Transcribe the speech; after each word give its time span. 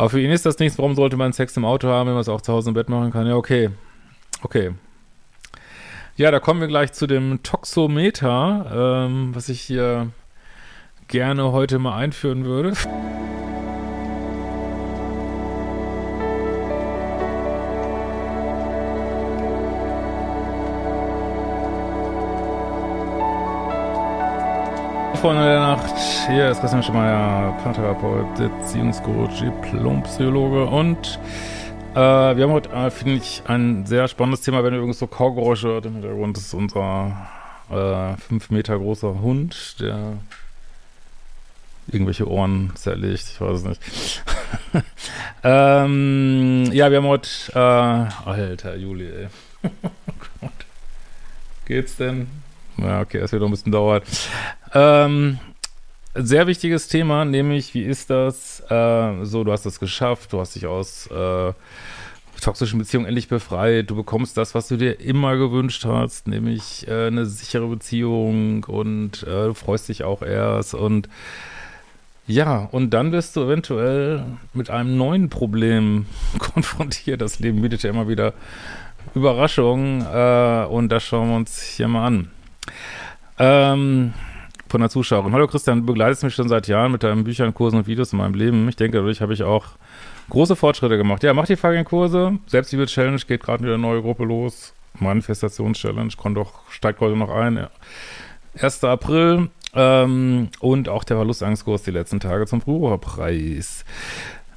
Aber 0.00 0.08
für 0.08 0.20
ihn 0.22 0.30
ist 0.30 0.46
das 0.46 0.58
nichts. 0.58 0.78
Warum 0.78 0.94
sollte 0.94 1.18
man 1.18 1.34
Sex 1.34 1.54
im 1.58 1.66
Auto 1.66 1.88
haben, 1.88 2.06
wenn 2.06 2.14
man 2.14 2.22
es 2.22 2.28
auch 2.30 2.40
zu 2.40 2.54
Hause 2.54 2.70
im 2.70 2.74
Bett 2.74 2.88
machen 2.88 3.10
kann? 3.10 3.26
Ja, 3.26 3.34
okay. 3.34 3.68
Okay. 4.40 4.70
Ja, 6.16 6.30
da 6.30 6.40
kommen 6.40 6.62
wir 6.62 6.68
gleich 6.68 6.94
zu 6.94 7.06
dem 7.06 7.42
Toxometer, 7.42 9.04
ähm, 9.06 9.34
was 9.34 9.50
ich 9.50 9.60
hier 9.60 10.10
gerne 11.08 11.52
heute 11.52 11.78
mal 11.78 11.98
einführen 11.98 12.46
würde. 12.46 12.72
Freunde 25.16 25.44
der 25.44 25.60
Nacht, 25.60 25.94
hier 26.28 26.50
ist 26.50 26.60
Christian 26.60 26.82
Schemeier, 26.82 27.52
Paartherapeut, 27.62 28.36
Beziehungscoach, 28.36 29.40
Diplompsychologe 29.40 30.64
und 30.64 31.18
äh, 31.94 31.96
wir 31.96 32.44
haben 32.44 32.52
heute, 32.52 32.70
äh, 32.70 32.90
finde 32.90 33.16
ich, 33.16 33.42
ein 33.46 33.84
sehr 33.86 34.08
spannendes 34.08 34.42
Thema, 34.42 34.64
wenn 34.64 34.72
ihr 34.72 34.78
übrigens 34.78 34.98
so 34.98 35.06
Kaugeräusche 35.06 35.68
hört 35.68 35.86
im 35.86 35.94
Hintergrund, 35.94 36.38
ist 36.38 36.54
unser 36.54 37.28
äh, 37.70 38.16
fünf 38.16 38.50
Meter 38.50 38.78
großer 38.78 39.20
Hund, 39.20 39.80
der 39.80 40.14
irgendwelche 41.88 42.28
Ohren 42.28 42.72
zerlegt, 42.74 43.24
ich 43.32 43.40
weiß 43.40 43.58
es 43.58 43.64
nicht. 43.64 44.24
ähm, 45.44 46.70
ja, 46.72 46.90
wir 46.90 46.98
haben 46.98 47.06
heute, 47.06 47.28
äh, 47.54 48.28
alter 48.28 48.76
Juli, 48.76 49.08
ey. 49.08 49.28
oh 50.42 50.48
Geht's 51.66 51.96
denn? 51.96 52.28
Ja, 52.82 53.00
okay, 53.00 53.18
es 53.18 53.32
wird 53.32 53.40
noch 53.40 53.48
ein 53.48 53.52
bisschen 53.52 53.72
dauern. 53.72 54.02
Ähm, 54.74 55.38
sehr 56.14 56.46
wichtiges 56.46 56.88
Thema, 56.88 57.24
nämlich, 57.24 57.74
wie 57.74 57.82
ist 57.82 58.10
das? 58.10 58.60
Äh, 58.68 59.24
so, 59.24 59.44
du 59.44 59.52
hast 59.52 59.66
es 59.66 59.78
geschafft, 59.78 60.32
du 60.32 60.40
hast 60.40 60.54
dich 60.56 60.66
aus 60.66 61.06
äh, 61.08 61.52
toxischen 62.40 62.78
Beziehungen 62.78 63.06
endlich 63.06 63.28
befreit, 63.28 63.90
du 63.90 63.96
bekommst 63.96 64.36
das, 64.36 64.54
was 64.54 64.68
du 64.68 64.76
dir 64.76 64.98
immer 65.00 65.36
gewünscht 65.36 65.84
hast, 65.84 66.26
nämlich 66.26 66.88
äh, 66.88 67.06
eine 67.06 67.26
sichere 67.26 67.66
Beziehung 67.66 68.64
und 68.64 69.22
äh, 69.22 69.46
du 69.46 69.54
freust 69.54 69.88
dich 69.88 70.02
auch 70.04 70.22
erst 70.22 70.74
und 70.74 71.08
ja, 72.26 72.68
und 72.70 72.90
dann 72.90 73.12
wirst 73.12 73.34
du 73.34 73.42
eventuell 73.42 74.24
mit 74.54 74.70
einem 74.70 74.96
neuen 74.96 75.30
Problem 75.30 76.06
konfrontiert. 76.38 77.20
Das 77.20 77.40
Leben 77.40 77.60
bietet 77.60 77.82
ja 77.82 77.90
immer 77.90 78.08
wieder 78.08 78.34
Überraschungen 79.14 80.02
äh, 80.02 80.66
und 80.66 80.90
das 80.90 81.02
schauen 81.02 81.28
wir 81.28 81.36
uns 81.36 81.60
hier 81.62 81.88
mal 81.88 82.06
an. 82.06 82.30
Ähm, 83.38 84.12
von 84.68 84.80
der 84.80 84.90
Zuschauerin. 84.90 85.32
Hallo 85.32 85.46
Christian, 85.48 85.80
du 85.80 85.86
begleitest 85.86 86.22
mich 86.22 86.34
schon 86.34 86.48
seit 86.48 86.68
Jahren 86.68 86.92
mit 86.92 87.02
deinen 87.02 87.24
Büchern, 87.24 87.52
Kursen 87.52 87.78
und 87.78 87.86
Videos 87.86 88.12
in 88.12 88.18
meinem 88.18 88.34
Leben. 88.34 88.68
Ich 88.68 88.76
denke, 88.76 88.98
dadurch 88.98 89.20
habe 89.20 89.34
ich 89.34 89.42
auch 89.42 89.66
große 90.28 90.56
Fortschritte 90.56 90.96
gemacht. 90.96 91.22
Ja, 91.22 91.34
mach 91.34 91.46
die 91.46 91.56
Fucking-Kurse. 91.56 92.38
Selbstliebe-Challenge 92.46 93.18
geht 93.26 93.42
gerade 93.42 93.64
wieder 93.64 93.74
eine 93.74 93.82
neue 93.82 94.00
Gruppe 94.00 94.24
los. 94.24 94.72
Manifestations-Challenge 94.98 96.12
steigt 96.70 97.00
heute 97.00 97.16
noch 97.16 97.30
ein. 97.30 97.66
1. 98.60 98.84
April. 98.84 99.50
Ähm, 99.74 100.48
und 100.60 100.88
auch 100.88 101.04
der 101.04 101.16
Verlustangskurs 101.16 101.82
die 101.82 101.92
letzten 101.92 102.20
Tage 102.20 102.46
zum 102.46 102.60
Frühbucherpreis. 102.60 103.84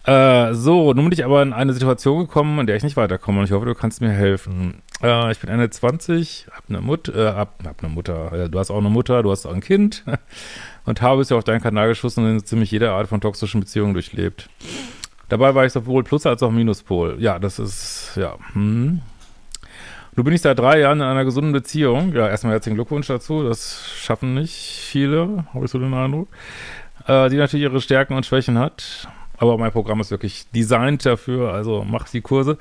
Äh, 0.06 0.54
so, 0.54 0.94
nun 0.94 1.06
bin 1.06 1.14
ich 1.14 1.24
aber 1.24 1.42
in 1.42 1.54
eine 1.54 1.72
Situation 1.72 2.20
gekommen, 2.20 2.60
in 2.60 2.68
der 2.68 2.76
ich 2.76 2.84
nicht 2.84 2.98
weiterkomme 2.98 3.40
und 3.40 3.46
ich 3.46 3.52
hoffe, 3.52 3.66
du 3.66 3.74
kannst 3.74 4.02
mir 4.02 4.10
helfen. 4.10 4.82
Äh, 5.02 5.32
ich 5.32 5.40
bin 5.40 5.50
Ende 5.50 5.70
20, 5.70 6.48
hab 6.52 6.64
eine 6.68 6.82
Mutter, 6.82 7.16
äh, 7.16 7.34
hab, 7.34 7.66
hab 7.66 7.82
eine 7.82 7.94
Mutter, 7.94 8.50
du 8.50 8.60
hast 8.60 8.70
auch 8.70 8.80
eine 8.80 8.90
Mutter, 8.90 9.24
du 9.24 9.32
hast 9.32 9.46
auch 9.46 9.54
ein 9.54 9.62
Kind 9.62 10.04
und 10.86 11.02
habe 11.02 11.22
es 11.22 11.30
ja 11.30 11.38
auf 11.38 11.46
deinen 11.46 11.62
Kanal 11.62 11.88
geschossen 11.88 12.26
und 12.26 12.32
in 12.32 12.46
ziemlich 12.46 12.72
jeder 12.72 12.92
Art 12.94 13.08
von 13.08 13.22
toxischen 13.22 13.62
Beziehungen 13.62 13.94
durchlebt. 13.94 14.50
Dabei 15.30 15.56
war 15.56 15.66
ich 15.66 15.72
sowohl 15.72 16.04
Plus- 16.04 16.26
als 16.26 16.44
auch 16.44 16.52
Minuspol. 16.52 17.16
Ja, 17.20 17.40
das 17.40 17.58
ist, 17.60 18.12
ja, 18.18 18.36
hm. 18.52 19.02
Du 20.16 20.24
bin 20.24 20.34
ich 20.34 20.42
seit 20.42 20.60
drei 20.60 20.80
Jahren 20.80 21.00
in 21.00 21.08
einer 21.08 21.26
gesunden 21.26 21.54
Beziehung. 21.54 22.14
Ja, 22.14 22.30
erstmal 22.30 22.54
herzlichen 22.54 22.76
Glückwunsch 22.76 23.08
dazu. 23.08 23.44
Das 23.44 23.90
schaffen 23.98 24.36
nicht 24.36 24.54
viele, 24.54 25.46
habe 25.54 25.66
ich 25.66 25.72
so 25.72 25.80
den 25.80 25.92
Eindruck. 25.94 26.28
Äh, 27.08 27.30
die 27.30 27.38
natürlich 27.38 27.64
ihre 27.64 27.82
Stärken 27.82 28.14
und 28.14 28.26
Schwächen 28.26 28.60
hat. 28.60 29.08
Aber 29.44 29.58
mein 29.58 29.74
Programm 29.74 30.00
ist 30.00 30.10
wirklich 30.10 30.46
designt 30.56 31.06
dafür, 31.06 31.54
also 31.54 31.86
mach 31.86 32.08
die 32.08 32.22
Kurse. 32.22 32.58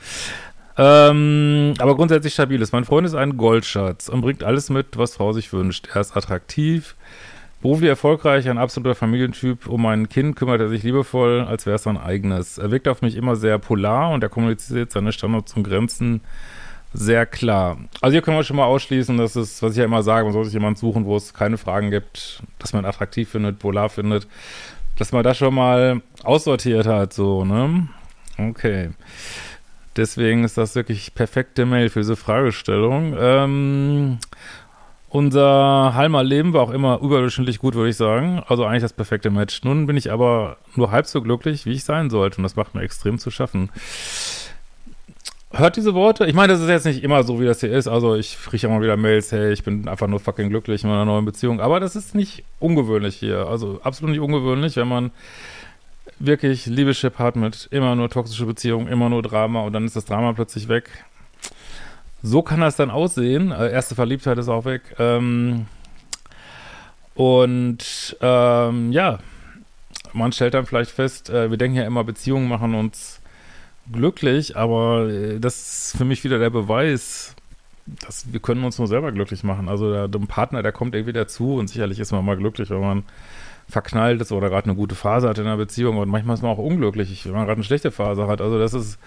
Ähm, 0.77 1.75
aber 1.79 1.95
grundsätzlich 1.95 2.33
stabil 2.33 2.61
ist. 2.61 2.73
Mein 2.73 2.85
Freund 2.85 3.07
ist 3.07 3.15
ein 3.15 3.37
Goldschatz 3.37 4.09
und 4.09 4.21
bringt 4.21 4.43
alles 4.43 4.69
mit, 4.69 4.99
was 4.99 5.15
Frau 5.15 5.33
sich 5.33 5.53
wünscht. 5.53 5.91
Er 5.95 6.01
ist 6.01 6.17
attraktiv, 6.17 6.97
beruflich 7.61 7.89
erfolgreich, 7.89 8.49
ein 8.49 8.59
absoluter 8.59 8.97
Familientyp. 8.97 9.69
Um 9.69 9.83
mein 9.83 10.09
Kind 10.09 10.35
kümmert 10.35 10.61
er 10.61 10.71
sich 10.71 10.83
liebevoll, 10.83 11.43
als 11.43 11.67
wäre 11.67 11.77
es 11.77 11.85
sein 11.85 11.97
eigenes. 11.97 12.59
Er 12.59 12.73
wirkt 12.73 12.89
auf 12.89 13.01
mich 13.01 13.15
immer 13.15 13.37
sehr 13.37 13.61
polar 13.61 14.11
und 14.11 14.25
er 14.25 14.29
kommuniziert 14.29 14.91
seine 14.91 15.13
Standards 15.13 15.55
und 15.55 15.63
Grenzen 15.63 16.21
sehr 16.93 17.27
klar. 17.27 17.79
Also 18.01 18.15
hier 18.15 18.23
können 18.23 18.37
wir 18.37 18.43
schon 18.43 18.57
mal 18.57 18.67
ausschließen, 18.67 19.17
dass 19.19 19.37
es, 19.37 19.63
was 19.63 19.71
ich 19.73 19.79
ja 19.79 19.85
immer 19.85 20.03
sage, 20.03 20.25
man 20.25 20.33
soll 20.33 20.47
sich 20.47 20.55
jemanden 20.55 20.81
suchen, 20.81 21.05
wo 21.05 21.17
es 21.17 21.33
keine 21.33 21.59
Fragen 21.59 21.93
gibt, 21.93 22.43
dass 22.59 22.73
man 22.73 22.85
attraktiv 22.85 23.29
findet, 23.29 23.61
polar 23.61 23.89
findet 23.89 24.27
dass 24.97 25.13
man 25.13 25.23
das 25.23 25.39
schon 25.39 25.55
mal 25.55 26.03
aussortiert 26.23 26.87
hat, 26.87 27.13
so, 27.13 27.45
ne? 27.45 27.89
Okay. 28.39 28.91
Deswegen 29.97 30.45
ist 30.45 30.57
das 30.57 30.75
wirklich 30.75 31.15
perfekte 31.15 31.67
Mail 31.67 31.91
für 31.91 32.01
diese 32.01 32.17
Fragestellung. 32.17 33.15
Ähm, 33.19 34.19
unser 35.11 35.93
Halmer 35.95 36.23
Leben 36.25 36.55
war 36.55 36.63
auch 36.63 36.71
immer 36.71 37.01
überdurchschnittlich 37.03 37.59
gut, 37.59 37.75
würde 37.75 37.91
ich 37.91 37.97
sagen. 37.97 38.43
Also 38.49 38.65
eigentlich 38.65 38.83
das 38.83 38.95
perfekte 38.95 39.29
Match. 39.29 39.63
Nun 39.65 39.87
bin 39.87 39.99
ich 39.99 40.11
aber 40.11 40.57
nur 40.75 40.91
halb 40.91 41.07
so 41.07 41.21
glücklich, 41.21 41.67
wie 41.67 41.73
ich 41.73 41.85
sein 41.85 42.09
sollte. 42.09 42.39
Und 42.39 42.45
das 42.45 42.57
macht 42.57 42.75
mir 42.75 42.81
extrem 42.81 43.19
zu 43.19 43.31
schaffen 43.31 43.71
hört 45.53 45.77
diese 45.77 45.95
Worte. 45.95 46.27
Ich 46.27 46.35
meine, 46.35 46.53
das 46.53 46.63
ist 46.63 46.69
jetzt 46.69 46.87
nicht 46.87 47.03
immer 47.03 47.23
so, 47.25 47.41
wie 47.41 47.45
das 47.45 47.61
hier 47.61 47.73
ist. 47.73 47.89
Also 47.89 48.15
ich 48.15 48.39
kriege 48.43 48.67
immer 48.67 48.81
wieder 48.81 48.97
Mails, 48.97 49.33
hey, 49.33 49.53
ich 49.53 49.63
bin 49.63 49.89
einfach 49.89 50.07
nur 50.07 50.21
fucking 50.21 50.49
glücklich 50.49 50.85
in 50.85 50.91
meiner 50.91 51.05
neuen 51.05 51.25
Beziehung. 51.25 51.61
Aber 51.61 51.81
das 51.81 51.97
ist 51.97 52.15
nicht 52.15 52.45
ungewöhnlich 52.59 53.17
hier. 53.17 53.47
Also 53.47 53.81
absolut 53.83 54.13
nicht 54.13 54.21
ungewöhnlich, 54.21 54.77
wenn 54.77 54.89
man 54.89 55.11
wirklich 56.19 56.67
Liebeschip 56.67 57.19
hat 57.19 57.37
mit 57.37 57.69
immer 57.71 57.95
nur 57.95 58.09
toxische 58.09 58.47
Beziehungen, 58.47 58.89
immer 58.89 59.09
nur 59.09 59.23
Drama 59.23 59.63
und 59.63 59.73
dann 59.73 59.85
ist 59.85 59.97
das 59.97 60.05
Drama 60.05 60.33
plötzlich 60.33 60.69
weg. 60.69 60.91
So 62.23 62.43
kann 62.43 62.61
das 62.61 62.77
dann 62.77 62.91
aussehen. 62.91 63.51
Äh, 63.51 63.73
erste 63.73 63.95
Verliebtheit 63.95 64.39
ist 64.39 64.49
auch 64.49 64.65
weg. 64.65 64.83
Ähm, 64.99 65.67
und 67.15 68.17
ähm, 68.21 68.93
ja, 68.93 69.19
man 70.13 70.33
stellt 70.33 70.55
dann 70.55 70.67
vielleicht 70.67 70.91
fest, 70.91 71.31
äh, 71.31 71.51
wir 71.51 71.57
denken 71.57 71.77
ja 71.77 71.85
immer, 71.85 72.05
Beziehungen 72.05 72.49
machen 72.49 72.75
uns 72.75 73.22
glücklich, 73.91 74.57
aber 74.57 75.09
äh, 75.09 75.39
das 75.41 75.91
ist 75.91 75.97
für 75.97 76.05
mich 76.05 76.23
wieder 76.25 76.39
der 76.39 76.51
Beweis, 76.51 77.35
dass 78.07 78.33
wir 78.33 78.41
können 78.41 78.65
uns 78.65 78.79
nur 78.79 78.87
selber 78.87 79.13
glücklich 79.13 79.43
machen. 79.43 79.69
Also 79.69 79.93
der, 79.93 80.09
der 80.09 80.19
Partner, 80.21 80.63
der 80.63 80.73
kommt 80.73 80.95
irgendwie 80.95 81.13
dazu 81.13 81.57
und 81.57 81.69
sicherlich 81.69 81.99
ist 81.99 82.13
man 82.13 82.25
mal 82.25 82.37
glücklich, 82.37 82.71
wenn 82.71 82.81
man 82.81 83.03
verknallt 83.69 84.21
ist 84.21 84.33
oder 84.33 84.51
gerade 84.51 84.65
eine 84.65 84.75
gute 84.75 84.95
Phase 84.95 85.29
hat 85.29 85.39
in 85.39 85.47
einer 85.47 85.57
Beziehung 85.57 85.97
und 85.97 86.09
manchmal 86.09 86.35
ist 86.35 86.43
man 86.43 86.53
auch 86.53 86.59
unglücklich, 86.59 87.25
wenn 87.25 87.33
man 87.33 87.47
gerade 87.47 87.57
eine 87.57 87.65
schlechte 87.65 87.91
Phase 87.91 88.27
hat. 88.27 88.41
Also 88.41 88.59
das 88.59 88.75
ist 88.75 88.99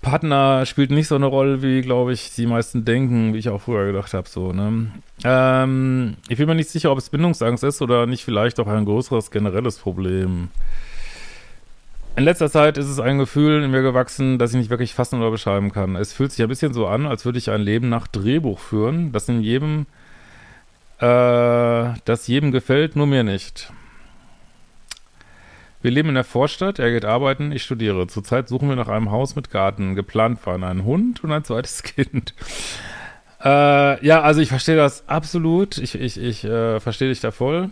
Partner 0.00 0.64
spielt 0.64 0.90
nicht 0.90 1.08
so 1.08 1.16
eine 1.16 1.26
Rolle, 1.26 1.62
wie, 1.62 1.80
glaube 1.80 2.12
ich, 2.12 2.34
die 2.34 2.46
meisten 2.46 2.84
denken, 2.84 3.34
wie 3.34 3.38
ich 3.38 3.48
auch 3.48 3.60
früher 3.60 3.86
gedacht 3.86 4.14
habe. 4.14 4.28
So, 4.28 4.52
ne? 4.52 4.92
Ähm, 5.24 6.16
ich 6.28 6.38
bin 6.38 6.46
mir 6.46 6.54
nicht 6.54 6.70
sicher, 6.70 6.92
ob 6.92 6.98
es 6.98 7.10
Bindungsangst 7.10 7.64
ist 7.64 7.82
oder 7.82 8.06
nicht 8.06 8.24
vielleicht 8.24 8.60
auch 8.60 8.68
ein 8.68 8.84
größeres 8.84 9.30
generelles 9.30 9.78
Problem. 9.78 10.48
In 12.18 12.24
letzter 12.24 12.50
Zeit 12.50 12.78
ist 12.78 12.88
es 12.88 12.98
ein 12.98 13.18
Gefühl 13.18 13.62
in 13.62 13.70
mir 13.70 13.82
gewachsen, 13.82 14.40
das 14.40 14.50
ich 14.50 14.56
nicht 14.56 14.70
wirklich 14.70 14.92
fassen 14.92 15.20
oder 15.20 15.30
beschreiben 15.30 15.70
kann. 15.70 15.94
Es 15.94 16.12
fühlt 16.12 16.32
sich 16.32 16.42
ein 16.42 16.48
bisschen 16.48 16.74
so 16.74 16.88
an, 16.88 17.06
als 17.06 17.24
würde 17.24 17.38
ich 17.38 17.48
ein 17.48 17.60
Leben 17.60 17.88
nach 17.88 18.08
Drehbuch 18.08 18.58
führen, 18.58 19.12
das 19.12 19.28
in 19.28 19.40
jedem, 19.40 19.86
äh, 20.98 21.04
das 22.04 22.26
jedem 22.26 22.50
gefällt, 22.50 22.96
nur 22.96 23.06
mir 23.06 23.22
nicht. 23.22 23.72
Wir 25.80 25.92
leben 25.92 26.08
in 26.08 26.16
der 26.16 26.24
Vorstadt, 26.24 26.80
er 26.80 26.90
geht 26.90 27.04
arbeiten, 27.04 27.52
ich 27.52 27.62
studiere. 27.62 28.08
Zurzeit 28.08 28.48
suchen 28.48 28.68
wir 28.68 28.74
nach 28.74 28.88
einem 28.88 29.12
Haus 29.12 29.36
mit 29.36 29.52
Garten. 29.52 29.94
Geplant 29.94 30.44
waren 30.44 30.64
ein 30.64 30.82
Hund 30.82 31.22
und 31.22 31.30
ein 31.30 31.44
zweites 31.44 31.82
Kind. 31.84 32.34
Äh, 33.44 34.04
ja, 34.04 34.22
also 34.22 34.40
ich 34.40 34.48
verstehe 34.48 34.74
das 34.74 35.08
absolut. 35.08 35.78
Ich, 35.78 35.94
ich, 35.94 36.20
ich 36.20 36.42
äh, 36.42 36.80
verstehe 36.80 37.10
dich 37.10 37.20
da 37.20 37.30
voll. 37.30 37.70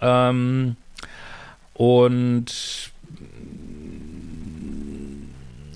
Ähm, 0.00 0.76
und 1.74 2.91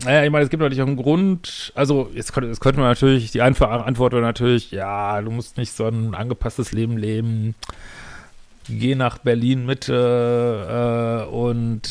naja, 0.07 0.25
ich 0.25 0.31
meine, 0.31 0.45
es 0.45 0.51
gibt 0.51 0.61
natürlich 0.61 0.83
auch 0.83 0.87
einen 0.87 0.97
Grund, 0.97 1.73
also 1.75 2.09
jetzt 2.15 2.33
könnte, 2.33 2.49
jetzt 2.49 2.61
könnte 2.61 2.79
man 2.79 2.89
natürlich, 2.89 3.33
die 3.33 3.43
Antwort 3.43 4.13
wäre 4.13 4.23
natürlich, 4.23 4.71
ja, 4.71 5.21
du 5.21 5.33
musst 5.33 5.57
nicht 5.57 5.73
so 5.73 5.85
ein 5.85 6.15
angepasstes 6.15 6.71
Leben 6.71 6.97
leben, 6.97 7.57
geh 8.69 8.95
nach 8.95 9.19
Berlin 9.19 9.67
Mitte 9.67 11.27
äh, 11.27 11.29
und 11.29 11.83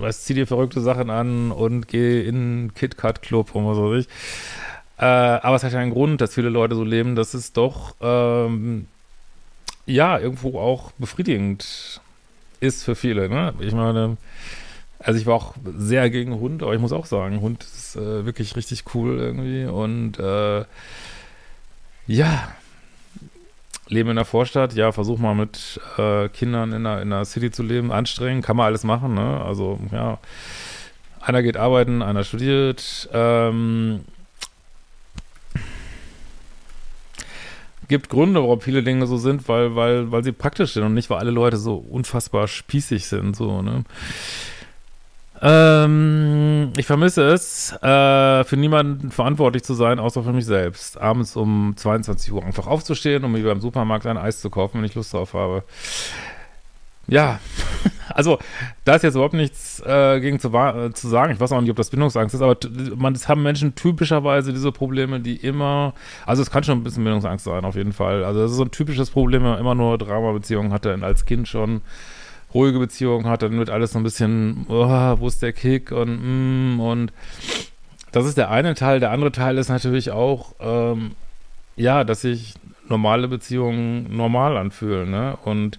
was, 0.00 0.24
zieh 0.24 0.32
dir 0.32 0.46
verrückte 0.46 0.80
Sachen 0.80 1.10
an 1.10 1.52
und 1.52 1.88
geh 1.88 2.26
in 2.26 2.68
den 2.68 2.74
KitKat 2.74 3.20
Club 3.20 3.54
und 3.54 3.66
was 3.66 3.76
weiß 3.76 4.06
ich. 4.06 4.08
Äh, 4.96 5.04
aber 5.04 5.56
es 5.56 5.62
hat 5.62 5.72
ja 5.72 5.80
einen 5.80 5.92
Grund, 5.92 6.22
dass 6.22 6.32
viele 6.32 6.48
Leute 6.48 6.74
so 6.74 6.84
leben, 6.84 7.16
dass 7.16 7.34
es 7.34 7.52
doch 7.52 7.96
ähm, 8.00 8.86
ja 9.84 10.18
irgendwo 10.18 10.58
auch 10.58 10.92
befriedigend 10.92 12.00
ist 12.60 12.82
für 12.82 12.94
viele. 12.94 13.28
Ne? 13.28 13.52
Ich 13.60 13.74
meine, 13.74 14.16
also 15.04 15.18
ich 15.18 15.26
war 15.26 15.34
auch 15.34 15.54
sehr 15.64 16.08
gegen 16.10 16.38
Hund, 16.38 16.62
aber 16.62 16.74
ich 16.74 16.80
muss 16.80 16.92
auch 16.92 17.06
sagen, 17.06 17.40
Hund 17.40 17.64
ist 17.64 17.96
äh, 17.96 18.24
wirklich 18.24 18.56
richtig 18.56 18.84
cool 18.94 19.18
irgendwie. 19.18 19.64
Und 19.64 20.18
äh, 20.18 20.64
ja, 22.06 22.48
leben 23.88 24.10
in 24.10 24.16
der 24.16 24.24
Vorstadt, 24.24 24.74
ja, 24.74 24.92
versuch 24.92 25.18
mal 25.18 25.34
mit 25.34 25.80
äh, 25.98 26.28
Kindern 26.28 26.72
in 26.72 26.84
der, 26.84 27.02
in 27.02 27.10
der 27.10 27.24
City 27.24 27.50
zu 27.50 27.62
leben, 27.62 27.92
anstrengend, 27.92 28.44
kann 28.44 28.56
man 28.56 28.66
alles 28.66 28.84
machen, 28.84 29.14
ne? 29.14 29.42
Also, 29.44 29.78
ja, 29.92 30.18
einer 31.20 31.42
geht 31.42 31.56
arbeiten, 31.56 32.02
einer 32.02 32.24
studiert, 32.24 33.08
ähm, 33.12 34.00
gibt 37.88 38.08
Gründe, 38.08 38.40
warum 38.40 38.60
viele 38.60 38.82
Dinge 38.82 39.06
so 39.06 39.18
sind, 39.18 39.48
weil, 39.48 39.76
weil, 39.76 40.10
weil 40.10 40.24
sie 40.24 40.32
praktisch 40.32 40.72
sind 40.72 40.84
und 40.84 40.94
nicht, 40.94 41.10
weil 41.10 41.18
alle 41.18 41.30
Leute 41.30 41.58
so 41.58 41.76
unfassbar 41.76 42.48
spießig 42.48 43.06
sind, 43.06 43.36
so, 43.36 43.62
ne? 43.62 43.84
Ähm, 45.44 46.72
ich 46.76 46.86
vermisse 46.86 47.24
es, 47.24 47.72
äh, 47.82 48.44
für 48.44 48.56
niemanden 48.56 49.10
verantwortlich 49.10 49.64
zu 49.64 49.74
sein, 49.74 49.98
außer 49.98 50.22
für 50.22 50.32
mich 50.32 50.46
selbst. 50.46 51.00
Abends 51.00 51.34
um 51.34 51.74
22 51.76 52.32
Uhr 52.32 52.44
einfach 52.44 52.68
aufzustehen, 52.68 53.24
um 53.24 53.32
mir 53.32 53.42
beim 53.42 53.60
Supermarkt 53.60 54.06
ein 54.06 54.16
Eis 54.16 54.40
zu 54.40 54.50
kaufen, 54.50 54.78
wenn 54.78 54.84
ich 54.84 54.94
Lust 54.94 55.12
drauf 55.12 55.34
habe. 55.34 55.64
Ja, 57.08 57.40
also 58.14 58.38
da 58.84 58.94
ist 58.94 59.02
jetzt 59.02 59.14
überhaupt 59.14 59.34
nichts 59.34 59.80
äh, 59.84 60.20
gegen 60.20 60.38
zu, 60.38 60.48
äh, 60.54 60.92
zu, 60.92 61.08
sagen. 61.08 61.32
Ich 61.32 61.40
weiß 61.40 61.50
auch 61.50 61.60
nicht, 61.60 61.70
ob 61.70 61.76
das 61.76 61.90
Bindungsangst 61.90 62.36
ist, 62.36 62.42
aber 62.42 62.56
man, 62.94 63.12
es 63.12 63.28
haben 63.28 63.42
Menschen 63.42 63.74
typischerweise 63.74 64.52
diese 64.52 64.70
Probleme, 64.70 65.18
die 65.18 65.34
immer, 65.34 65.94
also 66.24 66.42
es 66.42 66.52
kann 66.52 66.62
schon 66.62 66.78
ein 66.78 66.84
bisschen 66.84 67.02
Bindungsangst 67.02 67.44
sein, 67.44 67.64
auf 67.64 67.74
jeden 67.74 67.92
Fall. 67.92 68.22
Also 68.22 68.42
das 68.42 68.52
ist 68.52 68.58
so 68.58 68.62
ein 68.64 68.70
typisches 68.70 69.10
Problem, 69.10 69.42
wenn 69.42 69.50
man 69.50 69.58
immer 69.58 69.74
nur 69.74 69.98
Drama-Beziehungen 69.98 70.72
hatte 70.72 70.96
als 71.02 71.24
Kind 71.24 71.48
schon 71.48 71.82
ruhige 72.54 72.78
Beziehung 72.78 73.26
hat, 73.26 73.42
dann 73.42 73.58
wird 73.58 73.70
alles 73.70 73.92
so 73.92 73.98
ein 73.98 74.02
bisschen, 74.02 74.66
oh, 74.68 74.86
wo 75.18 75.26
ist 75.26 75.42
der 75.42 75.52
Kick 75.52 75.92
und 75.92 76.76
mm, 76.76 76.80
und 76.80 77.12
das 78.12 78.26
ist 78.26 78.36
der 78.36 78.50
eine 78.50 78.74
Teil. 78.74 79.00
Der 79.00 79.10
andere 79.10 79.32
Teil 79.32 79.58
ist 79.58 79.68
natürlich 79.68 80.10
auch, 80.10 80.54
ähm, 80.60 81.12
ja, 81.76 82.04
dass 82.04 82.20
sich 82.20 82.54
normale 82.88 83.26
Beziehungen 83.28 84.14
normal 84.14 84.56
anfühlen, 84.56 85.10
ne? 85.10 85.36
Und 85.44 85.78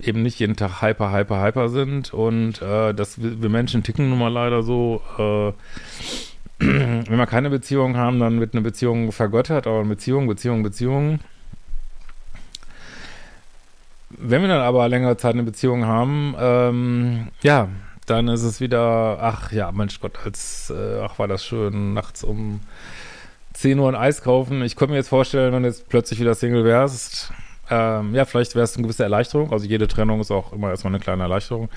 eben 0.00 0.22
nicht 0.22 0.38
jeden 0.38 0.56
Tag 0.56 0.80
hyper, 0.80 1.12
hyper, 1.12 1.42
hyper 1.42 1.68
sind 1.68 2.14
und 2.14 2.62
äh, 2.62 2.94
dass 2.94 3.20
wir, 3.20 3.48
Menschen 3.48 3.82
ticken 3.82 4.08
nun 4.08 4.18
mal 4.18 4.32
leider 4.32 4.62
so, 4.62 5.02
äh, 5.18 5.52
wenn 6.64 7.18
wir 7.18 7.26
keine 7.26 7.50
Beziehung 7.50 7.96
haben, 7.96 8.20
dann 8.20 8.40
wird 8.40 8.54
eine 8.54 8.62
Beziehung 8.62 9.12
vergöttert, 9.12 9.66
aber 9.66 9.84
Beziehung, 9.84 10.26
Beziehung, 10.26 10.62
Beziehung 10.62 11.20
wenn 14.20 14.42
wir 14.42 14.48
dann 14.48 14.60
aber 14.60 14.88
längere 14.88 15.16
Zeit 15.16 15.34
eine 15.34 15.42
Beziehung 15.42 15.86
haben, 15.86 16.34
ähm, 16.38 17.28
ja, 17.42 17.68
dann 18.06 18.28
ist 18.28 18.42
es 18.42 18.60
wieder, 18.60 19.18
ach 19.20 19.52
ja, 19.52 19.70
Mensch 19.72 20.00
Gott, 20.00 20.18
als, 20.24 20.70
äh, 20.70 21.00
ach 21.02 21.18
war 21.18 21.28
das 21.28 21.44
schön, 21.44 21.94
nachts 21.94 22.24
um 22.24 22.60
10 23.52 23.78
Uhr 23.78 23.88
ein 23.88 23.94
Eis 23.94 24.22
kaufen. 24.22 24.62
Ich 24.62 24.76
könnte 24.76 24.92
mir 24.92 24.98
jetzt 24.98 25.08
vorstellen, 25.08 25.52
wenn 25.52 25.62
du 25.62 25.68
jetzt 25.68 25.88
plötzlich 25.88 26.20
wieder 26.20 26.34
Single 26.34 26.64
wärst, 26.64 27.32
ähm, 27.70 28.14
ja, 28.14 28.24
vielleicht 28.24 28.54
wäre 28.54 28.64
es 28.64 28.76
eine 28.76 28.84
gewisse 28.84 29.02
Erleichterung. 29.02 29.52
Also 29.52 29.66
jede 29.66 29.88
Trennung 29.88 30.20
ist 30.20 30.30
auch 30.30 30.52
immer 30.52 30.70
erstmal 30.70 30.92
eine 30.92 31.00
kleine 31.00 31.24
Erleichterung. 31.24 31.68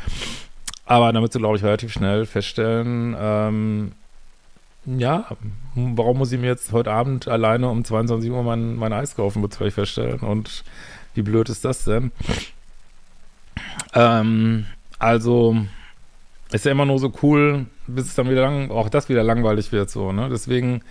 Aber 0.86 1.12
damit 1.12 1.34
du, 1.36 1.40
glaube 1.40 1.58
ich, 1.58 1.64
relativ 1.64 1.92
schnell 1.92 2.26
feststellen, 2.26 3.16
ähm, 3.20 3.92
ja, 4.86 5.26
warum 5.76 6.18
muss 6.18 6.32
ich 6.32 6.40
mir 6.40 6.48
jetzt 6.48 6.72
heute 6.72 6.92
Abend 6.92 7.28
alleine 7.28 7.70
um 7.70 7.84
22 7.84 8.32
Uhr 8.32 8.42
mein, 8.44 8.76
mein 8.76 8.94
Eis 8.94 9.16
kaufen, 9.16 9.42
wird 9.42 9.60
ich 9.62 9.74
feststellen. 9.74 10.20
Und 10.20 10.64
wie 11.14 11.22
blöd 11.22 11.50
ist 11.50 11.66
das 11.66 11.84
denn? 11.84 12.12
Ähm, 13.94 14.66
also, 15.00 15.58
ist 16.52 16.66
ja 16.66 16.72
immer 16.72 16.86
nur 16.86 17.00
so 17.00 17.12
cool, 17.24 17.66
bis 17.88 18.06
es 18.06 18.16
dann 18.16 18.30
wieder 18.30 18.42
lang, 18.42 18.72
auch 18.72 18.90
das 18.90 19.10
wieder 19.10 19.24
langweilig 19.24 19.72
wird, 19.72 19.90
so, 19.90 20.12
ne? 20.12 20.30
Deswegen, 20.30 20.82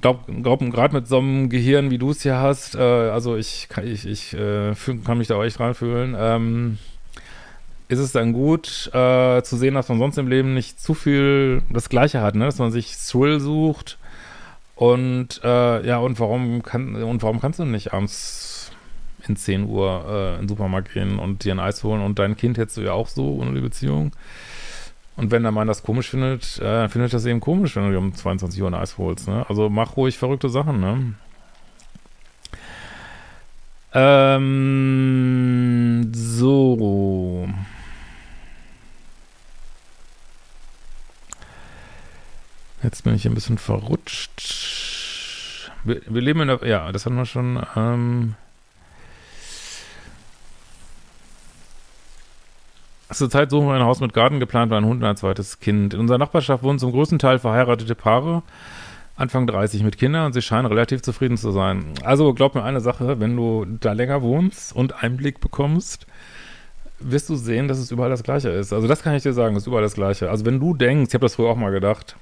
glaub, 0.00 0.26
glaub 0.26 0.60
gerade 0.70 0.94
mit 0.94 1.08
so 1.08 1.18
einem 1.18 1.48
Gehirn, 1.48 1.90
wie 1.90 1.98
du 1.98 2.10
es 2.10 2.22
hier 2.22 2.36
hast, 2.36 2.74
äh, 2.74 2.80
also 2.80 3.36
ich, 3.36 3.68
ich, 3.82 4.06
ich 4.06 4.34
äh, 4.34 4.74
kann 5.04 5.18
mich 5.18 5.28
da 5.28 5.36
auch 5.36 5.44
echt 5.44 5.60
reinfühlen, 5.60 6.14
ähm, 6.18 6.78
ist 7.88 7.98
es 7.98 8.12
dann 8.12 8.32
gut, 8.32 8.90
äh, 8.92 9.42
zu 9.42 9.56
sehen, 9.56 9.74
dass 9.74 9.88
man 9.88 9.98
sonst 9.98 10.18
im 10.18 10.28
Leben 10.28 10.54
nicht 10.54 10.80
zu 10.80 10.94
viel 10.94 11.62
das 11.70 11.88
Gleiche 11.88 12.20
hat, 12.20 12.34
ne? 12.34 12.44
Dass 12.44 12.58
man 12.58 12.72
sich 12.72 12.96
Thrill 12.96 13.40
sucht 13.40 13.98
und 14.74 15.40
äh, 15.42 15.86
ja, 15.86 15.98
und 15.98 16.20
warum 16.20 16.62
kann 16.62 17.02
und 17.02 17.22
warum 17.22 17.40
kannst 17.40 17.58
du 17.58 17.64
nicht 17.64 17.94
abends 17.94 18.55
in 19.28 19.36
10 19.36 19.64
Uhr 19.64 20.04
äh, 20.08 20.34
in 20.34 20.42
den 20.42 20.48
Supermarkt 20.48 20.92
gehen 20.92 21.18
und 21.18 21.44
dir 21.44 21.54
ein 21.54 21.60
Eis 21.60 21.82
holen 21.84 22.02
und 22.02 22.18
dein 22.18 22.36
Kind 22.36 22.58
hättest 22.58 22.76
du 22.78 22.82
ja 22.82 22.92
auch 22.92 23.08
so 23.08 23.36
ohne 23.36 23.54
die 23.54 23.60
Beziehung. 23.60 24.12
Und 25.16 25.30
wenn 25.30 25.42
der 25.42 25.52
Mann 25.52 25.66
das 25.66 25.82
komisch 25.82 26.10
findet, 26.10 26.58
äh, 26.58 26.88
findet 26.88 27.14
das 27.14 27.24
eben 27.24 27.40
komisch, 27.40 27.74
wenn 27.76 27.84
du 27.84 27.90
dir 27.92 27.98
um 27.98 28.14
22 28.14 28.60
Uhr 28.62 28.68
ein 28.68 28.74
Eis 28.74 28.98
holst. 28.98 29.28
Ne? 29.28 29.46
Also 29.48 29.70
mach 29.70 29.96
ruhig 29.96 30.18
verrückte 30.18 30.50
Sachen. 30.50 30.80
Ne? 30.80 31.14
Ähm, 33.94 34.42
so. 36.14 37.48
Jetzt 42.82 43.04
bin 43.04 43.14
ich 43.14 43.26
ein 43.26 43.32
bisschen 43.34 43.56
verrutscht. 43.56 44.30
Wir, 45.84 46.02
wir 46.06 46.20
leben 46.20 46.42
in 46.42 46.48
der, 46.48 46.66
ja, 46.66 46.92
das 46.92 47.06
hatten 47.06 47.16
wir 47.16 47.24
schon. 47.24 47.64
Ähm, 47.74 48.34
Zurzeit 53.12 53.50
suchen 53.50 53.68
wir 53.68 53.74
ein 53.74 53.84
Haus 53.84 54.00
mit 54.00 54.12
Garten 54.12 54.40
geplant 54.40 54.70
für 54.70 54.76
ein 54.76 54.84
Hund 54.84 55.02
und 55.02 55.08
ein 55.08 55.16
zweites 55.16 55.60
Kind. 55.60 55.94
In 55.94 56.00
unserer 56.00 56.18
Nachbarschaft 56.18 56.64
wohnen 56.64 56.78
zum 56.78 56.90
größten 56.90 57.18
Teil 57.20 57.38
verheiratete 57.38 57.94
Paare, 57.94 58.42
Anfang 59.14 59.46
30 59.46 59.84
mit 59.84 59.96
Kindern 59.96 60.26
und 60.26 60.32
sie 60.32 60.42
scheinen 60.42 60.66
relativ 60.66 61.02
zufrieden 61.02 61.36
zu 61.36 61.52
sein. 61.52 61.84
Also 62.02 62.34
glaub 62.34 62.54
mir 62.54 62.64
eine 62.64 62.80
Sache, 62.80 63.20
wenn 63.20 63.36
du 63.36 63.64
da 63.64 63.92
länger 63.92 64.22
wohnst 64.22 64.74
und 64.74 65.02
Einblick 65.04 65.40
bekommst, 65.40 66.06
wirst 66.98 67.28
du 67.28 67.36
sehen, 67.36 67.68
dass 67.68 67.78
es 67.78 67.90
überall 67.92 68.10
das 68.10 68.24
Gleiche 68.24 68.48
ist. 68.48 68.72
Also 68.72 68.88
das 68.88 69.02
kann 69.02 69.14
ich 69.14 69.22
dir 69.22 69.32
sagen, 69.32 69.54
es 69.54 69.62
ist 69.62 69.66
überall 69.68 69.82
das 69.82 69.94
Gleiche. 69.94 70.28
Also 70.28 70.44
wenn 70.44 70.58
du 70.58 70.74
denkst, 70.74 71.10
ich 71.10 71.14
habe 71.14 71.24
das 71.24 71.36
früher 71.36 71.50
auch 71.50 71.56
mal 71.56 71.70
gedacht, 71.70 72.16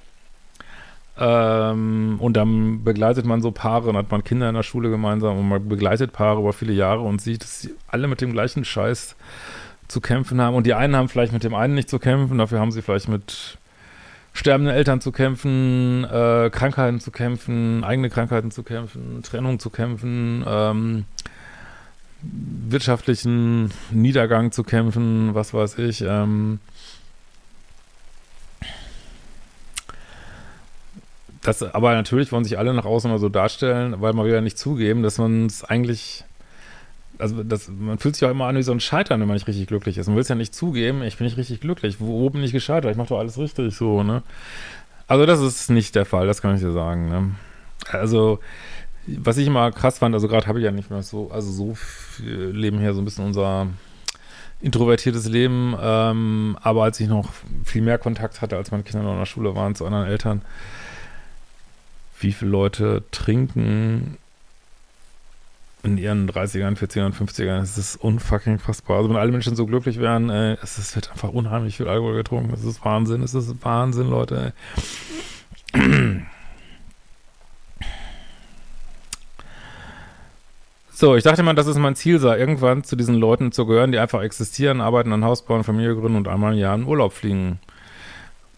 ähm, 1.17 2.17
und 2.19 2.35
dann 2.35 2.83
begleitet 2.83 3.25
man 3.25 3.41
so 3.41 3.51
Paare 3.51 3.89
und 3.89 3.97
hat 3.97 4.11
man 4.11 4.23
Kinder 4.23 4.49
in 4.49 4.55
der 4.55 4.63
Schule 4.63 4.89
gemeinsam 4.89 5.37
und 5.37 5.47
man 5.47 5.67
begleitet 5.67 6.11
Paare 6.11 6.41
über 6.41 6.51
viele 6.51 6.73
Jahre 6.73 7.01
und 7.01 7.21
sieht, 7.21 7.41
dass 7.41 7.61
sie 7.61 7.73
alle 7.87 8.07
mit 8.07 8.19
dem 8.19 8.33
gleichen 8.33 8.65
Scheiß 8.65 9.15
zu 9.87 10.01
kämpfen 10.01 10.41
haben. 10.41 10.55
Und 10.55 10.65
die 10.65 10.73
einen 10.73 10.95
haben 10.95 11.09
vielleicht 11.09 11.33
mit 11.33 11.43
dem 11.43 11.53
einen 11.53 11.75
nicht 11.75 11.89
zu 11.89 11.99
kämpfen, 11.99 12.37
dafür 12.37 12.59
haben 12.59 12.71
sie 12.71 12.81
vielleicht 12.81 13.07
mit 13.07 13.57
sterbenden 14.33 14.75
Eltern 14.75 14.99
zu 15.01 15.11
kämpfen, 15.11 16.03
äh, 16.03 16.49
Krankheiten 16.51 16.99
zu 16.99 17.11
kämpfen, 17.11 17.83
eigene 17.83 18.09
Krankheiten 18.09 18.51
zu 18.51 18.63
kämpfen, 18.63 19.23
Trennung 19.23 19.59
zu 19.59 19.69
kämpfen, 19.69 20.43
ähm, 20.45 21.05
wirtschaftlichen 22.21 23.71
Niedergang 23.91 24.51
zu 24.51 24.63
kämpfen, 24.63 25.33
was 25.33 25.53
weiß 25.53 25.77
ich. 25.79 26.01
Ähm, 26.01 26.59
das, 31.41 31.61
aber 31.61 31.93
natürlich 31.93 32.31
wollen 32.31 32.43
sich 32.43 32.57
alle 32.57 32.73
nach 32.73 32.85
außen 32.85 33.09
mal 33.09 33.19
so 33.19 33.29
darstellen, 33.29 34.01
weil 34.01 34.13
man 34.13 34.25
wieder 34.25 34.41
nicht 34.41 34.57
zugeben, 34.57 35.03
dass 35.03 35.17
man 35.17 35.45
es 35.45 35.63
eigentlich 35.63 36.25
also 37.19 37.43
das, 37.43 37.69
man 37.69 37.97
fühlt 37.97 38.15
sich 38.15 38.25
auch 38.25 38.31
immer 38.31 38.47
an 38.47 38.55
wie 38.55 38.63
so 38.63 38.71
ein 38.71 38.79
Scheitern, 38.79 39.19
wenn 39.19 39.27
man 39.27 39.35
nicht 39.35 39.47
richtig 39.47 39.67
glücklich 39.67 39.97
ist. 39.97 40.07
Man 40.07 40.15
will 40.15 40.21
es 40.21 40.27
ja 40.27 40.35
nicht 40.35 40.55
zugeben, 40.55 41.03
ich 41.03 41.17
bin 41.17 41.25
nicht 41.25 41.37
richtig 41.37 41.61
glücklich. 41.61 41.99
Wo, 41.99 42.29
bin 42.29 42.43
ich 42.43 42.51
gescheitert? 42.51 42.91
Ich 42.91 42.97
mache 42.97 43.09
doch 43.09 43.19
alles 43.19 43.37
richtig 43.37 43.75
so, 43.75 44.03
ne? 44.03 44.23
Also 45.07 45.25
das 45.25 45.39
ist 45.39 45.69
nicht 45.69 45.95
der 45.95 46.05
Fall, 46.05 46.27
das 46.27 46.41
kann 46.41 46.55
ich 46.55 46.61
dir 46.61 46.71
sagen, 46.71 47.09
ne? 47.09 47.31
Also, 47.91 48.39
was 49.05 49.37
ich 49.37 49.47
immer 49.47 49.71
krass 49.71 49.99
fand, 49.99 50.15
also 50.15 50.27
gerade 50.27 50.47
habe 50.47 50.59
ich 50.59 50.65
ja 50.65 50.71
nicht 50.71 50.89
mehr 50.89 51.03
so, 51.03 51.29
also 51.31 51.51
so 51.51 51.77
leben 52.19 52.79
hier 52.79 52.93
so 52.93 53.01
ein 53.01 53.05
bisschen 53.05 53.25
unser 53.25 53.67
introvertiertes 54.61 55.27
Leben, 55.27 55.75
ähm, 55.79 56.57
aber 56.61 56.83
als 56.83 56.99
ich 56.99 57.07
noch 57.07 57.29
viel 57.63 57.83
mehr 57.83 57.99
Kontakt 57.99 58.41
hatte, 58.41 58.57
als 58.57 58.71
meine 58.71 58.83
Kinder 58.83 59.03
noch 59.03 59.13
in 59.13 59.19
der 59.19 59.25
Schule 59.25 59.55
waren, 59.55 59.75
zu 59.75 59.85
anderen 59.85 60.07
Eltern, 60.07 60.41
wie 62.19 62.31
viele 62.31 62.51
Leute 62.51 63.03
trinken 63.11 64.17
in 65.85 65.97
ihren 65.97 66.29
30ern, 66.29 66.77
40ern, 66.77 67.13
50ern. 67.13 67.61
Es 67.61 67.77
ist 67.77 67.95
unfucking 67.95 68.59
fassbar. 68.59 68.97
Also 68.97 69.09
wenn 69.09 69.17
alle 69.17 69.31
Menschen 69.31 69.55
so 69.55 69.65
glücklich 69.65 69.99
wären, 69.99 70.29
äh, 70.29 70.57
es, 70.61 70.77
es, 70.77 70.95
wird 70.95 71.11
einfach 71.11 71.29
unheimlich 71.29 71.77
viel 71.77 71.87
Alkohol 71.87 72.15
getrunken. 72.15 72.53
Es 72.53 72.63
ist 72.63 72.83
Wahnsinn, 72.83 73.21
es 73.21 73.33
ist 73.33 73.63
Wahnsinn, 73.63 74.09
Leute. 74.09 74.53
So, 80.97 81.17
ich 81.17 81.25
dachte 81.25 81.43
mal, 81.43 81.53
dass 81.53 81.67
es 81.67 81.77
mein 81.77 81.95
Ziel 81.95 82.19
sei, 82.19 82.37
irgendwann 82.37 82.85
zu 82.85 82.95
diesen 82.95 83.15
Leuten 83.15 83.51
zu 83.51 83.65
gehören, 83.65 83.91
die 83.91 83.99
einfach 83.99 84.21
existieren, 84.21 84.79
arbeiten, 84.79 85.11
ein 85.11 85.25
Haus 85.25 85.43
bauen, 85.43 85.65
Familie 85.65 85.93
gründen 85.93 86.15
und 86.15 86.29
einmal 86.29 86.53
im 86.53 86.59
Jahr 86.59 86.73
in 86.73 86.85
Urlaub 86.85 87.11
fliegen. 87.11 87.59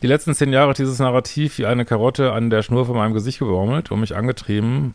Die 0.03 0.07
letzten 0.07 0.35
zehn 0.35 0.53
Jahre 0.53 0.69
hat 0.69 0.77
dieses 0.77 0.99
Narrativ 0.99 1.57
wie 1.57 1.65
eine 1.65 1.83
Karotte 1.83 2.33
an 2.33 2.51
der 2.51 2.61
Schnur 2.61 2.85
von 2.85 2.95
meinem 2.95 3.15
Gesicht 3.15 3.39
gebaumelt 3.39 3.89
und 3.89 4.01
mich 4.01 4.15
angetrieben, 4.15 4.93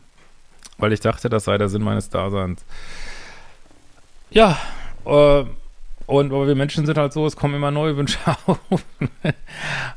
weil 0.77 0.93
ich 0.93 0.99
dachte, 0.99 1.29
das 1.29 1.45
sei 1.45 1.57
der 1.57 1.69
Sinn 1.69 1.83
meines 1.83 2.09
Daseins. 2.09 2.63
Ja, 4.31 4.57
äh, 5.05 5.43
und 6.05 6.33
aber 6.33 6.47
wir 6.47 6.55
Menschen 6.55 6.85
sind 6.85 6.97
halt 6.97 7.13
so, 7.13 7.25
es 7.25 7.35
kommen 7.35 7.55
immer 7.55 7.71
neue 7.71 7.95
Wünsche 7.95 8.19
auf. 8.45 8.59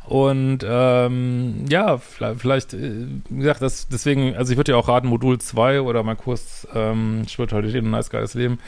und 0.07 0.59
ähm, 0.65 1.65
ja, 1.69 1.99
vielleicht, 1.99 2.41
vielleicht, 2.41 2.75
äh, 2.75 3.07
wie 3.29 3.39
gesagt, 3.41 3.63
das, 3.63 3.89
deswegen, 3.89 4.37
also 4.37 4.53
ich 4.53 4.57
würde 4.57 4.73
ja 4.73 4.79
auch 4.79 4.89
raten, 4.89 5.09
Modul 5.09 5.39
2 5.39 5.81
oder 5.81 6.03
mein 6.05 6.17
Kurs 6.17 6.67
ähm, 6.75 7.25
Spiritualität 7.29 7.83
und 7.83 7.91
nice 7.91 8.11
geiles 8.11 8.35
Leben, 8.35 8.61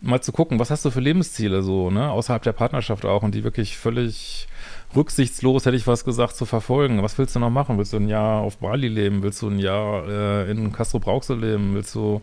mal 0.00 0.20
zu 0.20 0.32
gucken, 0.32 0.60
was 0.60 0.70
hast 0.70 0.84
du 0.84 0.90
für 0.90 1.00
Lebensziele 1.00 1.62
so, 1.62 1.90
ne? 1.90 2.10
Außerhalb 2.10 2.42
der 2.42 2.52
Partnerschaft 2.52 3.04
auch 3.04 3.22
und 3.22 3.34
die 3.34 3.42
wirklich 3.42 3.76
völlig 3.76 4.46
rücksichtslos, 4.94 5.66
hätte 5.66 5.76
ich 5.76 5.86
was 5.86 6.04
gesagt, 6.04 6.36
zu 6.36 6.46
verfolgen. 6.46 7.02
Was 7.02 7.18
willst 7.18 7.34
du 7.34 7.40
noch 7.40 7.50
machen? 7.50 7.78
Willst 7.78 7.92
du 7.92 7.98
ein 7.98 8.08
Jahr 8.08 8.40
auf 8.40 8.58
Bali 8.58 8.88
leben? 8.88 9.22
Willst 9.22 9.42
du 9.42 9.48
ein 9.48 9.58
Jahr 9.58 10.08
äh, 10.08 10.50
in 10.50 10.72
Castro 10.72 10.98
Brauxel 10.98 11.40
leben? 11.40 11.74
Willst 11.74 11.94
du, 11.94 12.22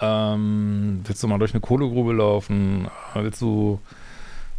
ähm, 0.00 1.00
willst 1.04 1.22
du 1.22 1.28
mal 1.28 1.38
durch 1.38 1.54
eine 1.54 1.60
Kohlegrube 1.60 2.12
laufen? 2.12 2.88
Willst 3.14 3.40
du 3.40 3.80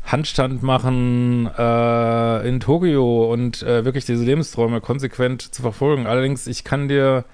Handstand 0.05 0.63
machen 0.63 1.49
äh, 1.57 2.47
in 2.47 2.61
Tokio 2.61 3.31
und 3.31 3.61
äh, 3.61 3.83
wirklich 3.83 4.05
diese 4.05 4.23
Lebensträume 4.23 4.79
konsequent 4.79 5.41
zu 5.41 5.61
verfolgen? 5.61 6.07
Allerdings, 6.07 6.47
ich 6.47 6.63
kann 6.63 6.87
dir, 6.87 7.25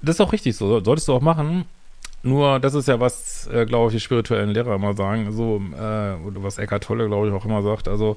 das 0.00 0.16
ist 0.16 0.20
auch 0.20 0.32
richtig 0.32 0.56
so, 0.56 0.82
solltest 0.82 1.08
du 1.08 1.12
auch 1.12 1.20
machen, 1.20 1.66
nur, 2.22 2.60
das 2.60 2.74
ist 2.74 2.88
ja 2.88 3.00
was, 3.00 3.48
äh, 3.48 3.66
glaube 3.66 3.88
ich, 3.88 3.96
die 3.96 4.00
spirituellen 4.00 4.50
Lehrer 4.50 4.74
immer 4.76 4.94
sagen, 4.94 5.32
so, 5.32 5.60
äh, 5.76 6.16
was 6.42 6.58
Eckhart 6.58 6.84
Tolle, 6.84 7.06
glaube 7.06 7.28
ich, 7.28 7.34
auch 7.34 7.44
immer 7.44 7.62
sagt. 7.62 7.88
Also, 7.88 8.16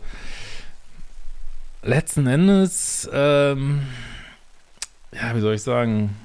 letzten 1.81 2.27
Endes, 2.27 3.09
ähm, 3.11 3.81
ja, 5.11 5.35
wie 5.35 5.39
soll 5.39 5.55
ich 5.55 5.63
sagen, 5.63 6.15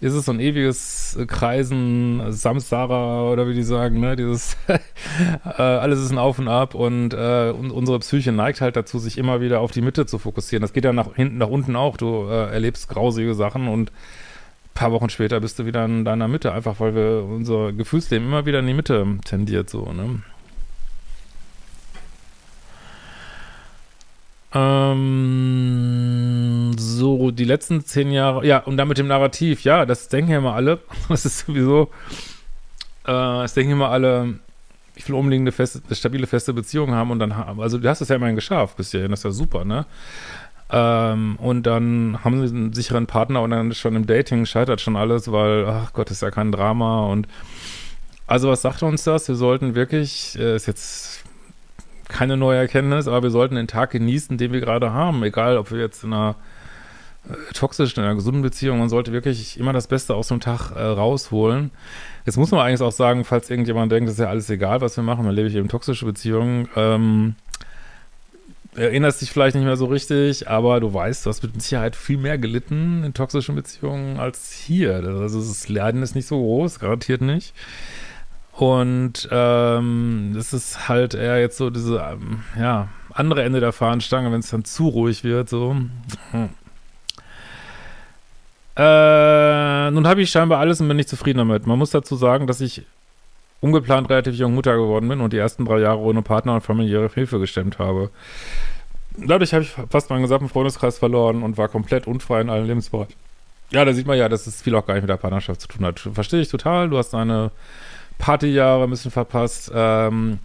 ist 0.00 0.14
es 0.14 0.24
so 0.24 0.32
ein 0.32 0.40
ewiges 0.40 1.18
Kreisen, 1.26 2.32
Samsara 2.32 3.30
oder 3.30 3.46
wie 3.48 3.54
die 3.54 3.62
sagen, 3.62 4.00
ne, 4.00 4.16
dieses, 4.16 4.56
äh, 4.68 5.62
alles 5.62 6.00
ist 6.00 6.10
ein 6.10 6.18
Auf 6.18 6.38
und 6.38 6.48
Ab 6.48 6.74
und, 6.74 7.12
äh, 7.12 7.52
unsere 7.52 7.98
Psyche 7.98 8.32
neigt 8.32 8.60
halt 8.60 8.76
dazu, 8.76 8.98
sich 8.98 9.18
immer 9.18 9.40
wieder 9.40 9.60
auf 9.60 9.72
die 9.72 9.82
Mitte 9.82 10.06
zu 10.06 10.18
fokussieren. 10.18 10.62
Das 10.62 10.72
geht 10.72 10.84
ja 10.84 10.92
nach 10.92 11.14
hinten, 11.14 11.38
nach 11.38 11.48
unten 11.48 11.76
auch. 11.76 11.96
Du 11.96 12.26
äh, 12.28 12.50
erlebst 12.50 12.88
grausige 12.88 13.34
Sachen 13.34 13.68
und 13.68 13.92
paar 14.74 14.92
Wochen 14.92 15.10
später 15.10 15.40
bist 15.40 15.58
du 15.58 15.66
wieder 15.66 15.84
in 15.84 16.04
deiner 16.04 16.28
Mitte, 16.28 16.52
einfach 16.52 16.80
weil 16.80 16.94
wir 16.94 17.24
unser 17.24 17.72
Gefühlsleben 17.72 18.28
immer 18.28 18.46
wieder 18.46 18.60
in 18.60 18.66
die 18.66 18.74
Mitte 18.74 19.06
tendiert, 19.24 19.68
so, 19.70 19.92
ne? 19.92 20.22
Ähm, 24.52 25.12
so, 26.76 27.30
die 27.30 27.44
letzten 27.44 27.84
zehn 27.84 28.10
Jahre, 28.10 28.44
ja, 28.44 28.58
und 28.58 28.76
dann 28.76 28.88
mit 28.88 28.98
dem 28.98 29.06
Narrativ, 29.06 29.62
ja, 29.62 29.86
das 29.86 30.08
denken 30.08 30.32
ja 30.32 30.38
immer 30.38 30.54
alle. 30.54 30.80
Das 31.08 31.24
ist 31.24 31.46
sowieso, 31.46 31.90
äh, 33.04 33.12
das 33.12 33.54
denken 33.54 33.72
immer 33.72 33.90
alle, 33.90 34.40
will 35.10 35.16
unbedingt 35.16 35.42
eine 35.42 35.52
feste, 35.52 35.82
stabile, 35.94 36.26
feste 36.26 36.52
Beziehung 36.52 36.92
haben 36.92 37.10
und 37.10 37.18
dann 37.18 37.36
haben, 37.36 37.60
also 37.60 37.78
du 37.78 37.88
hast 37.88 38.00
es 38.00 38.08
ja 38.08 38.16
immerhin 38.16 38.36
geschafft 38.36 38.76
bis 38.76 38.90
hierhin, 38.90 39.10
das 39.10 39.20
ist 39.20 39.24
ja 39.24 39.30
super, 39.30 39.64
ne? 39.64 39.86
Ähm, 40.72 41.36
und 41.36 41.64
dann 41.64 42.18
haben 42.22 42.46
sie 42.46 42.54
einen 42.54 42.72
sicheren 42.72 43.06
Partner 43.06 43.42
und 43.42 43.50
dann 43.50 43.74
schon 43.74 43.96
im 43.96 44.06
Dating 44.06 44.46
scheitert 44.46 44.80
schon 44.80 44.96
alles, 44.96 45.32
weil, 45.32 45.66
ach 45.66 45.92
Gott, 45.92 46.10
ist 46.10 46.22
ja 46.22 46.30
kein 46.30 46.52
Drama 46.52 47.06
und 47.06 47.26
also 48.26 48.48
was 48.48 48.62
sagt 48.62 48.84
uns 48.84 49.02
das? 49.02 49.26
Wir 49.26 49.34
sollten 49.34 49.74
wirklich, 49.74 50.38
äh, 50.38 50.54
ist 50.54 50.66
jetzt 50.66 51.24
keine 52.06 52.36
neue 52.36 52.58
Erkenntnis, 52.58 53.08
aber 53.08 53.24
wir 53.24 53.30
sollten 53.30 53.56
den 53.56 53.66
Tag 53.66 53.90
genießen, 53.90 54.38
den 54.38 54.52
wir 54.52 54.60
gerade 54.60 54.92
haben, 54.92 55.22
egal 55.24 55.58
ob 55.58 55.72
wir 55.72 55.80
jetzt 55.80 56.04
in 56.04 56.12
einer 56.12 56.36
äh, 57.28 57.52
toxischen, 57.52 58.00
in 58.00 58.04
einer 58.04 58.14
gesunden 58.14 58.42
Beziehung, 58.42 58.78
man 58.78 58.88
sollte 58.88 59.12
wirklich 59.12 59.58
immer 59.58 59.72
das 59.72 59.88
Beste 59.88 60.14
aus 60.14 60.28
dem 60.28 60.38
Tag 60.38 60.70
äh, 60.70 60.80
rausholen. 60.80 61.72
Jetzt 62.24 62.36
muss 62.36 62.52
man 62.52 62.60
eigentlich 62.60 62.80
auch 62.82 62.92
sagen, 62.92 63.24
falls 63.24 63.50
irgendjemand 63.50 63.90
denkt, 63.90 64.08
das 64.08 64.14
ist 64.14 64.20
ja 64.20 64.28
alles 64.28 64.48
egal, 64.48 64.80
was 64.80 64.96
wir 64.96 65.02
machen, 65.02 65.24
dann 65.24 65.34
lebe 65.34 65.48
ich 65.48 65.56
eben 65.56 65.68
toxische 65.68 66.06
Beziehungen, 66.06 66.68
ähm, 66.76 67.34
erinnerst 68.74 69.20
dich 69.20 69.30
vielleicht 69.30 69.56
nicht 69.56 69.64
mehr 69.64 69.76
so 69.76 69.86
richtig, 69.86 70.48
aber 70.48 70.80
du 70.80 70.92
weißt, 70.92 71.26
du 71.26 71.30
hast 71.30 71.42
mit 71.42 71.60
Sicherheit 71.60 71.96
viel 71.96 72.18
mehr 72.18 72.38
gelitten 72.38 73.02
in 73.04 73.14
toxischen 73.14 73.54
Beziehungen 73.54 74.18
als 74.18 74.52
hier. 74.52 74.94
Also 74.94 75.38
das 75.38 75.68
Leiden 75.68 76.02
ist 76.02 76.14
nicht 76.14 76.26
so 76.26 76.38
groß, 76.40 76.78
garantiert 76.78 77.20
nicht. 77.20 77.54
Und 78.52 79.28
ähm, 79.30 80.32
das 80.34 80.52
ist 80.52 80.88
halt 80.88 81.14
eher 81.14 81.40
jetzt 81.40 81.56
so 81.56 81.70
diese, 81.70 81.96
ähm, 81.96 82.44
ja, 82.58 82.88
andere 83.12 83.42
Ende 83.42 83.60
der 83.60 83.72
Fahnenstange, 83.72 84.30
wenn 84.32 84.40
es 84.40 84.50
dann 84.50 84.64
zu 84.64 84.88
ruhig 84.88 85.24
wird, 85.24 85.48
so. 85.48 85.76
Hm. 86.30 86.50
Äh, 88.76 89.90
nun 89.90 90.06
habe 90.06 90.22
ich 90.22 90.30
scheinbar 90.30 90.60
alles 90.60 90.80
und 90.80 90.88
bin 90.88 90.96
nicht 90.96 91.08
zufrieden 91.08 91.38
damit. 91.38 91.66
Man 91.66 91.78
muss 91.78 91.90
dazu 91.90 92.16
sagen, 92.16 92.46
dass 92.46 92.60
ich 92.60 92.84
ungeplant 93.60 94.08
relativ 94.08 94.34
jung 94.34 94.54
Mutter 94.54 94.76
geworden 94.76 95.08
bin 95.08 95.20
und 95.20 95.32
die 95.32 95.38
ersten 95.38 95.64
drei 95.64 95.80
Jahre 95.80 95.98
ohne 95.98 96.22
Partner 96.22 96.54
und 96.54 96.60
familiäre 96.62 97.10
Hilfe 97.12 97.38
gestemmt 97.38 97.78
habe. 97.78 98.10
Dadurch 99.16 99.52
habe 99.52 99.64
ich 99.64 99.70
fast 99.90 100.08
meinen 100.10 100.22
gesamten 100.22 100.48
Freundeskreis 100.48 100.98
verloren 100.98 101.42
und 101.42 101.58
war 101.58 101.68
komplett 101.68 102.06
unfrei 102.06 102.40
in 102.40 102.50
allen 102.50 102.66
Lebensbereichen. 102.66 103.14
Ja, 103.70 103.84
da 103.84 103.92
sieht 103.92 104.06
man 104.06 104.18
ja, 104.18 104.28
dass 104.28 104.46
es 104.46 104.62
viel 104.62 104.74
auch 104.74 104.86
gar 104.86 104.94
nicht 104.94 105.02
mit 105.02 105.10
der 105.10 105.16
Partnerschaft 105.16 105.60
zu 105.60 105.68
tun 105.68 105.84
hat. 105.84 106.00
Verstehe 106.00 106.40
ich 106.40 106.48
total. 106.48 106.88
Du 106.88 106.98
hast 106.98 107.10
deine 107.10 107.50
Partyjahre 108.18 108.84
ein 108.84 108.90
bisschen 108.90 109.10
verpasst. 109.10 109.70
Ähm, 109.74 110.38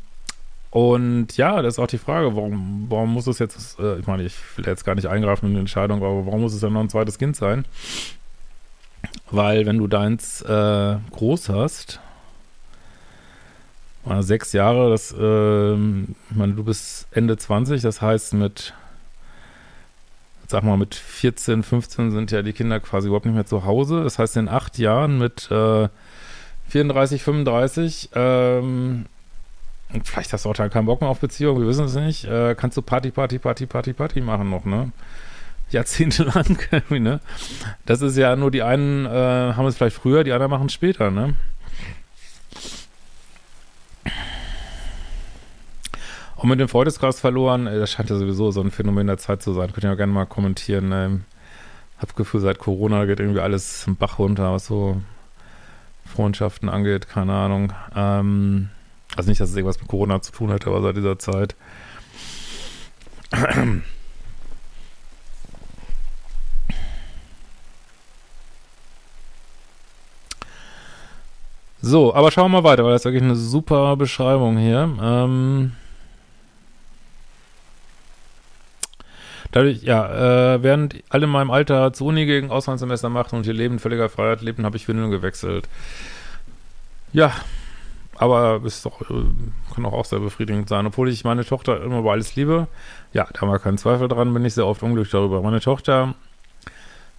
und 0.69 1.38
ja, 1.38 1.62
das 1.62 1.75
ist 1.75 1.79
auch 1.79 1.88
die 1.88 1.98
Frage, 1.98 2.36
warum, 2.36 2.86
warum 2.89 3.13
muss 3.13 3.27
es 3.27 3.39
jetzt, 3.39 3.79
äh, 3.79 3.98
ich 3.98 4.07
meine, 4.07 4.24
ich 4.24 4.36
will 4.57 4.65
jetzt 4.65 4.84
gar 4.84 4.93
nicht 4.93 5.07
eingreifen 5.07 5.48
in 5.48 5.53
die 5.53 5.60
Entscheidung, 5.60 6.00
aber 6.03 6.25
warum 6.25 6.41
muss 6.41 6.53
es 6.53 6.60
dann 6.60 6.74
noch 6.74 6.81
ein 6.81 6.89
zweites 6.89 7.17
Kind 7.17 7.36
sein? 7.36 7.65
Weil 9.31 9.65
wenn 9.65 9.77
du 9.77 9.88
deins 9.88 10.41
äh, 10.41 10.98
groß 11.12 11.50
hast, 11.50 12.00
sechs 14.21 14.53
Jahre, 14.53 14.89
das, 14.91 15.12
äh, 15.12 15.74
ich 15.74 16.35
meine, 16.35 16.53
du 16.53 16.63
bist 16.63 17.07
Ende 17.12 17.38
20, 17.38 17.81
das 17.81 18.01
heißt 18.01 18.33
mit, 18.33 18.74
sag 20.47 20.63
mal, 20.63 20.77
mit 20.77 20.95
14, 20.95 21.63
15 21.63 22.12
sind 22.12 22.31
ja 22.31 22.41
die 22.41 22.53
Kinder 22.53 22.79
quasi 22.79 23.07
überhaupt 23.07 23.25
nicht 23.25 23.35
mehr 23.35 23.45
zu 23.45 23.65
Hause. 23.65 24.03
Das 24.03 24.19
heißt, 24.19 24.38
in 24.38 24.47
acht 24.47 24.77
Jahren 24.77 25.17
mit 25.17 25.50
äh, 25.51 25.89
34, 26.69 27.24
35, 27.24 28.09
ähm, 28.13 29.05
vielleicht 30.03 30.33
hast 30.33 30.45
du 30.45 30.50
auch 30.50 30.55
dann 30.55 30.69
keinen 30.69 30.85
Bock 30.85 31.01
mehr 31.01 31.09
auf 31.09 31.19
Beziehung, 31.19 31.59
wir 31.59 31.67
wissen 31.67 31.85
es 31.85 31.95
nicht, 31.95 32.25
äh, 32.25 32.55
kannst 32.55 32.77
du 32.77 32.81
Party, 32.81 33.12
Party, 33.12 33.39
Party, 33.39 33.65
Party, 33.65 33.93
Party 33.93 34.21
machen 34.21 34.50
noch, 34.50 34.65
ne? 34.65 34.91
Jahrzehntelang, 35.71 36.57
ne? 36.89 37.19
Das 37.85 38.01
ist 38.01 38.17
ja 38.17 38.35
nur 38.35 38.51
die 38.51 38.62
einen 38.62 39.05
äh, 39.05 39.09
haben 39.53 39.65
es 39.65 39.77
vielleicht 39.77 39.95
früher, 39.95 40.24
die 40.24 40.31
anderen 40.31 40.51
machen 40.51 40.67
es 40.67 40.74
später, 40.74 41.12
ne? 41.12 41.35
Und 46.35 46.50
mit 46.50 46.59
dem 46.59 46.67
Freundeskreis 46.67 47.19
verloren, 47.19 47.65
das 47.65 47.91
scheint 47.91 48.09
ja 48.09 48.17
sowieso 48.17 48.51
so 48.51 48.62
ein 48.62 48.71
Phänomen 48.71 49.07
der 49.07 49.17
Zeit 49.17 49.41
zu 49.41 49.53
sein. 49.53 49.71
Könnt 49.71 49.85
ihr 49.85 49.89
ja 49.89 49.95
gerne 49.95 50.13
mal 50.13 50.25
kommentieren. 50.25 50.91
Ähm, 50.91 51.24
hab 51.97 52.09
das 52.09 52.15
Gefühl, 52.15 52.41
seit 52.41 52.59
Corona 52.59 53.05
geht 53.05 53.19
irgendwie 53.19 53.39
alles 53.39 53.88
im 53.88 53.95
Bach 53.95 54.19
runter, 54.19 54.51
was 54.51 54.67
so 54.67 55.01
Freundschaften 56.05 56.69
angeht, 56.69 57.07
keine 57.07 57.33
Ahnung. 57.33 57.74
Ähm, 57.95 58.69
also 59.15 59.29
nicht, 59.29 59.39
dass 59.39 59.50
es 59.50 59.55
irgendwas 59.55 59.79
mit 59.79 59.88
Corona 59.88 60.21
zu 60.21 60.33
tun 60.33 60.51
hätte, 60.51 60.67
aber 60.67 60.81
seit 60.81 60.97
dieser 60.97 61.17
Zeit. 61.17 61.55
So, 71.87 72.15
aber 72.15 72.31
schauen 72.31 72.51
wir 72.51 72.61
mal 72.61 72.67
weiter, 72.67 72.83
weil 72.83 72.93
das 72.93 73.01
ist 73.01 73.05
wirklich 73.05 73.21
eine 73.21 73.35
super 73.35 73.95
Beschreibung 73.95 74.57
hier. 74.57 74.89
Ähm, 74.99 75.73
Dadurch, 79.51 79.83
ja, 79.83 80.55
äh, 80.55 80.63
während 80.63 80.95
alle 81.09 81.25
in 81.25 81.29
meinem 81.29 81.51
Alter 81.51 81.93
zur 81.93 82.07
Uni 82.07 82.25
gegen 82.25 82.49
Auslandssemester 82.49 83.09
machten 83.09 83.35
und 83.35 83.45
ihr 83.45 83.53
Leben 83.53 83.77
völliger 83.77 84.09
Freiheit 84.09 84.41
lebten, 84.41 84.65
habe 84.65 84.77
ich 84.77 84.87
Windeln 84.87 85.11
gewechselt. 85.11 85.69
Ja, 87.13 87.31
aber 88.15 88.61
ist 88.65 88.83
doch, 88.83 89.01
äh, 89.01 89.23
kann 89.75 89.85
auch, 89.85 90.05
sehr 90.05 90.19
befriedigend 90.19 90.67
sein. 90.67 90.87
Obwohl 90.87 91.07
ich 91.09 91.23
meine 91.23 91.45
Tochter 91.45 91.83
immer 91.83 91.99
über 91.99 92.13
alles 92.13 92.35
liebe, 92.35 92.67
ja, 93.13 93.27
da 93.31 93.41
haben 93.41 93.49
wir 93.49 93.59
keinen 93.59 93.77
Zweifel 93.77 94.07
dran, 94.07 94.33
bin 94.33 94.43
ich 94.43 94.55
sehr 94.55 94.65
oft 94.65 94.81
unglücklich 94.81 95.11
darüber. 95.11 95.43
Meine 95.43 95.59
Tochter 95.59 96.15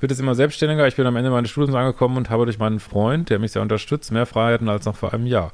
wird 0.01 0.13
es 0.13 0.21
immer 0.21 0.35
selbstständiger. 0.35 0.87
Ich 0.87 0.97
bin 0.97 1.07
am 1.07 1.17
Ende 1.17 1.31
meines 1.31 1.51
Studiums 1.51 1.75
angekommen 1.75 2.17
und 2.17 2.31
habe 2.31 2.45
durch 2.45 2.59
meinen 2.59 2.81
Freund, 2.81 3.31
der 3.31 3.39
mich 3.39 3.53
sehr 3.53 3.63
unterstützt, 3.63 4.13
mehr 4.13 4.27
Freiheiten 4.27 4.69
als 4.69 4.85
noch 4.85 4.97
vor 4.97 5.13
einem 5.13 5.27
Jahr. 5.27 5.53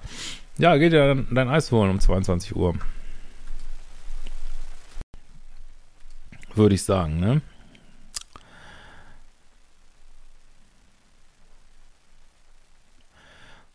Ja, 0.58 0.76
geht 0.76 0.92
ja 0.92 1.08
dann 1.08 1.26
dein 1.30 1.48
Eis 1.48 1.72
holen 1.72 1.90
um 1.90 2.00
22 2.00 2.56
Uhr. 2.56 2.74
Würde 6.54 6.74
ich 6.74 6.82
sagen, 6.82 7.18
ne? 7.20 7.40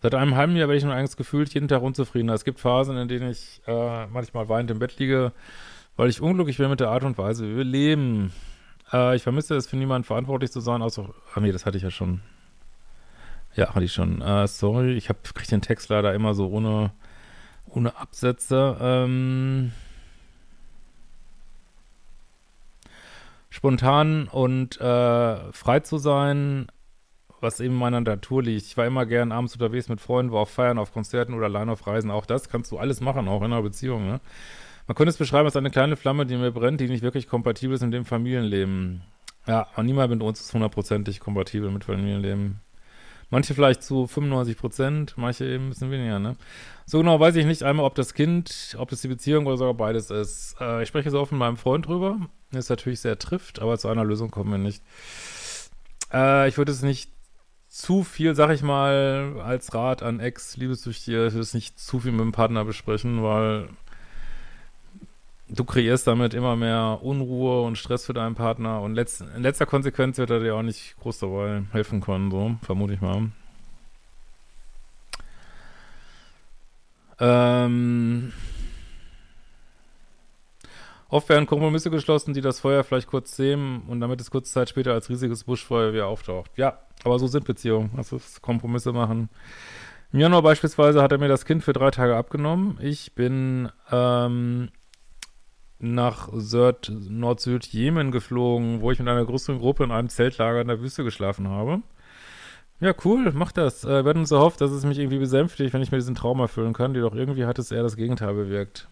Seit 0.02 0.14
einem 0.14 0.36
halben 0.36 0.56
Jahr 0.56 0.68
werde 0.68 0.78
ich 0.78 0.84
nun 0.84 0.94
eigentlich 0.94 1.18
gefühlt 1.18 1.52
jeden 1.56 1.68
Tag 1.68 1.82
unzufriedener. 1.82 2.34
Es 2.34 2.44
gibt 2.44 2.60
Phasen, 2.60 2.98
in 2.98 3.08
denen 3.08 3.32
ich 3.32 3.62
äh, 3.66 4.06
manchmal 4.08 4.48
weinend 4.48 4.70
im 4.70 4.78
Bett 4.78 5.00
liege, 5.00 5.32
weil 5.96 6.10
ich 6.10 6.22
unglücklich 6.22 6.58
bin 6.58 6.70
mit 6.70 6.80
der 6.80 6.90
Art 6.90 7.04
und 7.04 7.18
Weise, 7.18 7.50
wie 7.50 7.58
wir 7.58 7.64
leben. 7.64 8.32
Äh, 8.91 9.15
ich 9.15 9.24
vermisse 9.24 9.56
es, 9.56 9.67
für 9.67 9.77
niemanden 9.77 10.06
verantwortlich 10.06 10.51
zu 10.51 10.60
sein, 10.60 10.82
außer. 10.82 11.10
Ah, 11.34 11.39
nee, 11.39 11.51
das 11.51 11.65
hatte 11.65 11.77
ich 11.77 11.84
ja 11.84 11.91
schon. 11.91 12.22
Ja, 13.56 13.74
hatte 13.74 13.86
ich 13.86 13.94
schon. 13.94 14.22
Äh, 14.22 14.48
sorry, 14.48 14.94
ich 14.94 15.10
habe 15.10 15.20
krieg 15.24 15.48
den 15.48 15.62
Text 15.62 15.89
leider 15.89 16.13
immer 16.13 16.34
so 16.34 16.48
ohne, 16.48 16.91
ohne 17.65 17.96
Absätze. 17.98 18.77
Ähm, 18.79 19.72
spontan 23.50 24.27
und 24.27 24.79
äh, 24.79 25.51
frei 25.51 25.79
zu 25.79 25.98
sein, 25.98 26.67
was 27.41 27.60
eben 27.60 27.75
meiner 27.75 28.01
Natur 28.01 28.44
liegt. 28.44 28.67
Ich 28.67 28.77
war 28.77 28.86
immer 28.86 29.06
gern 29.06 29.32
abends 29.32 29.53
unterwegs 29.53 29.89
mit 29.89 30.01
Freunden, 30.01 30.32
war 30.32 30.41
auf 30.41 30.51
Feiern, 30.51 30.77
auf 30.77 30.94
Konzerten 30.94 31.34
oder 31.34 31.46
allein 31.46 31.70
auf 31.70 31.86
Reisen. 31.88 32.12
Auch 32.12 32.25
das 32.25 32.50
kannst 32.50 32.72
du 32.72 32.77
alles 32.77 33.01
machen, 33.01 33.27
auch 33.27 33.41
in 33.41 33.53
einer 33.53 33.62
Beziehung. 33.62 34.06
Ne? 34.06 34.22
Man 34.88 34.96
könnte 34.96 35.10
es 35.10 35.17
beschreiben 35.17 35.46
als 35.46 35.56
eine 35.58 35.70
kleine 35.70 35.98
Flamme, 35.98 36.25
die 36.25 36.38
mir 36.38 36.51
brennt, 36.51 36.79
die 36.79 36.88
nicht 36.88 37.03
wirklich 37.03 37.27
kompatibel 37.27 37.75
ist 37.75 37.84
mit 37.84 37.94
dem 37.94 38.06
Familienleben. 38.06 39.03
Ja, 39.46 39.67
aber 39.74 39.84
niemand 39.84 40.12
mit 40.12 40.22
uns 40.22 40.39
ist 40.39 40.53
hundertprozentig 40.53 41.20
kompatibel 41.20 41.70
mit 41.72 41.84
Familienleben. 41.84 42.62
Manche 43.29 43.53
vielleicht 43.53 43.84
zu 43.84 44.08
95 44.08 44.58
Prozent, 44.58 45.13
manche 45.17 45.44
eben 45.44 45.65
ein 45.65 45.70
bisschen 45.70 45.91
weniger, 45.91 46.20
ne? 46.20 46.38
So 46.86 47.00
genau 47.00 47.20
weiß 47.20 47.36
ich 47.36 47.46
nicht 47.46 47.63
einmal, 47.63 47.86
ob 47.86 47.96
das 47.96 48.13
Kind, 48.13 48.77
ob 48.79 48.89
das 48.89 49.01
die 49.01 49.10
Beziehung 49.10 49.46
oder 49.46 49.58
sogar 49.58 49.74
beides 49.74 50.10
ist. 50.10 50.56
Äh, 50.62 50.84
ich 50.84 50.88
spreche 50.88 51.12
so 51.12 51.20
offen 51.20 51.36
mit 51.36 51.39
meinem 51.39 51.58
Freund 51.58 51.88
drüber. 51.88 52.20
Ist 52.51 52.70
natürlich 52.70 53.01
sehr 53.01 53.20
trifft, 53.20 53.62
aber 53.62 53.77
zu 53.77 53.89
einer 53.89 54.06
Lösung 54.06 54.32
kommen 54.32 54.51
wir 54.51 54.58
nicht. 54.58 54.82
Äh, 56.13 56.48
ich 56.48 56.58
würde 56.58 56.72
es 56.72 56.82
nicht 56.82 57.12
zu 57.67 58.06
viel, 58.06 58.34
sag 58.34 58.51
ich 58.51 58.63
mal, 58.63 59.41
als 59.44 59.74
Rat 59.74 60.03
an 60.03 60.22
Ex-Liebessüchtige, 60.22 61.27
ich 61.27 61.34
würde 61.34 61.41
es 61.41 61.53
nicht 61.53 61.77
zu 61.77 62.00
viel 62.00 62.13
mit 62.13 62.22
dem 62.22 62.32
Partner 62.32 62.63
besprechen, 62.63 63.22
weil 63.24 63.67
du 65.50 65.63
kreierst 65.63 66.08
damit 66.08 66.34
immer 66.34 66.56
mehr 66.56 67.00
Unruhe 67.01 67.63
und 67.63 67.77
Stress 67.77 68.06
für 68.06 68.13
deinen 68.13 68.36
Partner 68.36 68.82
und 68.82 68.96
letzt, 68.96 69.22
in 69.22 69.42
letzter 69.42 69.66
Konsequenz 69.66 70.18
wird 70.18 70.30
er 70.30 70.39
dir 70.39 70.56
auch 70.56 70.62
nicht 70.62 70.96
groß 71.00 71.20
dabei 71.20 71.63
helfen 71.72 72.01
können, 72.01 72.32
so, 72.32 72.56
vermute 72.63 72.94
ich 72.94 73.01
mal. 73.01 73.32
Ähm, 77.20 78.32
oft 81.10 81.30
werden 81.30 81.48
Kompromisse 81.48 81.89
geschlossen, 81.89 82.34
die 82.34 82.42
das 82.42 82.60
Feuer 82.60 82.84
vielleicht 82.84 83.08
kurz 83.08 83.36
sehen 83.36 83.82
und 83.88 84.01
damit 84.01 84.22
es 84.22 84.30
kurze 84.30 84.51
Zeit 84.51 84.70
später 84.70 84.94
als 84.94 85.10
riesiges 85.10 85.46
Buschfeuer 85.46 85.94
wieder 85.94 86.08
auftaucht. 86.08 86.51
Ja, 86.58 86.80
aber 87.04 87.18
so 87.18 87.27
sind 87.27 87.46
Beziehungen. 87.46 87.92
Das 87.96 88.12
ist 88.12 88.42
Kompromisse 88.42 88.92
machen. 88.92 89.30
Im 90.13 90.20
Januar 90.20 90.42
beispielsweise 90.42 91.01
hat 91.01 91.12
er 91.12 91.18
mir 91.18 91.27
das 91.27 91.46
Kind 91.46 91.63
für 91.63 91.74
drei 91.74 91.92
Tage 91.92 92.16
abgenommen. 92.16 92.77
Ich 92.82 93.13
bin 93.13 93.70
ähm, 93.92 94.70
nach 95.80 96.30
Nord-Süd-Jemen 96.32 98.12
geflogen, 98.12 98.82
wo 98.82 98.92
ich 98.92 99.00
mit 99.00 99.08
einer 99.08 99.26
größeren 99.26 99.60
Gruppe 99.60 99.84
in 99.84 99.92
einem 99.92 100.10
Zeltlager 100.10 100.62
in 100.62 100.68
der 100.68 100.82
Wüste 100.82 101.04
geschlafen 101.04 101.48
habe. 101.48 101.82
Ja, 102.80 102.94
cool, 103.06 103.32
mach 103.34 103.52
das. 103.52 103.84
Äh, 103.84 104.04
wir 104.04 104.10
hatten 104.10 104.20
uns 104.20 104.32
erhofft, 104.32 104.62
dass 104.62 104.72
es 104.72 104.86
mich 104.86 105.00
irgendwie 105.00 105.18
besänftigt, 105.18 105.74
wenn 105.74 105.82
ich 105.82 105.92
mir 105.92 105.98
diesen 105.98 106.16
Traum 106.16 106.40
erfüllen 106.40 106.74
kann. 106.74 106.94
Jedoch 106.94 107.16
irgendwie 107.16 107.46
hat 107.46 107.58
es 107.58 107.72
eher 107.72 107.82
das 107.82 107.96
Gegenteil 107.96 108.36
bewirkt. 108.36 108.88